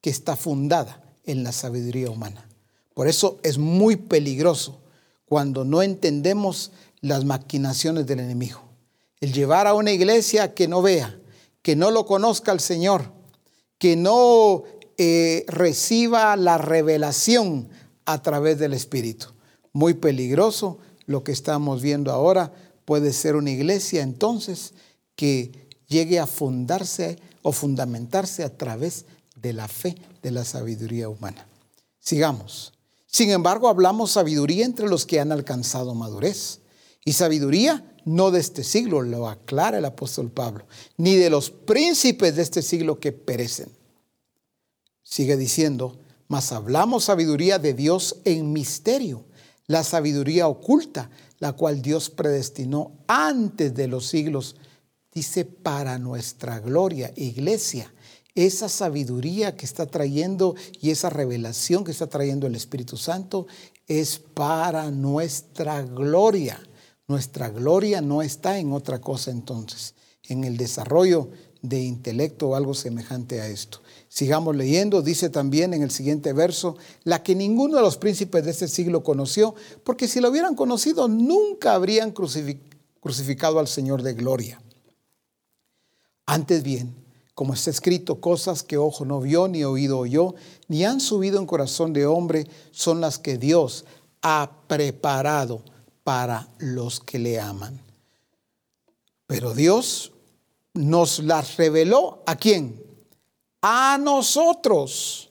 que 0.01 0.11
está 0.11 0.35
fundada 0.35 1.01
en 1.23 1.43
la 1.43 1.51
sabiduría 1.51 2.11
humana. 2.11 2.47
Por 2.93 3.07
eso 3.07 3.39
es 3.41 3.57
muy 3.57 3.95
peligroso 3.95 4.83
cuando 5.25 5.65
no 5.65 5.81
entendemos 5.81 6.73
las 7.01 7.25
maquinaciones 7.25 8.05
del 8.05 8.19
enemigo. 8.19 8.61
El 9.19 9.33
llevar 9.33 9.65
a 9.65 9.73
una 9.73 9.93
iglesia 9.93 10.53
que 10.53 10.67
no 10.67 10.83
vea, 10.83 11.19
que 11.63 11.75
no 11.75 11.89
lo 11.89 12.05
conozca 12.05 12.51
al 12.51 12.59
Señor, 12.59 13.16
que 13.77 13.95
no 13.95 14.63
eh, 14.97 15.45
reciba 15.47 16.35
la 16.35 16.57
revelación 16.57 17.69
a 18.05 18.21
través 18.21 18.57
del 18.59 18.73
Espíritu. 18.73 19.27
Muy 19.73 19.93
peligroso 19.93 20.79
lo 21.05 21.23
que 21.23 21.31
estamos 21.31 21.81
viendo 21.81 22.11
ahora. 22.11 22.51
Puede 22.85 23.13
ser 23.13 23.35
una 23.35 23.51
iglesia 23.51 24.01
entonces 24.01 24.73
que 25.15 25.67
llegue 25.87 26.19
a 26.19 26.27
fundarse 26.27 27.19
o 27.41 27.51
fundamentarse 27.51 28.43
a 28.43 28.57
través 28.57 29.05
de 29.35 29.53
la 29.53 29.67
fe, 29.67 29.95
de 30.21 30.31
la 30.31 30.45
sabiduría 30.45 31.09
humana. 31.09 31.47
Sigamos. 31.99 32.73
Sin 33.05 33.29
embargo, 33.31 33.69
hablamos 33.69 34.11
sabiduría 34.11 34.65
entre 34.65 34.87
los 34.87 35.05
que 35.05 35.19
han 35.19 35.31
alcanzado 35.31 35.95
madurez. 35.95 36.59
Y 37.05 37.13
sabiduría 37.13 37.85
no 38.07 38.31
de 38.31 38.39
este 38.39 38.63
siglo, 38.63 39.01
lo 39.01 39.27
aclara 39.27 39.79
el 39.79 39.85
apóstol 39.85 40.31
Pablo, 40.31 40.65
ni 40.95 41.15
de 41.15 41.29
los 41.29 41.49
príncipes 41.49 42.37
de 42.37 42.41
este 42.41 42.61
siglo 42.61 43.01
que 43.01 43.11
perecen. 43.11 43.69
Sigue 45.03 45.35
diciendo, 45.35 45.99
mas 46.29 46.53
hablamos 46.53 47.03
sabiduría 47.03 47.59
de 47.59 47.73
Dios 47.73 48.15
en 48.23 48.53
misterio, 48.53 49.25
la 49.67 49.83
sabiduría 49.83 50.47
oculta, 50.47 51.09
la 51.39 51.51
cual 51.51 51.81
Dios 51.81 52.09
predestinó 52.09 52.93
antes 53.07 53.75
de 53.75 53.89
los 53.89 54.07
siglos, 54.07 54.55
dice, 55.13 55.43
para 55.43 55.99
nuestra 55.99 56.61
gloria, 56.61 57.11
iglesia. 57.17 57.93
Esa 58.35 58.69
sabiduría 58.69 59.57
que 59.57 59.65
está 59.65 59.85
trayendo 59.85 60.55
y 60.79 60.91
esa 60.91 61.09
revelación 61.09 61.83
que 61.83 61.91
está 61.91 62.07
trayendo 62.07 62.47
el 62.47 62.55
Espíritu 62.55 62.95
Santo 62.95 63.47
es 63.85 64.17
para 64.17 64.91
nuestra 64.91 65.81
gloria. 65.81 66.66
Nuestra 67.07 67.49
gloria 67.49 68.01
no 68.01 68.21
está 68.21 68.59
en 68.59 68.73
otra 68.73 68.99
cosa 68.99 69.31
entonces, 69.31 69.95
en 70.23 70.43
el 70.43 70.57
desarrollo 70.57 71.29
de 71.61 71.81
intelecto 71.81 72.49
o 72.49 72.55
algo 72.55 72.73
semejante 72.73 73.39
a 73.39 73.47
esto. 73.47 73.79
Sigamos 74.09 74.55
leyendo, 74.55 75.01
dice 75.01 75.29
también 75.29 75.73
en 75.73 75.83
el 75.83 75.91
siguiente 75.91 76.33
verso, 76.33 76.75
la 77.03 77.23
que 77.23 77.33
ninguno 77.33 77.77
de 77.77 77.81
los 77.81 77.97
príncipes 77.97 78.43
de 78.43 78.51
este 78.51 78.67
siglo 78.67 79.03
conoció, 79.03 79.55
porque 79.85 80.07
si 80.07 80.19
lo 80.19 80.29
hubieran 80.29 80.55
conocido 80.55 81.07
nunca 81.07 81.73
habrían 81.73 82.11
crucificado 82.11 83.59
al 83.59 83.69
Señor 83.69 84.03
de 84.03 84.13
gloria. 84.13 84.61
Antes 86.25 86.61
bien, 86.61 86.93
como 87.33 87.53
está 87.53 87.69
escrito, 87.69 88.19
cosas 88.19 88.63
que 88.63 88.77
ojo 88.77 89.05
no 89.05 89.21
vio, 89.21 89.47
ni 89.47 89.63
oído 89.63 89.99
oyó, 89.99 90.35
ni 90.67 90.83
han 90.83 90.99
subido 90.99 91.39
en 91.39 91.45
corazón 91.45 91.93
de 91.93 92.05
hombre, 92.05 92.47
son 92.71 92.99
las 92.99 93.17
que 93.17 93.37
Dios 93.37 93.85
ha 94.21 94.51
preparado 94.67 95.63
para 96.07 96.47
los 96.59 97.01
que 97.01 97.19
le 97.19 97.37
aman. 97.37 97.81
Pero 99.25 99.53
Dios 99.53 100.13
nos 100.73 101.19
las 101.19 101.57
reveló 101.57 102.23
a 102.25 102.37
quién? 102.37 102.81
A 103.61 103.97
nosotros. 103.99 105.29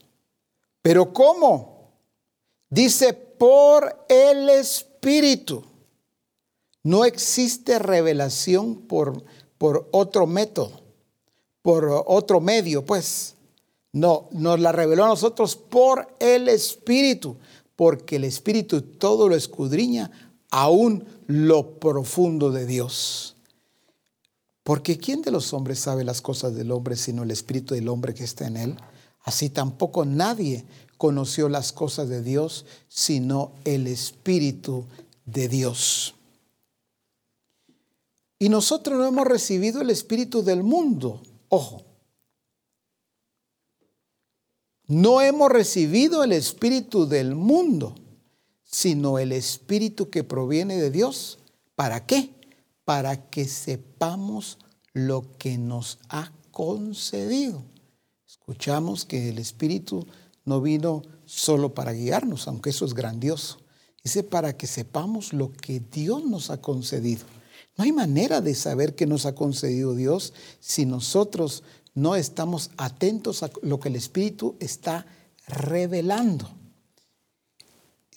Pero 0.82 1.14
¿cómo? 1.14 1.92
Dice 2.68 3.14
por 3.14 4.04
el 4.10 4.50
Espíritu. 4.50 5.64
No 6.82 7.06
existe 7.06 7.78
revelación 7.78 8.82
por, 8.82 9.24
por 9.56 9.88
otro 9.92 10.26
método, 10.26 10.82
por 11.62 12.04
otro 12.04 12.38
medio, 12.38 12.84
pues. 12.84 13.34
No, 13.92 14.28
nos 14.30 14.60
la 14.60 14.72
reveló 14.72 15.06
a 15.06 15.08
nosotros 15.08 15.56
por 15.56 16.14
el 16.18 16.50
Espíritu, 16.50 17.38
porque 17.76 18.16
el 18.16 18.24
Espíritu 18.24 18.82
todo 18.82 19.26
lo 19.26 19.34
escudriña 19.34 20.25
aún 20.56 21.04
lo 21.26 21.78
profundo 21.78 22.50
de 22.50 22.64
Dios. 22.64 23.36
Porque 24.62 24.96
¿quién 24.96 25.20
de 25.20 25.30
los 25.30 25.52
hombres 25.52 25.80
sabe 25.80 26.02
las 26.02 26.22
cosas 26.22 26.54
del 26.54 26.72
hombre 26.72 26.96
sino 26.96 27.24
el 27.24 27.30
espíritu 27.30 27.74
del 27.74 27.88
hombre 27.88 28.14
que 28.14 28.24
está 28.24 28.46
en 28.46 28.56
él? 28.56 28.76
Así 29.20 29.50
tampoco 29.50 30.06
nadie 30.06 30.64
conoció 30.96 31.50
las 31.50 31.72
cosas 31.72 32.08
de 32.08 32.22
Dios 32.22 32.64
sino 32.88 33.52
el 33.66 33.86
espíritu 33.86 34.86
de 35.26 35.48
Dios. 35.48 36.14
Y 38.38 38.48
nosotros 38.48 38.96
no 38.96 39.04
hemos 39.04 39.26
recibido 39.26 39.82
el 39.82 39.90
espíritu 39.90 40.42
del 40.42 40.62
mundo. 40.62 41.20
Ojo. 41.50 41.84
No 44.86 45.20
hemos 45.20 45.50
recibido 45.50 46.24
el 46.24 46.32
espíritu 46.32 47.06
del 47.06 47.34
mundo 47.34 47.94
sino 48.66 49.18
el 49.18 49.32
Espíritu 49.32 50.10
que 50.10 50.24
proviene 50.24 50.76
de 50.76 50.90
Dios. 50.90 51.38
¿Para 51.74 52.04
qué? 52.04 52.34
Para 52.84 53.30
que 53.30 53.46
sepamos 53.46 54.58
lo 54.92 55.36
que 55.38 55.56
nos 55.56 55.98
ha 56.08 56.32
concedido. 56.50 57.62
Escuchamos 58.26 59.04
que 59.04 59.30
el 59.30 59.38
Espíritu 59.38 60.06
no 60.44 60.60
vino 60.60 61.02
solo 61.24 61.74
para 61.74 61.92
guiarnos, 61.92 62.48
aunque 62.48 62.70
eso 62.70 62.84
es 62.84 62.94
grandioso. 62.94 63.58
Dice 64.02 64.22
para 64.22 64.56
que 64.56 64.66
sepamos 64.66 65.32
lo 65.32 65.52
que 65.52 65.80
Dios 65.80 66.24
nos 66.24 66.50
ha 66.50 66.60
concedido. 66.60 67.24
No 67.76 67.84
hay 67.84 67.92
manera 67.92 68.40
de 68.40 68.54
saber 68.54 68.94
qué 68.94 69.06
nos 69.06 69.26
ha 69.26 69.34
concedido 69.34 69.94
Dios 69.94 70.32
si 70.60 70.86
nosotros 70.86 71.62
no 71.94 72.14
estamos 72.14 72.70
atentos 72.76 73.42
a 73.42 73.50
lo 73.62 73.80
que 73.80 73.88
el 73.88 73.96
Espíritu 73.96 74.56
está 74.60 75.06
revelando. 75.46 76.48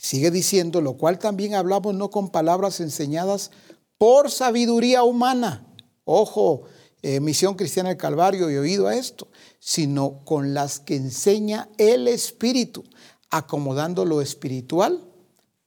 Sigue 0.02 0.32
diciendo, 0.32 0.80
lo 0.80 0.94
cual 0.94 1.20
también 1.20 1.56
hablamos 1.56 1.94
no 1.94 2.10
con 2.10 2.30
palabras 2.30 2.80
enseñadas 2.80 3.52
por 3.98 4.32
sabiduría 4.32 5.04
humana. 5.04 5.68
Ojo, 6.06 6.64
eh, 7.02 7.20
Misión 7.20 7.56
Cristiana 7.56 7.90
del 7.90 7.98
Calvario 7.98 8.50
y 8.50 8.56
oído 8.56 8.88
a 8.88 8.96
esto, 8.96 9.28
sino 9.60 10.24
con 10.24 10.54
las 10.54 10.80
que 10.80 10.96
enseña 10.96 11.68
el 11.78 12.08
Espíritu, 12.08 12.86
acomodando 13.30 14.06
lo 14.06 14.22
espiritual 14.22 15.04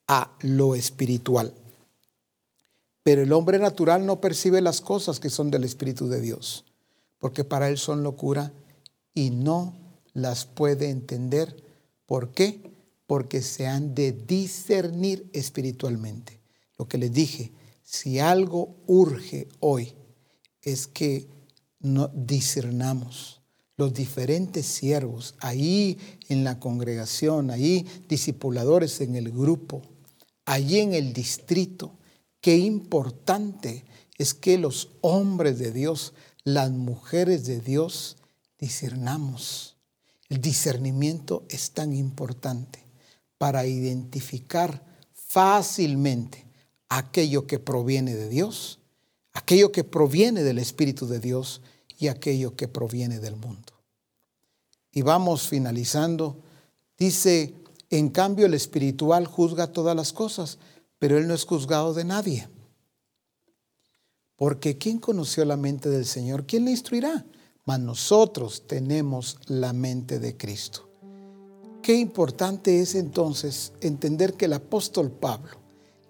a 0.09 0.33
lo 0.41 0.77
espiritual. 0.77 1.53
Pero 3.03 3.21
el 3.21 3.35
hombre 3.35 3.59
natural 3.59 4.07
no 4.07 4.23
percibe 4.23 4.63
las 4.63 4.81
cosas 4.81 5.21
que 5.21 5.29
son 5.29 5.51
del 5.51 5.65
Espíritu 5.65 6.09
de 6.09 6.23
Dios, 6.23 6.65
porque 7.19 7.45
para 7.45 7.69
él 7.69 7.77
son 7.77 8.03
locura 8.03 8.51
y 9.13 9.29
no 9.29 9.75
las 10.15 10.47
puede 10.47 10.89
entender. 10.89 11.55
¿Por 12.07 12.31
qué? 12.31 12.72
Porque 13.13 13.43
se 13.43 13.67
han 13.67 13.95
de 13.95 14.13
discernir 14.13 15.29
espiritualmente. 15.35 16.41
Lo 16.79 16.89
que 16.89 16.97
les 16.97 17.13
dije, 17.13 17.53
si 17.83 18.21
algo 18.21 18.75
urge 18.87 19.49
hoy 19.61 19.93
es 20.63 20.87
que 20.87 21.29
discernamos 22.15 23.43
los 23.77 23.93
diferentes 23.93 24.65
siervos 24.65 25.35
ahí 25.41 25.99
en 26.31 26.43
la 26.43 26.59
congregación, 26.59 27.51
ahí 27.51 27.87
discipuladores 28.09 29.03
en 29.03 29.15
el 29.15 29.31
grupo, 29.31 29.83
allí 30.47 30.81
en 30.81 30.95
el 30.95 31.13
distrito, 31.13 31.99
Qué 32.41 32.57
importante 32.57 33.85
es 34.17 34.33
que 34.33 34.57
los 34.57 34.89
hombres 35.03 35.59
de 35.59 35.71
Dios, 35.71 36.15
las 36.45 36.71
mujeres 36.71 37.45
de 37.45 37.61
Dios, 37.61 38.17
discernamos. 38.59 39.77
El 40.31 40.41
discernimiento 40.41 41.45
es 41.51 41.73
tan 41.73 41.93
importante 41.93 42.82
para 43.43 43.67
identificar 43.67 44.85
fácilmente 45.13 46.47
aquello 46.89 47.49
que 47.49 47.59
proviene 47.59 48.15
de 48.15 48.29
Dios, 48.29 48.79
aquello 49.33 49.73
que 49.73 49.83
proviene 49.83 50.45
del 50.45 50.61
Espíritu 50.61 51.09
de 51.09 51.19
Dios 51.19 51.61
y 51.99 52.07
aquello 52.07 52.55
que 52.55 52.69
proviene 52.69 53.19
del 53.19 53.35
mundo. 53.35 53.73
Y 54.93 55.03
vamos 55.03 55.49
finalizando. 55.49 56.37
Dice, 56.97 57.53
en 57.91 58.11
cambio 58.11 58.47
el 58.47 58.55
espiritual 58.55 59.27
juzga 59.27 59.73
todas 59.73 59.97
las 59.97 60.13
cosas 60.13 60.61
pero 61.03 61.19
Él 61.19 61.27
no 61.27 61.35
es 61.35 61.45
juzgado 61.45 61.95
de 61.95 62.05
nadie. 62.05 62.49
Porque 64.37 64.79
¿quién 64.79 65.01
conoció 65.01 65.45
la 65.45 65.57
mente 65.57 65.89
del 65.89 66.07
Señor? 66.07 66.47
¿Quién 66.47 66.65
le 66.65 66.71
instruirá? 66.71 67.27
Mas 67.65 67.81
nosotros 67.81 68.69
tenemos 68.69 69.37
la 69.49 69.73
mente 69.73 70.21
de 70.21 70.37
Cristo. 70.37 70.92
Qué 71.83 71.95
importante 71.95 72.81
es 72.81 72.95
entonces 72.95 73.73
entender 73.81 74.35
que 74.35 74.45
el 74.45 74.53
apóstol 74.53 75.11
Pablo 75.11 75.59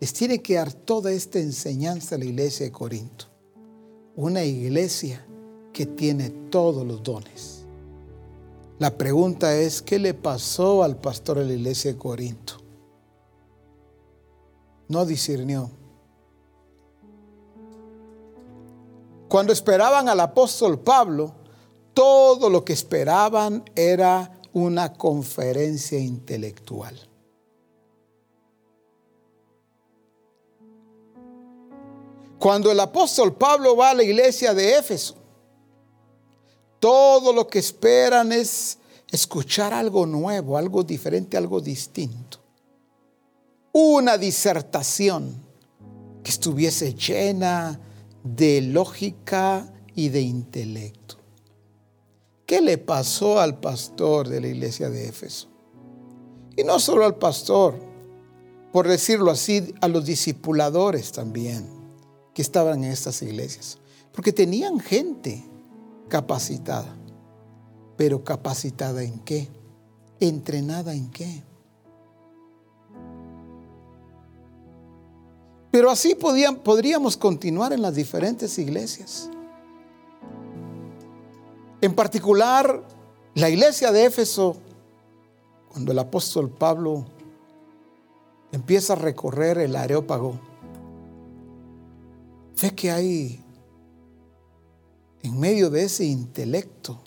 les 0.00 0.12
tiene 0.12 0.42
que 0.42 0.54
dar 0.54 0.72
toda 0.72 1.12
esta 1.12 1.38
enseñanza 1.38 2.16
a 2.16 2.18
la 2.18 2.26
iglesia 2.26 2.66
de 2.66 2.72
Corinto. 2.72 3.26
Una 4.16 4.44
iglesia 4.44 5.24
que 5.72 5.86
tiene 5.86 6.30
todos 6.50 6.86
los 6.86 7.02
dones. 7.02 7.64
La 8.78 8.96
pregunta 8.98 9.56
es, 9.56 9.80
¿qué 9.80 9.98
le 9.98 10.12
pasó 10.12 10.82
al 10.82 10.96
pastor 10.96 11.38
de 11.38 11.46
la 11.46 11.52
iglesia 11.54 11.92
de 11.92 11.98
Corinto? 11.98 12.62
no 14.92 15.06
discernió. 15.06 15.70
Cuando 19.28 19.52
esperaban 19.52 20.08
al 20.08 20.20
apóstol 20.20 20.78
Pablo, 20.78 21.32
todo 21.94 22.50
lo 22.50 22.62
que 22.64 22.74
esperaban 22.74 23.64
era 23.74 24.38
una 24.52 24.92
conferencia 24.92 25.98
intelectual. 25.98 26.98
Cuando 32.38 32.72
el 32.72 32.80
apóstol 32.80 33.34
Pablo 33.34 33.76
va 33.76 33.90
a 33.90 33.94
la 33.94 34.02
iglesia 34.02 34.52
de 34.52 34.76
Éfeso, 34.76 35.14
todo 36.80 37.32
lo 37.32 37.46
que 37.46 37.60
esperan 37.60 38.32
es 38.32 38.78
escuchar 39.08 39.72
algo 39.72 40.06
nuevo, 40.06 40.56
algo 40.56 40.82
diferente, 40.82 41.36
algo 41.36 41.60
distinto 41.60 42.42
una 43.72 44.18
disertación 44.18 45.34
que 46.22 46.30
estuviese 46.30 46.94
llena 46.94 47.80
de 48.22 48.60
lógica 48.60 49.72
y 49.94 50.10
de 50.10 50.20
intelecto. 50.20 51.01
¿Qué 52.46 52.60
le 52.60 52.78
pasó 52.78 53.40
al 53.40 53.60
pastor 53.60 54.28
de 54.28 54.40
la 54.40 54.48
iglesia 54.48 54.90
de 54.90 55.08
Éfeso? 55.08 55.48
Y 56.56 56.64
no 56.64 56.78
solo 56.78 57.04
al 57.04 57.16
pastor, 57.16 57.78
por 58.72 58.88
decirlo 58.88 59.30
así, 59.30 59.74
a 59.80 59.88
los 59.88 60.04
discipuladores 60.04 61.12
también 61.12 61.66
que 62.34 62.42
estaban 62.42 62.84
en 62.84 62.90
estas 62.90 63.22
iglesias. 63.22 63.78
Porque 64.12 64.32
tenían 64.32 64.80
gente 64.80 65.44
capacitada. 66.08 66.96
Pero 67.96 68.24
capacitada 68.24 69.02
en 69.02 69.18
qué? 69.20 69.48
Entrenada 70.20 70.94
en 70.94 71.10
qué? 71.10 71.42
Pero 75.70 75.90
así 75.90 76.14
podríamos 76.14 77.16
continuar 77.16 77.72
en 77.72 77.80
las 77.80 77.94
diferentes 77.94 78.58
iglesias. 78.58 79.30
En 81.82 81.94
particular, 81.94 82.82
la 83.34 83.50
iglesia 83.50 83.92
de 83.92 84.06
Éfeso, 84.06 84.56
cuando 85.68 85.92
el 85.92 85.98
apóstol 85.98 86.48
Pablo 86.48 87.04
empieza 88.52 88.94
a 88.94 88.96
recorrer 88.96 89.58
el 89.58 89.76
areópago, 89.76 90.40
ve 92.62 92.74
que 92.74 92.90
hay 92.90 93.44
en 95.22 95.38
medio 95.38 95.68
de 95.68 95.84
ese 95.84 96.04
intelecto 96.04 96.98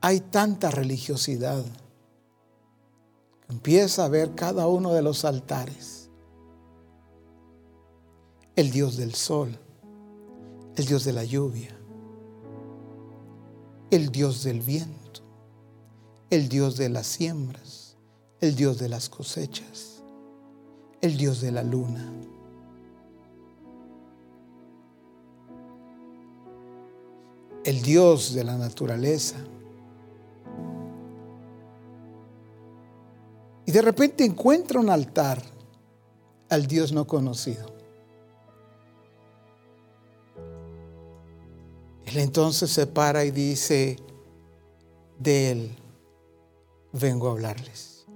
hay 0.00 0.20
tanta 0.20 0.70
religiosidad 0.70 1.64
Empieza 3.52 4.06
a 4.06 4.08
ver 4.08 4.34
cada 4.34 4.66
uno 4.66 4.94
de 4.94 5.02
los 5.02 5.26
altares. 5.26 6.01
El 8.56 8.70
Dios 8.70 8.96
del 8.96 9.14
sol, 9.14 9.58
el 10.76 10.84
Dios 10.84 11.04
de 11.04 11.12
la 11.12 11.24
lluvia, 11.24 11.76
el 13.90 14.10
Dios 14.10 14.44
del 14.44 14.60
viento, 14.60 15.22
el 16.30 16.48
Dios 16.48 16.76
de 16.76 16.88
las 16.88 17.06
siembras, 17.06 17.96
el 18.40 18.54
Dios 18.54 18.78
de 18.78 18.88
las 18.88 19.08
cosechas, 19.08 20.02
el 21.00 21.16
Dios 21.16 21.40
de 21.40 21.52
la 21.52 21.62
luna. 21.62 22.12
El 27.64 27.80
Dios 27.80 28.34
de 28.34 28.42
la 28.42 28.58
naturaleza, 28.58 29.36
Y 33.66 33.72
de 33.72 33.82
repente 33.82 34.24
encuentra 34.24 34.80
un 34.80 34.90
altar 34.90 35.42
al 36.48 36.66
Dios 36.66 36.92
no 36.92 37.06
conocido. 37.06 37.81
Él 42.12 42.18
entonces 42.18 42.70
se 42.70 42.86
para 42.86 43.24
y 43.24 43.30
dice, 43.30 43.96
de 45.18 45.50
Él 45.50 45.76
vengo 46.92 47.28
a 47.28 47.32
hablarles. 47.32 48.06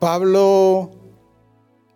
Pablo 0.00 0.90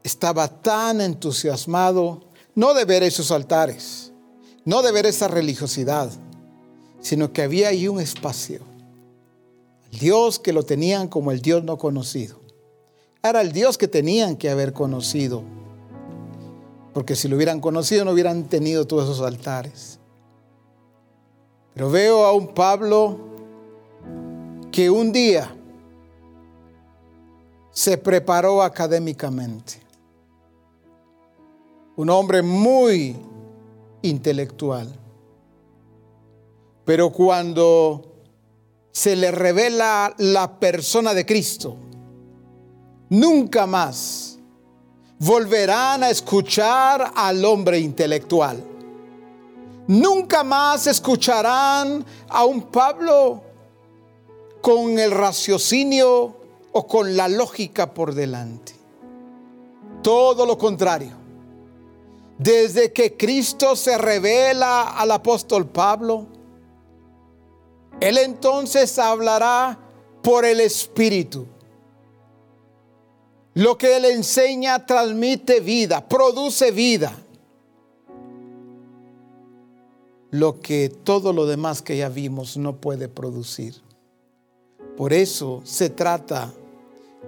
estaba 0.05 0.49
tan 0.61 1.01
entusiasmado, 1.01 2.21
no 2.55 2.75
de 2.75 2.85
ver 2.85 3.03
esos 3.03 3.31
altares, 3.33 4.13
no 4.65 4.83
de 4.83 4.93
ver 4.93 5.07
esa 5.07 5.27
religiosidad, 5.27 6.11
sino 7.01 7.33
que 7.33 7.43
había 7.43 7.69
ahí 7.69 7.89
un 7.89 8.01
espacio 8.01 8.61
Dios 9.99 10.39
que 10.39 10.53
lo 10.53 10.63
tenían 10.63 11.09
como 11.09 11.33
el 11.33 11.41
Dios 11.41 11.65
no 11.65 11.79
conocido. 11.79 12.41
Era 13.23 13.41
el 13.41 13.53
Dios 13.53 13.79
que 13.79 13.89
tenían 13.89 14.37
que 14.37 14.51
haber 14.51 14.73
conocido. 14.73 15.43
Porque 16.97 17.15
si 17.15 17.29
lo 17.29 17.37
hubieran 17.37 17.61
conocido 17.61 18.07
no 18.07 18.13
hubieran 18.13 18.45
tenido 18.45 18.87
todos 18.87 19.05
esos 19.05 19.21
altares. 19.21 19.99
Pero 21.75 21.91
veo 21.91 22.25
a 22.25 22.33
un 22.33 22.55
Pablo 22.55 23.19
que 24.73 24.89
un 24.89 25.13
día 25.13 25.55
se 27.71 27.99
preparó 27.99 28.63
académicamente. 28.63 29.75
Un 31.97 32.09
hombre 32.09 32.41
muy 32.41 33.15
intelectual. 34.01 34.91
Pero 36.87 37.11
cuando 37.11 38.11
se 38.91 39.17
le 39.17 39.33
revela 39.33 40.15
la 40.17 40.59
persona 40.59 41.13
de 41.13 41.27
Cristo, 41.27 41.77
nunca 43.11 43.67
más 43.67 44.26
volverán 45.19 46.03
a 46.03 46.11
escuchar 46.11 47.13
al 47.15 47.45
hombre 47.45 47.79
intelectual. 47.79 48.63
Nunca 49.89 50.43
más 50.43 50.87
escucharán 50.87 52.05
a 52.29 52.45
un 52.45 52.63
Pablo 52.63 53.43
con 54.61 54.99
el 54.99 55.13
raciocinio 55.13 56.37
o 56.73 56.87
con 56.87 57.17
la 57.17 57.29
lógica 57.29 57.95
por 57.95 58.15
delante. 58.15 58.75
Todo 60.03 60.45
lo 60.45 60.59
contrario. 60.59 61.13
Desde 62.39 62.93
que 62.93 63.17
Cristo 63.17 63.77
se 63.77 63.97
revela 63.97 64.91
al 64.91 65.11
apóstol 65.13 65.67
Pablo, 65.67 66.27
él 68.01 68.19
entonces 68.19 68.99
hablará 68.99 69.79
por 70.23 70.45
el 70.45 70.61
Espíritu. 70.61 71.47
Lo 73.57 73.79
que 73.79 73.97
Él 73.97 74.05
enseña 74.05 74.85
transmite 74.85 75.61
vida, 75.61 76.07
produce 76.07 76.73
vida. 76.73 77.17
Lo 80.31 80.61
que 80.61 80.91
todo 80.91 81.33
lo 81.33 81.47
demás 81.47 81.81
que 81.81 81.97
ya 81.97 82.11
vimos 82.11 82.59
no 82.59 82.77
puede 82.77 83.09
producir. 83.09 83.77
Por 84.95 85.15
eso 85.15 85.63
se 85.65 85.89
trata 85.89 86.53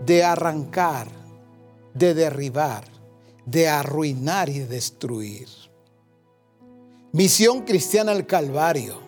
de 0.04 0.22
arrancar, 0.22 1.08
de 1.94 2.12
derribar, 2.12 2.84
de 3.46 3.66
arruinar 3.66 4.50
y 4.50 4.58
destruir. 4.58 5.48
Misión 7.10 7.62
cristiana 7.62 8.12
al 8.12 8.26
Calvario. 8.26 8.98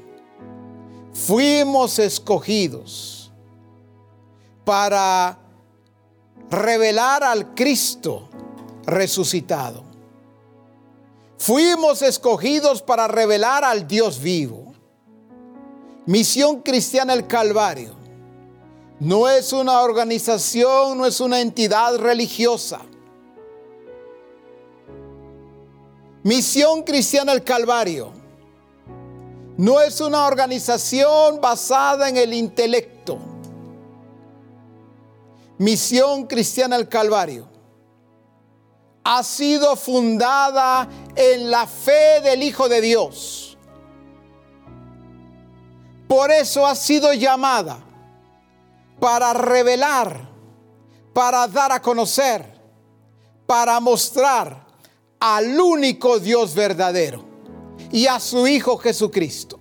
Fuimos 1.12 1.98
escogidos 1.98 3.30
para 4.64 5.49
revelar 6.50 7.22
al 7.22 7.54
Cristo 7.54 8.28
resucitado. 8.84 9.84
Fuimos 11.38 12.02
escogidos 12.02 12.82
para 12.82 13.08
revelar 13.08 13.64
al 13.64 13.86
Dios 13.86 14.20
vivo. 14.20 14.74
Misión 16.06 16.60
Cristiana 16.60 17.12
el 17.14 17.26
Calvario 17.26 17.94
no 18.98 19.28
es 19.28 19.52
una 19.52 19.80
organización, 19.80 20.98
no 20.98 21.06
es 21.06 21.20
una 21.20 21.40
entidad 21.40 21.96
religiosa. 21.96 22.80
Misión 26.22 26.82
Cristiana 26.82 27.32
el 27.32 27.42
Calvario 27.42 28.12
no 29.56 29.80
es 29.80 30.00
una 30.00 30.26
organización 30.26 31.40
basada 31.40 32.08
en 32.08 32.18
el 32.18 32.34
intelecto. 32.34 33.29
Misión 35.60 36.26
Cristiana 36.26 36.76
el 36.76 36.88
Calvario 36.88 37.46
ha 39.04 39.22
sido 39.22 39.76
fundada 39.76 40.88
en 41.14 41.50
la 41.50 41.66
fe 41.66 42.22
del 42.22 42.42
Hijo 42.42 42.66
de 42.66 42.80
Dios. 42.80 43.58
Por 46.08 46.30
eso 46.30 46.66
ha 46.66 46.74
sido 46.74 47.12
llamada 47.12 47.78
para 48.98 49.34
revelar, 49.34 50.30
para 51.12 51.46
dar 51.46 51.72
a 51.72 51.82
conocer, 51.82 52.42
para 53.44 53.78
mostrar 53.80 54.66
al 55.18 55.60
único 55.60 56.18
Dios 56.18 56.54
verdadero 56.54 57.22
y 57.92 58.06
a 58.06 58.18
su 58.18 58.46
Hijo 58.46 58.78
Jesucristo. 58.78 59.60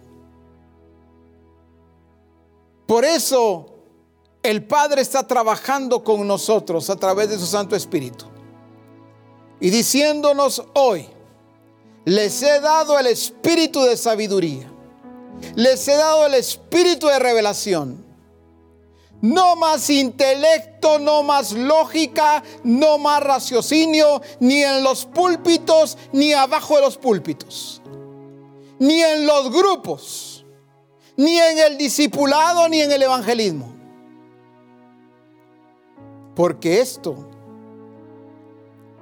Por 2.88 3.04
eso 3.04 3.79
el 4.44 4.66
Padre 4.66 5.02
está 5.02 5.28
trabajando 5.28 6.04
con 6.04 6.26
nosotros 6.26 6.90
a 6.90 6.96
través 6.96 7.30
de 7.30 7.38
su 7.38 7.46
Santo 7.46 7.76
Espíritu. 7.76 8.26
Y 9.60 9.70
diciéndonos 9.70 10.64
hoy, 10.74 11.08
les 12.06 12.42
he 12.42 12.60
dado 12.62 12.98
el 12.98 13.08
espíritu 13.08 13.84
de 13.84 13.98
sabiduría, 13.98 14.72
les 15.56 15.86
he 15.88 15.96
dado 15.96 16.26
el 16.26 16.36
espíritu 16.36 17.08
de 17.08 17.20
revelación. 17.20 18.08
No 19.22 19.58
más 19.58 19.90
intelecto, 19.90 20.98
no 20.98 21.24
más 21.24 21.52
lógica, 21.52 22.42
no 22.64 22.98
más 22.98 23.22
raciocinio, 23.22 24.22
ni 24.40 24.64
en 24.64 24.82
los 24.82 25.06
púlpitos, 25.06 25.98
ni 26.14 26.32
abajo 26.32 26.78
de 26.78 26.84
los 26.84 26.98
púlpitos, 26.98 27.82
ni 28.80 29.02
en 29.02 29.28
los 29.28 29.52
grupos, 29.52 30.46
ni 31.18 31.38
en 31.38 31.60
el 31.60 31.78
discipulado, 31.78 32.70
ni 32.70 32.80
en 32.82 32.94
el 32.94 33.04
evangelismo. 33.04 33.79
Porque 36.40 36.80
esto 36.80 37.18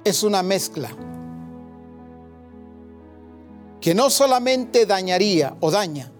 es 0.02 0.24
una 0.24 0.42
mezcla 0.42 0.90
que 3.80 3.94
no 3.94 4.10
solamente 4.10 4.86
dañaría 4.86 5.56
o 5.60 5.70
daña, 5.70 6.10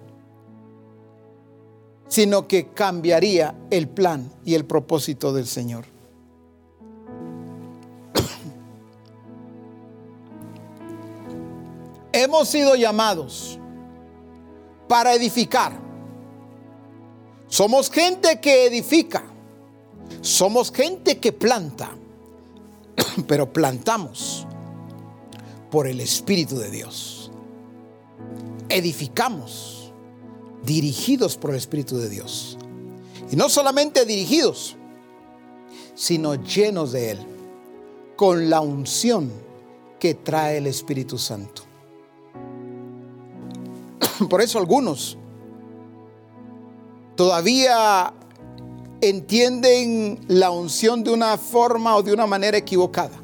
sino 2.06 2.46
que 2.46 2.68
cambiaría 2.68 3.52
el 3.68 3.88
plan 3.88 4.30
y 4.44 4.54
el 4.54 4.64
propósito 4.64 5.32
del 5.32 5.48
Señor. 5.48 5.86
Hemos 12.12 12.48
sido 12.48 12.76
llamados 12.76 13.58
para 14.86 15.14
edificar. 15.14 15.72
Somos 17.48 17.90
gente 17.90 18.40
que 18.40 18.66
edifica. 18.66 19.24
Somos 20.20 20.72
gente 20.72 21.18
que 21.18 21.32
planta. 21.32 21.90
Pero 23.26 23.52
plantamos 23.52 24.46
por 25.70 25.86
el 25.86 26.00
Espíritu 26.00 26.58
de 26.58 26.70
Dios. 26.70 27.30
Edificamos 28.68 29.92
dirigidos 30.64 31.36
por 31.36 31.50
el 31.50 31.56
Espíritu 31.56 31.96
de 31.98 32.08
Dios. 32.08 32.58
Y 33.30 33.36
no 33.36 33.48
solamente 33.48 34.04
dirigidos, 34.04 34.76
sino 35.94 36.34
llenos 36.36 36.92
de 36.92 37.10
Él, 37.12 37.18
con 38.16 38.48
la 38.50 38.60
unción 38.60 39.30
que 39.98 40.14
trae 40.14 40.58
el 40.58 40.66
Espíritu 40.66 41.18
Santo. 41.18 41.62
Por 44.30 44.40
eso 44.40 44.58
algunos 44.58 45.16
todavía 47.16 48.12
entienden 49.00 50.20
la 50.28 50.50
unción 50.50 51.04
de 51.04 51.12
una 51.12 51.36
forma 51.38 51.96
o 51.96 52.02
de 52.02 52.12
una 52.12 52.26
manera 52.26 52.56
equivocada. 52.56 53.16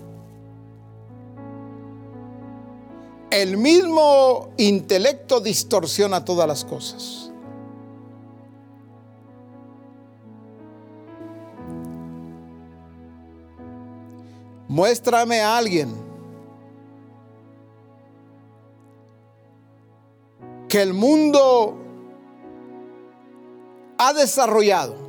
El 3.30 3.56
mismo 3.56 4.50
intelecto 4.56 5.40
distorsiona 5.40 6.24
todas 6.24 6.46
las 6.46 6.64
cosas. 6.64 7.32
Muéstrame 14.68 15.40
a 15.40 15.56
alguien 15.56 15.94
que 20.68 20.82
el 20.82 20.92
mundo 20.94 21.76
ha 23.98 24.12
desarrollado. 24.12 25.03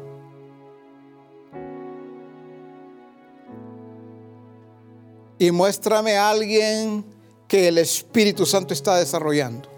Y 5.38 5.52
muéstrame 5.52 6.16
a 6.18 6.30
alguien 6.30 7.06
que 7.48 7.68
el 7.68 7.78
Espíritu 7.78 8.46
Santo 8.46 8.74
está 8.74 8.98
desarrollando. 8.98 9.70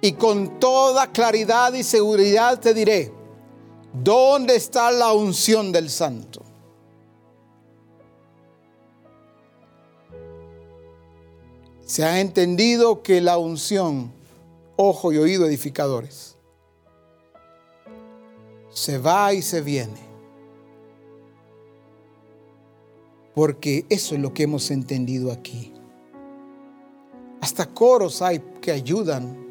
Y 0.00 0.12
con 0.12 0.60
toda 0.60 1.10
claridad 1.12 1.72
y 1.74 1.82
seguridad 1.82 2.58
te 2.58 2.72
diré, 2.72 3.12
¿dónde 3.92 4.56
está 4.56 4.90
la 4.90 5.12
unción 5.12 5.72
del 5.72 5.90
Santo? 5.90 6.48
se 11.88 12.04
ha 12.04 12.20
entendido 12.20 13.02
que 13.02 13.22
la 13.22 13.38
unción, 13.38 14.12
ojo 14.76 15.10
y 15.10 15.16
oído 15.16 15.46
edificadores, 15.46 16.36
se 18.68 18.98
va 18.98 19.32
y 19.32 19.40
se 19.40 19.62
viene. 19.62 20.07
Porque 23.38 23.86
eso 23.88 24.16
es 24.16 24.20
lo 24.20 24.34
que 24.34 24.42
hemos 24.42 24.68
entendido 24.72 25.30
aquí. 25.30 25.72
Hasta 27.40 27.66
coros 27.66 28.20
hay 28.20 28.40
que 28.60 28.72
ayudan 28.72 29.46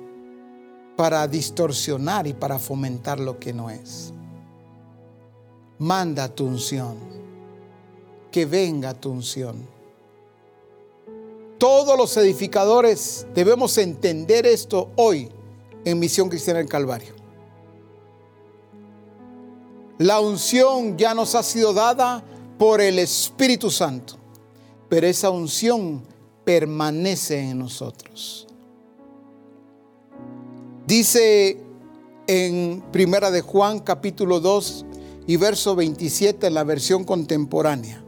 para 0.98 1.26
distorsionar 1.26 2.28
y 2.28 2.34
para 2.34 2.60
fomentar 2.60 3.18
lo 3.18 3.40
que 3.40 3.54
no 3.54 3.70
es. 3.70 4.12
Manda 5.80 6.28
tu 6.28 6.48
unción, 6.48 6.98
que 8.30 8.46
venga 8.46 8.94
tu 8.94 9.10
unción. 9.10 9.56
Todos 11.58 11.98
los 11.98 12.18
edificadores 12.18 13.26
debemos 13.34 13.78
entender 13.78 14.46
esto 14.48 14.90
hoy 14.98 15.30
en 15.86 15.98
Misión 15.98 16.28
Cristiana 16.28 16.60
del 16.60 16.68
Calvario. 16.68 17.14
La 19.98 20.20
unción 20.20 20.98
ya 20.98 21.14
nos 21.14 21.36
ha 21.36 21.42
sido 21.42 21.72
dada 21.72 22.22
por 22.58 22.82
el 22.82 23.00
Espíritu 23.00 23.70
Santo, 23.70 24.16
pero 24.90 25.08
esa 25.08 25.30
unción 25.30 26.04
permanece 26.44 27.40
en 27.40 27.60
nosotros. 27.60 28.48
Dice 30.86 31.58
en 32.28 32.84
Primera 32.92 33.32
de 33.32 33.42
Juan 33.42 33.80
capítulo 33.80 34.40
2 34.40 34.86
y 35.28 35.38
verso 35.38 35.76
27 35.76 36.48
en 36.48 36.54
la 36.54 36.64
versión 36.64 37.04
contemporánea. 37.04 38.04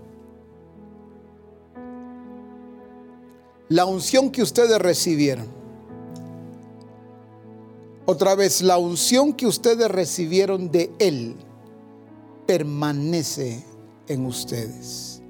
La 3.68 3.86
unción 3.86 4.32
que 4.32 4.42
ustedes 4.42 4.80
recibieron. 4.80 5.48
Otra 8.06 8.34
vez, 8.34 8.64
la 8.64 8.80
unción 8.80 9.34
que 9.34 9.46
ustedes 9.46 9.92
recibieron 9.92 10.72
de 10.72 10.92
Él 10.98 11.36
permanece 12.48 13.64
en 14.10 14.26
ustedes. 14.26 15.22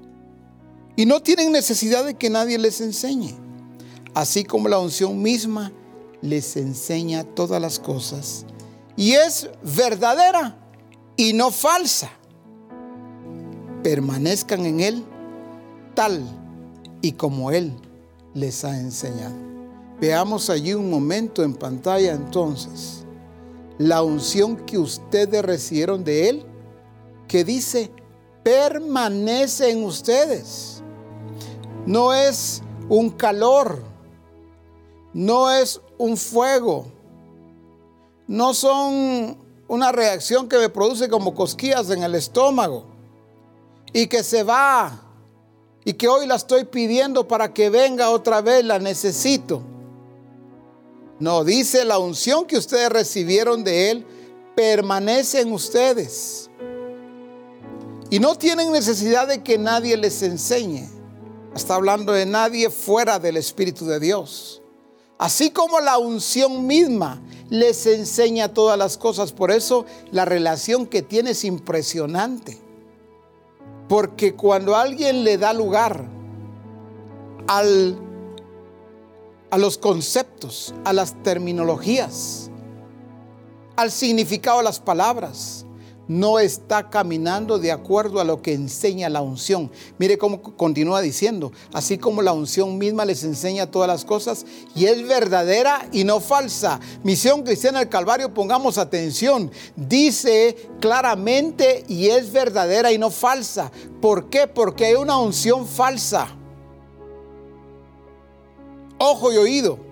Y 0.96 1.06
no 1.06 1.22
tienen 1.22 1.52
necesidad 1.52 2.04
de 2.04 2.14
que 2.14 2.28
nadie 2.28 2.58
les 2.58 2.80
enseñe. 2.80 3.34
Así 4.12 4.44
como 4.44 4.68
la 4.68 4.78
unción 4.80 5.22
misma 5.22 5.72
les 6.20 6.56
enseña 6.56 7.22
todas 7.22 7.62
las 7.62 7.78
cosas. 7.78 8.44
Y 8.96 9.12
es 9.12 9.48
verdadera 9.62 10.58
y 11.16 11.32
no 11.32 11.50
falsa. 11.50 12.10
Permanezcan 13.82 14.66
en 14.66 14.80
Él 14.80 15.04
tal 15.94 16.22
y 17.00 17.12
como 17.12 17.50
Él 17.50 17.72
les 18.34 18.64
ha 18.64 18.78
enseñado. 18.78 19.34
Veamos 20.00 20.50
allí 20.50 20.74
un 20.74 20.90
momento 20.90 21.42
en 21.42 21.54
pantalla 21.54 22.12
entonces. 22.12 23.04
La 23.78 24.02
unción 24.02 24.56
que 24.56 24.78
ustedes 24.78 25.42
recibieron 25.42 26.04
de 26.04 26.28
Él, 26.28 26.46
que 27.28 27.44
dice, 27.44 27.90
permanece 28.42 29.70
en 29.70 29.84
ustedes. 29.84 30.82
No 31.86 32.12
es 32.12 32.62
un 32.88 33.10
calor, 33.10 33.82
no 35.12 35.50
es 35.50 35.80
un 35.98 36.16
fuego, 36.16 36.86
no 38.26 38.54
son 38.54 39.38
una 39.68 39.92
reacción 39.92 40.48
que 40.48 40.58
me 40.58 40.68
produce 40.68 41.08
como 41.08 41.34
cosquillas 41.34 41.90
en 41.90 42.02
el 42.02 42.14
estómago 42.14 42.84
y 43.92 44.06
que 44.06 44.22
se 44.22 44.42
va 44.42 45.00
y 45.84 45.94
que 45.94 46.08
hoy 46.08 46.26
la 46.26 46.34
estoy 46.36 46.64
pidiendo 46.64 47.26
para 47.26 47.54
que 47.54 47.70
venga 47.70 48.10
otra 48.10 48.40
vez, 48.40 48.64
la 48.64 48.78
necesito. 48.78 49.62
No, 51.18 51.44
dice 51.44 51.84
la 51.84 51.98
unción 51.98 52.46
que 52.46 52.56
ustedes 52.56 52.88
recibieron 52.88 53.62
de 53.62 53.90
Él 53.90 54.06
permanece 54.56 55.40
en 55.40 55.52
ustedes. 55.52 56.49
Y 58.10 58.18
no 58.18 58.34
tienen 58.34 58.72
necesidad 58.72 59.28
de 59.28 59.42
que 59.44 59.56
nadie 59.56 59.96
les 59.96 60.22
enseñe. 60.22 60.88
Está 61.54 61.76
hablando 61.76 62.12
de 62.12 62.26
nadie 62.26 62.68
fuera 62.68 63.20
del 63.20 63.36
Espíritu 63.36 63.86
de 63.86 64.00
Dios. 64.00 64.62
Así 65.16 65.50
como 65.50 65.80
la 65.80 65.98
unción 65.98 66.66
misma 66.66 67.22
les 67.50 67.86
enseña 67.86 68.52
todas 68.52 68.76
las 68.76 68.98
cosas. 68.98 69.32
Por 69.32 69.52
eso 69.52 69.86
la 70.10 70.24
relación 70.24 70.86
que 70.86 71.02
tiene 71.02 71.30
es 71.30 71.44
impresionante. 71.44 72.58
Porque 73.88 74.34
cuando 74.34 74.74
alguien 74.74 75.22
le 75.22 75.38
da 75.38 75.52
lugar 75.52 76.04
al, 77.46 77.96
a 79.50 79.58
los 79.58 79.78
conceptos, 79.78 80.74
a 80.84 80.92
las 80.92 81.20
terminologías, 81.22 82.50
al 83.76 83.90
significado 83.90 84.58
de 84.58 84.64
las 84.64 84.80
palabras, 84.80 85.64
no 86.10 86.40
está 86.40 86.90
caminando 86.90 87.60
de 87.60 87.70
acuerdo 87.70 88.18
a 88.18 88.24
lo 88.24 88.42
que 88.42 88.52
enseña 88.52 89.08
la 89.08 89.20
unción. 89.20 89.70
Mire 89.96 90.18
cómo 90.18 90.42
continúa 90.42 91.00
diciendo, 91.00 91.52
así 91.72 91.98
como 91.98 92.20
la 92.20 92.32
unción 92.32 92.78
misma 92.78 93.04
les 93.04 93.22
enseña 93.22 93.70
todas 93.70 93.86
las 93.86 94.04
cosas 94.04 94.44
y 94.74 94.86
es 94.86 95.06
verdadera 95.06 95.88
y 95.92 96.02
no 96.02 96.18
falsa. 96.18 96.80
Misión 97.04 97.44
Cristiana 97.44 97.78
del 97.78 97.88
Calvario, 97.88 98.34
pongamos 98.34 98.76
atención, 98.76 99.52
dice 99.76 100.56
claramente 100.80 101.84
y 101.86 102.08
es 102.08 102.32
verdadera 102.32 102.90
y 102.90 102.98
no 102.98 103.10
falsa. 103.12 103.70
¿Por 104.00 104.28
qué? 104.30 104.48
Porque 104.48 104.86
hay 104.86 104.94
una 104.94 105.16
unción 105.16 105.64
falsa. 105.64 106.26
Ojo 108.98 109.32
y 109.32 109.36
oído. 109.36 109.89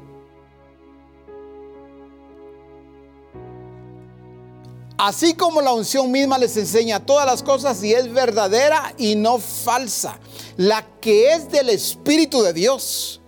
Así 4.98 5.34
como 5.34 5.60
la 5.60 5.72
unción 5.72 6.10
misma 6.10 6.38
les 6.38 6.56
enseña 6.56 7.06
todas 7.06 7.24
las 7.24 7.44
cosas 7.44 7.84
y 7.84 7.94
es 7.94 8.12
verdadera 8.12 8.94
y 8.98 9.14
no 9.14 9.38
falsa. 9.38 10.18
La 10.56 10.84
que 11.00 11.32
es 11.32 11.48
del 11.52 11.70
Espíritu 11.70 12.42
de 12.42 12.52
Dios. 12.52 13.20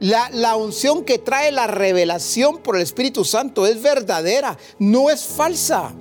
La, 0.00 0.30
la, 0.30 0.56
unción 0.56 1.04
que 1.04 1.18
trae 1.18 1.52
la 1.52 1.66
revelación 1.66 2.58
por 2.58 2.76
el 2.76 2.82
Espíritu 2.82 3.24
Santo 3.24 3.66
es 3.66 3.82
verdadera, 3.82 4.56
no 4.78 5.10
es 5.10 5.24
falsa. 5.24 5.92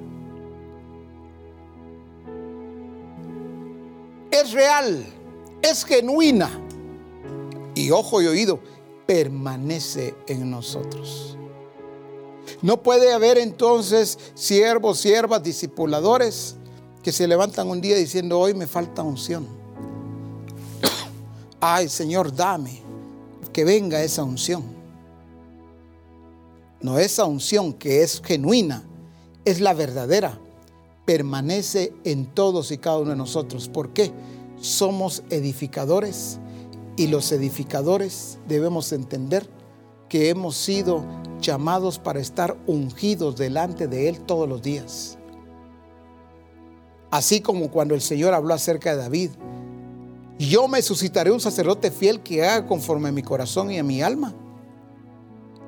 Es 4.32 4.52
real, 4.54 5.04
es 5.62 5.84
genuina. 5.84 6.50
Y 7.76 7.92
ojo 7.92 8.22
y 8.22 8.28
oído, 8.28 8.62
permanece 9.06 10.16
en 10.28 10.50
nosotros. 10.50 11.38
No 12.62 12.82
puede 12.82 13.14
haber 13.14 13.38
entonces 13.38 14.18
siervos, 14.34 15.00
siervas, 15.00 15.44
discipuladores 15.44 16.56
que 17.04 17.12
se 17.12 17.28
levantan 17.28 17.70
un 17.70 17.82
día 17.82 17.96
diciendo, 17.96 18.40
hoy 18.40 18.54
me 18.54 18.68
falta 18.68 19.04
unción. 19.04 19.48
Ay, 21.60 21.88
Señor, 21.90 22.36
dame 22.36 22.82
que 23.54 23.64
venga 23.64 24.04
esa 24.04 24.24
unción. 24.24 24.64
No 26.82 27.00
esa 27.00 27.26
unción 27.26 27.74
que 27.74 28.04
es 28.04 28.22
genuina, 28.24 28.84
es 29.46 29.62
la 29.62 29.74
verdadera. 29.74 30.40
Permanece 31.06 31.94
en 32.04 32.26
todos 32.26 32.72
y 32.72 32.78
cada 32.78 33.00
uno 33.00 33.12
de 33.12 33.16
nosotros. 33.16 33.70
¿Por 33.70 33.94
qué? 33.94 34.12
Somos 34.60 35.24
edificadores 35.30 36.40
y 36.98 37.08
los 37.08 37.32
edificadores 37.32 38.38
debemos 38.48 38.92
entender 38.92 39.48
que 40.10 40.30
hemos 40.30 40.56
sido 40.56 41.04
llamados 41.40 42.00
para 42.00 42.20
estar 42.20 42.58
ungidos 42.68 43.36
delante 43.36 43.88
de 43.88 44.10
Él 44.10 44.20
todos 44.22 44.48
los 44.48 44.62
días. 44.62 45.18
Así 47.10 47.42
como 47.42 47.72
cuando 47.72 47.96
el 47.96 48.02
Señor 48.02 48.34
habló 48.34 48.54
acerca 48.54 48.92
de 48.92 49.02
David, 49.02 49.32
yo 50.40 50.68
me 50.68 50.82
suscitaré 50.82 51.32
un 51.32 51.40
sacerdote 51.40 51.90
fiel 51.90 52.20
que 52.20 52.46
haga 52.46 52.68
conforme 52.68 53.10
a 53.10 53.14
mi 53.14 53.24
corazón 53.24 53.72
y 53.72 53.80
a 53.80 53.84
mi 53.84 54.02
alma, 54.02 54.34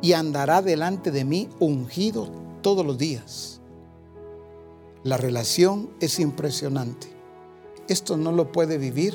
y 0.01 0.13
andará 0.13 0.61
delante 0.61 1.11
de 1.11 1.25
mí 1.25 1.49
ungido 1.59 2.29
todos 2.61 2.85
los 2.85 2.97
días. 2.97 3.61
La 5.03 5.17
relación 5.17 5.89
es 5.99 6.19
impresionante. 6.19 7.07
Esto 7.87 8.17
no 8.17 8.31
lo 8.31 8.51
puede 8.51 8.77
vivir 8.77 9.13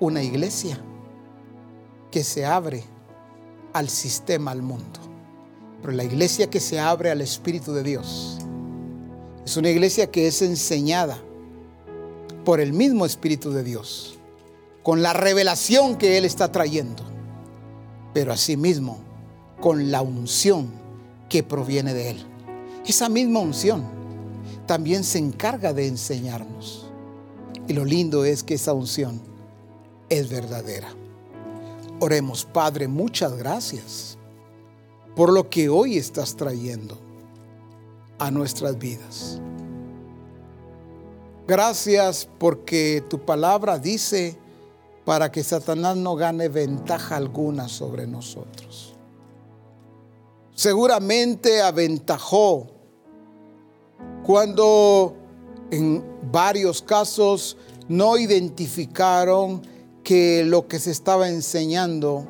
una 0.00 0.22
iglesia 0.22 0.78
que 2.10 2.24
se 2.24 2.44
abre 2.44 2.84
al 3.72 3.88
sistema, 3.88 4.50
al 4.50 4.62
mundo. 4.62 5.07
Pero 5.80 5.92
la 5.92 6.04
iglesia 6.04 6.50
que 6.50 6.60
se 6.60 6.80
abre 6.80 7.10
al 7.10 7.20
Espíritu 7.20 7.72
de 7.72 7.82
Dios 7.82 8.38
es 9.44 9.56
una 9.56 9.70
iglesia 9.70 10.10
que 10.10 10.26
es 10.26 10.42
enseñada 10.42 11.18
por 12.44 12.60
el 12.60 12.72
mismo 12.72 13.06
Espíritu 13.06 13.50
de 13.50 13.62
Dios, 13.62 14.18
con 14.82 15.02
la 15.02 15.12
revelación 15.12 15.96
que 15.96 16.18
Él 16.18 16.24
está 16.24 16.52
trayendo, 16.52 17.02
pero 18.12 18.32
asimismo 18.32 18.98
con 19.60 19.90
la 19.90 20.02
unción 20.02 20.68
que 21.28 21.42
proviene 21.42 21.94
de 21.94 22.10
Él. 22.10 22.26
Esa 22.86 23.08
misma 23.08 23.40
unción 23.40 23.84
también 24.66 25.04
se 25.04 25.18
encarga 25.18 25.72
de 25.72 25.86
enseñarnos. 25.86 26.86
Y 27.66 27.72
lo 27.72 27.84
lindo 27.84 28.24
es 28.24 28.42
que 28.42 28.54
esa 28.54 28.72
unción 28.72 29.20
es 30.08 30.28
verdadera. 30.28 30.88
Oremos, 32.00 32.44
Padre, 32.44 32.88
muchas 32.88 33.36
gracias 33.36 34.17
por 35.18 35.32
lo 35.32 35.50
que 35.50 35.68
hoy 35.68 35.96
estás 35.96 36.36
trayendo 36.36 36.96
a 38.20 38.30
nuestras 38.30 38.78
vidas. 38.78 39.40
Gracias 41.44 42.28
porque 42.38 43.02
tu 43.10 43.18
palabra 43.18 43.80
dice 43.80 44.38
para 45.04 45.32
que 45.32 45.42
Satanás 45.42 45.96
no 45.96 46.14
gane 46.14 46.48
ventaja 46.48 47.16
alguna 47.16 47.68
sobre 47.68 48.06
nosotros. 48.06 48.94
Seguramente 50.54 51.62
aventajó 51.62 52.68
cuando 54.24 55.16
en 55.72 56.04
varios 56.30 56.80
casos 56.80 57.56
no 57.88 58.18
identificaron 58.18 59.62
que 60.04 60.44
lo 60.44 60.68
que 60.68 60.78
se 60.78 60.92
estaba 60.92 61.28
enseñando 61.28 62.24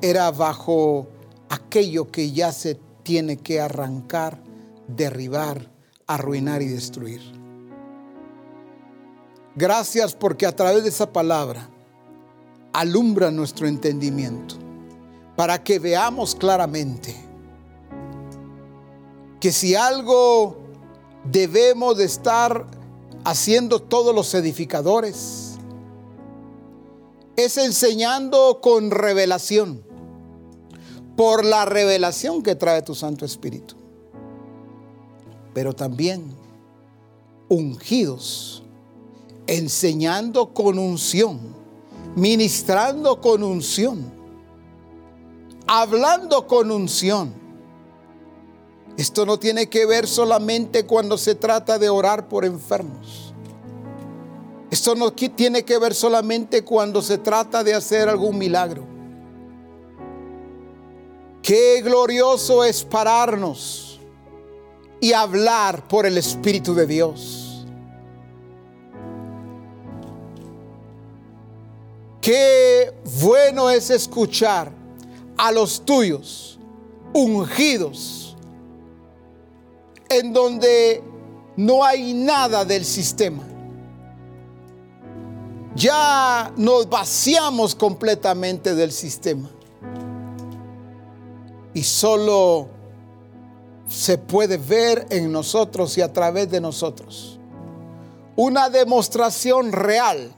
era 0.00 0.30
bajo 0.30 1.08
aquello 1.48 2.10
que 2.10 2.32
ya 2.32 2.52
se 2.52 2.78
tiene 3.02 3.36
que 3.36 3.60
arrancar, 3.60 4.42
derribar, 4.88 5.70
arruinar 6.06 6.62
y 6.62 6.68
destruir. 6.68 7.20
Gracias 9.56 10.14
porque 10.14 10.46
a 10.46 10.56
través 10.56 10.82
de 10.82 10.88
esa 10.88 11.12
palabra 11.12 11.68
alumbra 12.72 13.30
nuestro 13.30 13.68
entendimiento 13.68 14.56
para 15.36 15.62
que 15.62 15.78
veamos 15.78 16.34
claramente 16.34 17.14
que 19.38 19.52
si 19.52 19.74
algo 19.74 20.56
debemos 21.24 21.98
de 21.98 22.04
estar 22.04 22.66
haciendo 23.24 23.80
todos 23.80 24.14
los 24.14 24.34
edificadores 24.34 25.52
es 27.36 27.56
enseñando 27.56 28.60
con 28.60 28.90
revelación, 28.90 29.84
por 31.16 31.44
la 31.44 31.64
revelación 31.64 32.42
que 32.42 32.54
trae 32.54 32.82
tu 32.82 32.94
Santo 32.94 33.24
Espíritu, 33.24 33.76
pero 35.52 35.72
también 35.72 36.34
ungidos, 37.48 38.62
enseñando 39.46 40.52
con 40.52 40.78
unción, 40.78 41.40
ministrando 42.16 43.20
con 43.20 43.42
unción, 43.42 44.04
hablando 45.66 46.46
con 46.46 46.70
unción. 46.70 47.32
Esto 48.96 49.26
no 49.26 49.38
tiene 49.38 49.68
que 49.68 49.86
ver 49.86 50.06
solamente 50.06 50.86
cuando 50.86 51.18
se 51.18 51.34
trata 51.34 51.78
de 51.78 51.88
orar 51.88 52.28
por 52.28 52.44
enfermos. 52.44 53.34
Esto 54.70 54.94
no 54.94 55.12
tiene 55.12 55.64
que 55.64 55.78
ver 55.78 55.94
solamente 55.94 56.64
cuando 56.64 57.02
se 57.02 57.18
trata 57.18 57.62
de 57.62 57.74
hacer 57.74 58.08
algún 58.08 58.38
milagro. 58.38 58.93
Qué 61.44 61.82
glorioso 61.82 62.64
es 62.64 62.82
pararnos 62.82 64.00
y 64.98 65.12
hablar 65.12 65.86
por 65.86 66.06
el 66.06 66.16
Espíritu 66.16 66.74
de 66.74 66.86
Dios. 66.86 67.66
Qué 72.22 72.94
bueno 73.20 73.68
es 73.68 73.90
escuchar 73.90 74.72
a 75.36 75.52
los 75.52 75.84
tuyos 75.84 76.58
ungidos 77.12 78.34
en 80.08 80.32
donde 80.32 81.04
no 81.58 81.84
hay 81.84 82.14
nada 82.14 82.64
del 82.64 82.86
sistema. 82.86 83.42
Ya 85.76 86.50
nos 86.56 86.88
vaciamos 86.88 87.74
completamente 87.74 88.74
del 88.74 88.92
sistema. 88.92 89.53
Y 91.74 91.82
solo 91.82 92.68
se 93.88 94.16
puede 94.16 94.56
ver 94.56 95.06
en 95.10 95.30
nosotros 95.30 95.98
y 95.98 96.00
a 96.00 96.12
través 96.12 96.50
de 96.50 96.60
nosotros. 96.60 97.38
Una 98.36 98.70
demostración 98.70 99.72
real, 99.72 100.32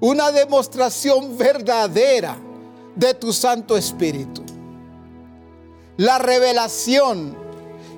una 0.00 0.32
demostración 0.32 1.38
verdadera 1.38 2.36
de 2.96 3.14
tu 3.14 3.32
Santo 3.32 3.76
Espíritu. 3.76 4.42
La 5.96 6.18
revelación 6.18 7.36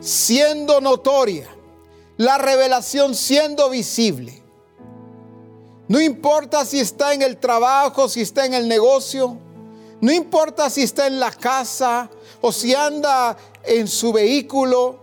siendo 0.01 0.81
notoria, 0.81 1.49
la 2.17 2.39
revelación 2.39 3.15
siendo 3.15 3.71
visible. 3.71 4.43
No 5.89 6.01
importa 6.01 6.65
si 6.65 6.81
está 6.81 7.15
en 7.15 7.23
el 7.23 7.39
trabajo, 7.39 8.09
si 8.09 8.21
está 8.21 8.47
en 8.47 8.55
el 8.55 8.69
negocio, 8.69 9.39
no 10.05 10.13
importa 10.13 10.69
si 10.69 10.83
está 10.83 11.07
en 11.07 11.19
la 11.19 11.31
casa 11.31 12.11
o 12.43 12.53
si 12.53 12.75
anda 12.75 13.39
en 13.63 13.89
su 13.89 14.13
vehículo, 14.13 14.99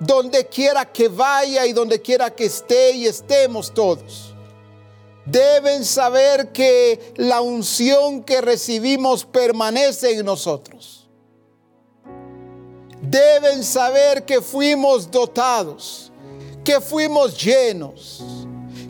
donde 0.00 0.46
quiera 0.46 0.90
que 0.90 1.08
vaya 1.08 1.66
y 1.66 1.74
donde 1.74 2.00
quiera 2.00 2.34
que 2.34 2.46
esté 2.46 2.92
y 2.92 3.06
estemos 3.06 3.74
todos. 3.74 4.34
Deben 5.26 5.84
saber 5.84 6.50
que 6.50 7.12
la 7.16 7.42
unción 7.42 8.24
que 8.24 8.40
recibimos 8.40 9.26
permanece 9.26 10.12
en 10.12 10.24
nosotros. 10.24 11.06
Deben 13.02 13.62
saber 13.62 14.24
que 14.24 14.40
fuimos 14.40 15.10
dotados, 15.10 16.10
que 16.64 16.80
fuimos 16.80 17.36
llenos 17.38 18.37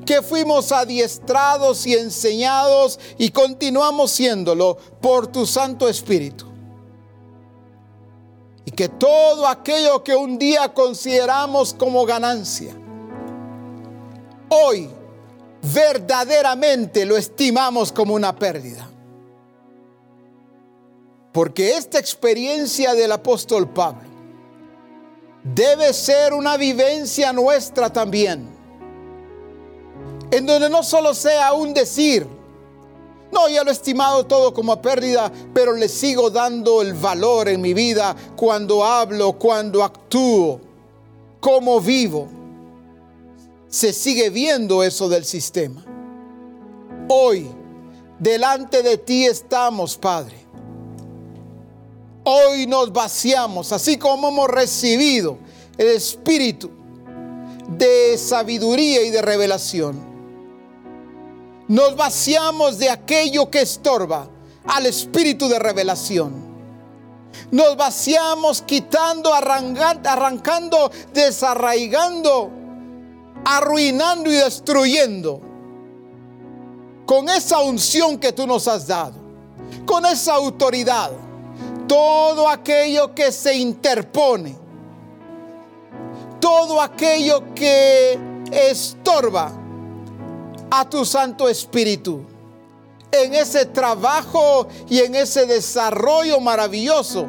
que 0.08 0.22
fuimos 0.22 0.72
adiestrados 0.72 1.86
y 1.86 1.92
enseñados 1.92 2.98
y 3.18 3.30
continuamos 3.30 4.10
siéndolo 4.10 4.78
por 5.02 5.26
tu 5.26 5.44
Santo 5.44 5.86
Espíritu. 5.86 6.46
Y 8.64 8.70
que 8.70 8.88
todo 8.88 9.46
aquello 9.46 10.02
que 10.02 10.16
un 10.16 10.38
día 10.38 10.72
consideramos 10.72 11.74
como 11.74 12.06
ganancia, 12.06 12.74
hoy 14.48 14.88
verdaderamente 15.74 17.04
lo 17.04 17.18
estimamos 17.18 17.92
como 17.92 18.14
una 18.14 18.34
pérdida. 18.34 18.88
Porque 21.32 21.76
esta 21.76 21.98
experiencia 21.98 22.94
del 22.94 23.12
apóstol 23.12 23.68
Pablo 23.68 24.08
debe 25.44 25.92
ser 25.92 26.32
una 26.32 26.56
vivencia 26.56 27.30
nuestra 27.34 27.92
también 27.92 28.57
en 30.30 30.46
donde 30.46 30.68
no 30.68 30.82
solo 30.82 31.14
sea 31.14 31.52
un 31.54 31.72
decir, 31.72 32.26
no, 33.32 33.48
ya 33.48 33.62
lo 33.62 33.70
he 33.70 33.74
estimado 33.74 34.24
todo 34.26 34.54
como 34.54 34.80
pérdida, 34.80 35.30
pero 35.52 35.74
le 35.74 35.88
sigo 35.88 36.30
dando 36.30 36.80
el 36.82 36.94
valor 36.94 37.48
en 37.48 37.60
mi 37.60 37.74
vida 37.74 38.16
cuando 38.36 38.84
hablo, 38.84 39.34
cuando 39.34 39.84
actúo, 39.84 40.60
cómo 41.40 41.80
vivo. 41.80 42.28
Se 43.68 43.92
sigue 43.92 44.30
viendo 44.30 44.82
eso 44.82 45.10
del 45.10 45.26
sistema. 45.26 45.84
Hoy, 47.08 47.46
delante 48.18 48.82
de 48.82 48.96
ti 48.96 49.26
estamos, 49.26 49.96
Padre. 49.96 50.36
Hoy 52.24 52.66
nos 52.66 52.92
vaciamos, 52.92 53.72
así 53.72 53.98
como 53.98 54.28
hemos 54.28 54.48
recibido 54.48 55.38
el 55.76 55.88
espíritu 55.88 56.70
de 57.76 58.16
sabiduría 58.16 59.02
y 59.02 59.10
de 59.10 59.22
revelación 59.22 60.07
nos 61.68 61.96
vaciamos 61.96 62.78
de 62.78 62.88
aquello 62.88 63.50
que 63.50 63.60
estorba 63.60 64.28
al 64.66 64.86
espíritu 64.86 65.48
de 65.48 65.58
revelación. 65.58 66.48
Nos 67.50 67.76
vaciamos 67.76 68.62
quitando, 68.62 69.32
arrancando, 69.34 70.90
desarraigando, 71.12 72.50
arruinando 73.44 74.30
y 74.30 74.34
destruyendo 74.34 75.40
con 77.06 77.28
esa 77.28 77.60
unción 77.60 78.18
que 78.18 78.32
tú 78.32 78.46
nos 78.46 78.66
has 78.66 78.86
dado, 78.86 79.14
con 79.86 80.04
esa 80.06 80.34
autoridad, 80.34 81.10
todo 81.86 82.48
aquello 82.48 83.14
que 83.14 83.30
se 83.30 83.54
interpone, 83.54 84.56
todo 86.40 86.80
aquello 86.80 87.54
que 87.54 88.18
estorba 88.50 89.52
a 90.70 90.88
tu 90.88 91.04
Santo 91.04 91.48
Espíritu 91.48 92.20
en 93.10 93.34
ese 93.34 93.64
trabajo 93.64 94.68
y 94.88 94.98
en 95.00 95.14
ese 95.14 95.46
desarrollo 95.46 96.40
maravilloso 96.40 97.26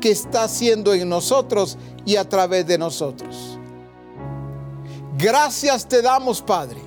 que 0.00 0.10
está 0.10 0.44
haciendo 0.44 0.94
en 0.94 1.08
nosotros 1.08 1.76
y 2.04 2.16
a 2.16 2.28
través 2.28 2.66
de 2.66 2.78
nosotros. 2.78 3.58
Gracias 5.18 5.86
te 5.88 6.02
damos, 6.02 6.42
Padre, 6.42 6.80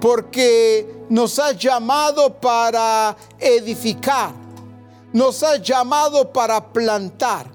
porque 0.00 1.04
nos 1.08 1.38
has 1.38 1.56
llamado 1.56 2.32
para 2.32 3.16
edificar, 3.38 4.32
nos 5.12 5.42
has 5.42 5.62
llamado 5.62 6.32
para 6.32 6.72
plantar, 6.72 7.46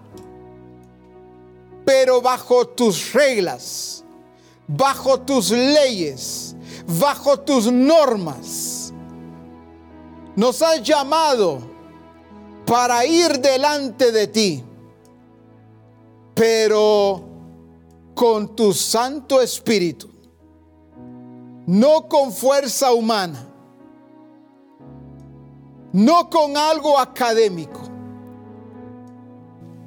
pero 1.84 2.22
bajo 2.22 2.66
tus 2.68 3.12
reglas 3.12 3.96
bajo 4.68 5.20
tus 5.20 5.52
leyes, 5.52 6.45
bajo 6.88 7.40
tus 7.40 7.72
normas. 7.72 8.94
Nos 10.36 10.62
has 10.62 10.84
llamado 10.84 11.60
para 12.66 13.06
ir 13.06 13.40
delante 13.40 14.12
de 14.12 14.28
ti, 14.28 14.64
pero 16.34 17.24
con 18.14 18.56
tu 18.56 18.74
Santo 18.74 19.42
Espíritu, 19.42 20.10
no 21.68 22.08
con 22.08 22.32
fuerza 22.32 22.92
humana, 22.92 23.48
no 25.94 26.30
con 26.30 26.58
algo 26.58 27.00
académico, 27.00 27.82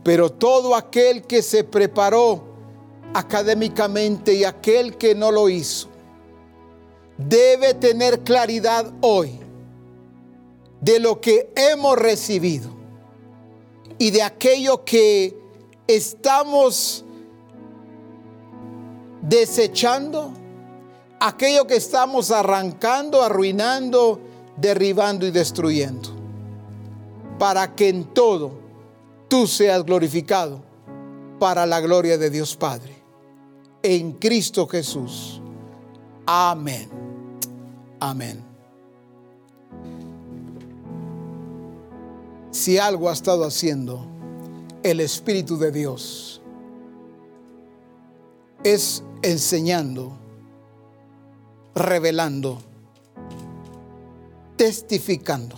pero 0.02 0.32
todo 0.32 0.74
aquel 0.74 1.22
que 1.22 1.42
se 1.42 1.64
preparó 1.64 2.42
académicamente 3.12 4.34
y 4.34 4.44
aquel 4.44 4.96
que 4.96 5.14
no 5.14 5.30
lo 5.30 5.48
hizo 5.48 5.88
debe 7.18 7.74
tener 7.74 8.20
claridad 8.20 8.90
hoy 9.00 9.38
de 10.80 11.00
lo 11.00 11.20
que 11.20 11.52
hemos 11.56 11.98
recibido 11.98 12.70
y 13.98 14.12
de 14.12 14.22
aquello 14.22 14.84
que 14.84 15.36
estamos 15.88 17.04
desechando, 19.22 20.32
aquello 21.18 21.66
que 21.66 21.76
estamos 21.76 22.30
arrancando, 22.30 23.22
arruinando, 23.22 24.20
derribando 24.56 25.26
y 25.26 25.32
destruyendo, 25.32 26.10
para 27.38 27.74
que 27.74 27.88
en 27.88 28.04
todo 28.04 28.52
tú 29.26 29.48
seas 29.48 29.84
glorificado 29.84 30.62
para 31.40 31.66
la 31.66 31.80
gloria 31.80 32.16
de 32.16 32.30
Dios 32.30 32.56
Padre. 32.56 32.96
En 33.82 34.12
Cristo 34.12 34.66
Jesús. 34.66 35.40
Amén. 36.26 37.07
Amén. 38.00 38.42
Si 42.50 42.78
algo 42.78 43.08
ha 43.08 43.12
estado 43.12 43.44
haciendo 43.44 44.06
el 44.82 45.00
Espíritu 45.00 45.58
de 45.58 45.72
Dios, 45.72 46.40
es 48.62 49.02
enseñando, 49.22 50.12
revelando, 51.74 52.58
testificando, 54.56 55.56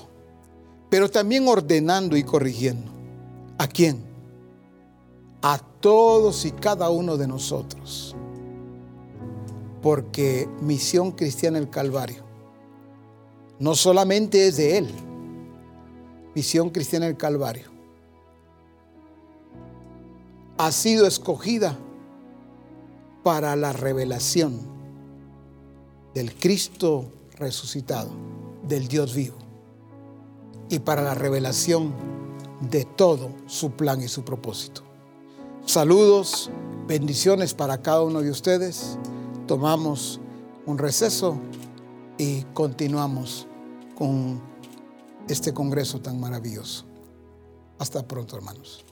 pero 0.88 1.10
también 1.10 1.46
ordenando 1.48 2.16
y 2.16 2.24
corrigiendo. 2.24 2.90
¿A 3.58 3.66
quién? 3.66 4.02
A 5.42 5.58
todos 5.58 6.44
y 6.44 6.50
cada 6.52 6.90
uno 6.90 7.16
de 7.16 7.26
nosotros. 7.28 8.14
Porque 9.82 10.48
Misión 10.60 11.12
Cristiana 11.12 11.58
el 11.58 11.70
Calvario 11.70 12.29
no 13.60 13.74
solamente 13.74 14.48
es 14.48 14.56
de 14.56 14.78
Él, 14.78 14.90
Misión 16.34 16.70
Cristiana 16.70 17.06
el 17.06 17.16
Calvario 17.16 17.70
ha 20.56 20.72
sido 20.72 21.06
escogida 21.06 21.76
para 23.22 23.56
la 23.56 23.72
revelación 23.72 24.60
del 26.14 26.34
Cristo 26.34 27.10
resucitado, 27.36 28.10
del 28.66 28.88
Dios 28.88 29.14
vivo, 29.14 29.36
y 30.68 30.78
para 30.80 31.02
la 31.02 31.14
revelación 31.14 31.92
de 32.70 32.84
todo 32.84 33.30
su 33.46 33.72
plan 33.72 34.02
y 34.02 34.08
su 34.08 34.24
propósito. 34.24 34.82
Saludos, 35.64 36.50
bendiciones 36.86 37.54
para 37.54 37.80
cada 37.80 38.02
uno 38.02 38.20
de 38.20 38.30
ustedes. 38.30 38.98
Tomamos 39.46 40.20
un 40.66 40.78
receso 40.78 41.38
y 42.18 42.42
continuamos 42.52 43.46
con 44.00 44.40
este 45.28 45.52
congreso 45.52 46.00
tan 46.00 46.18
maravilloso. 46.18 46.86
Hasta 47.78 48.02
pronto, 48.08 48.34
hermanos. 48.34 48.82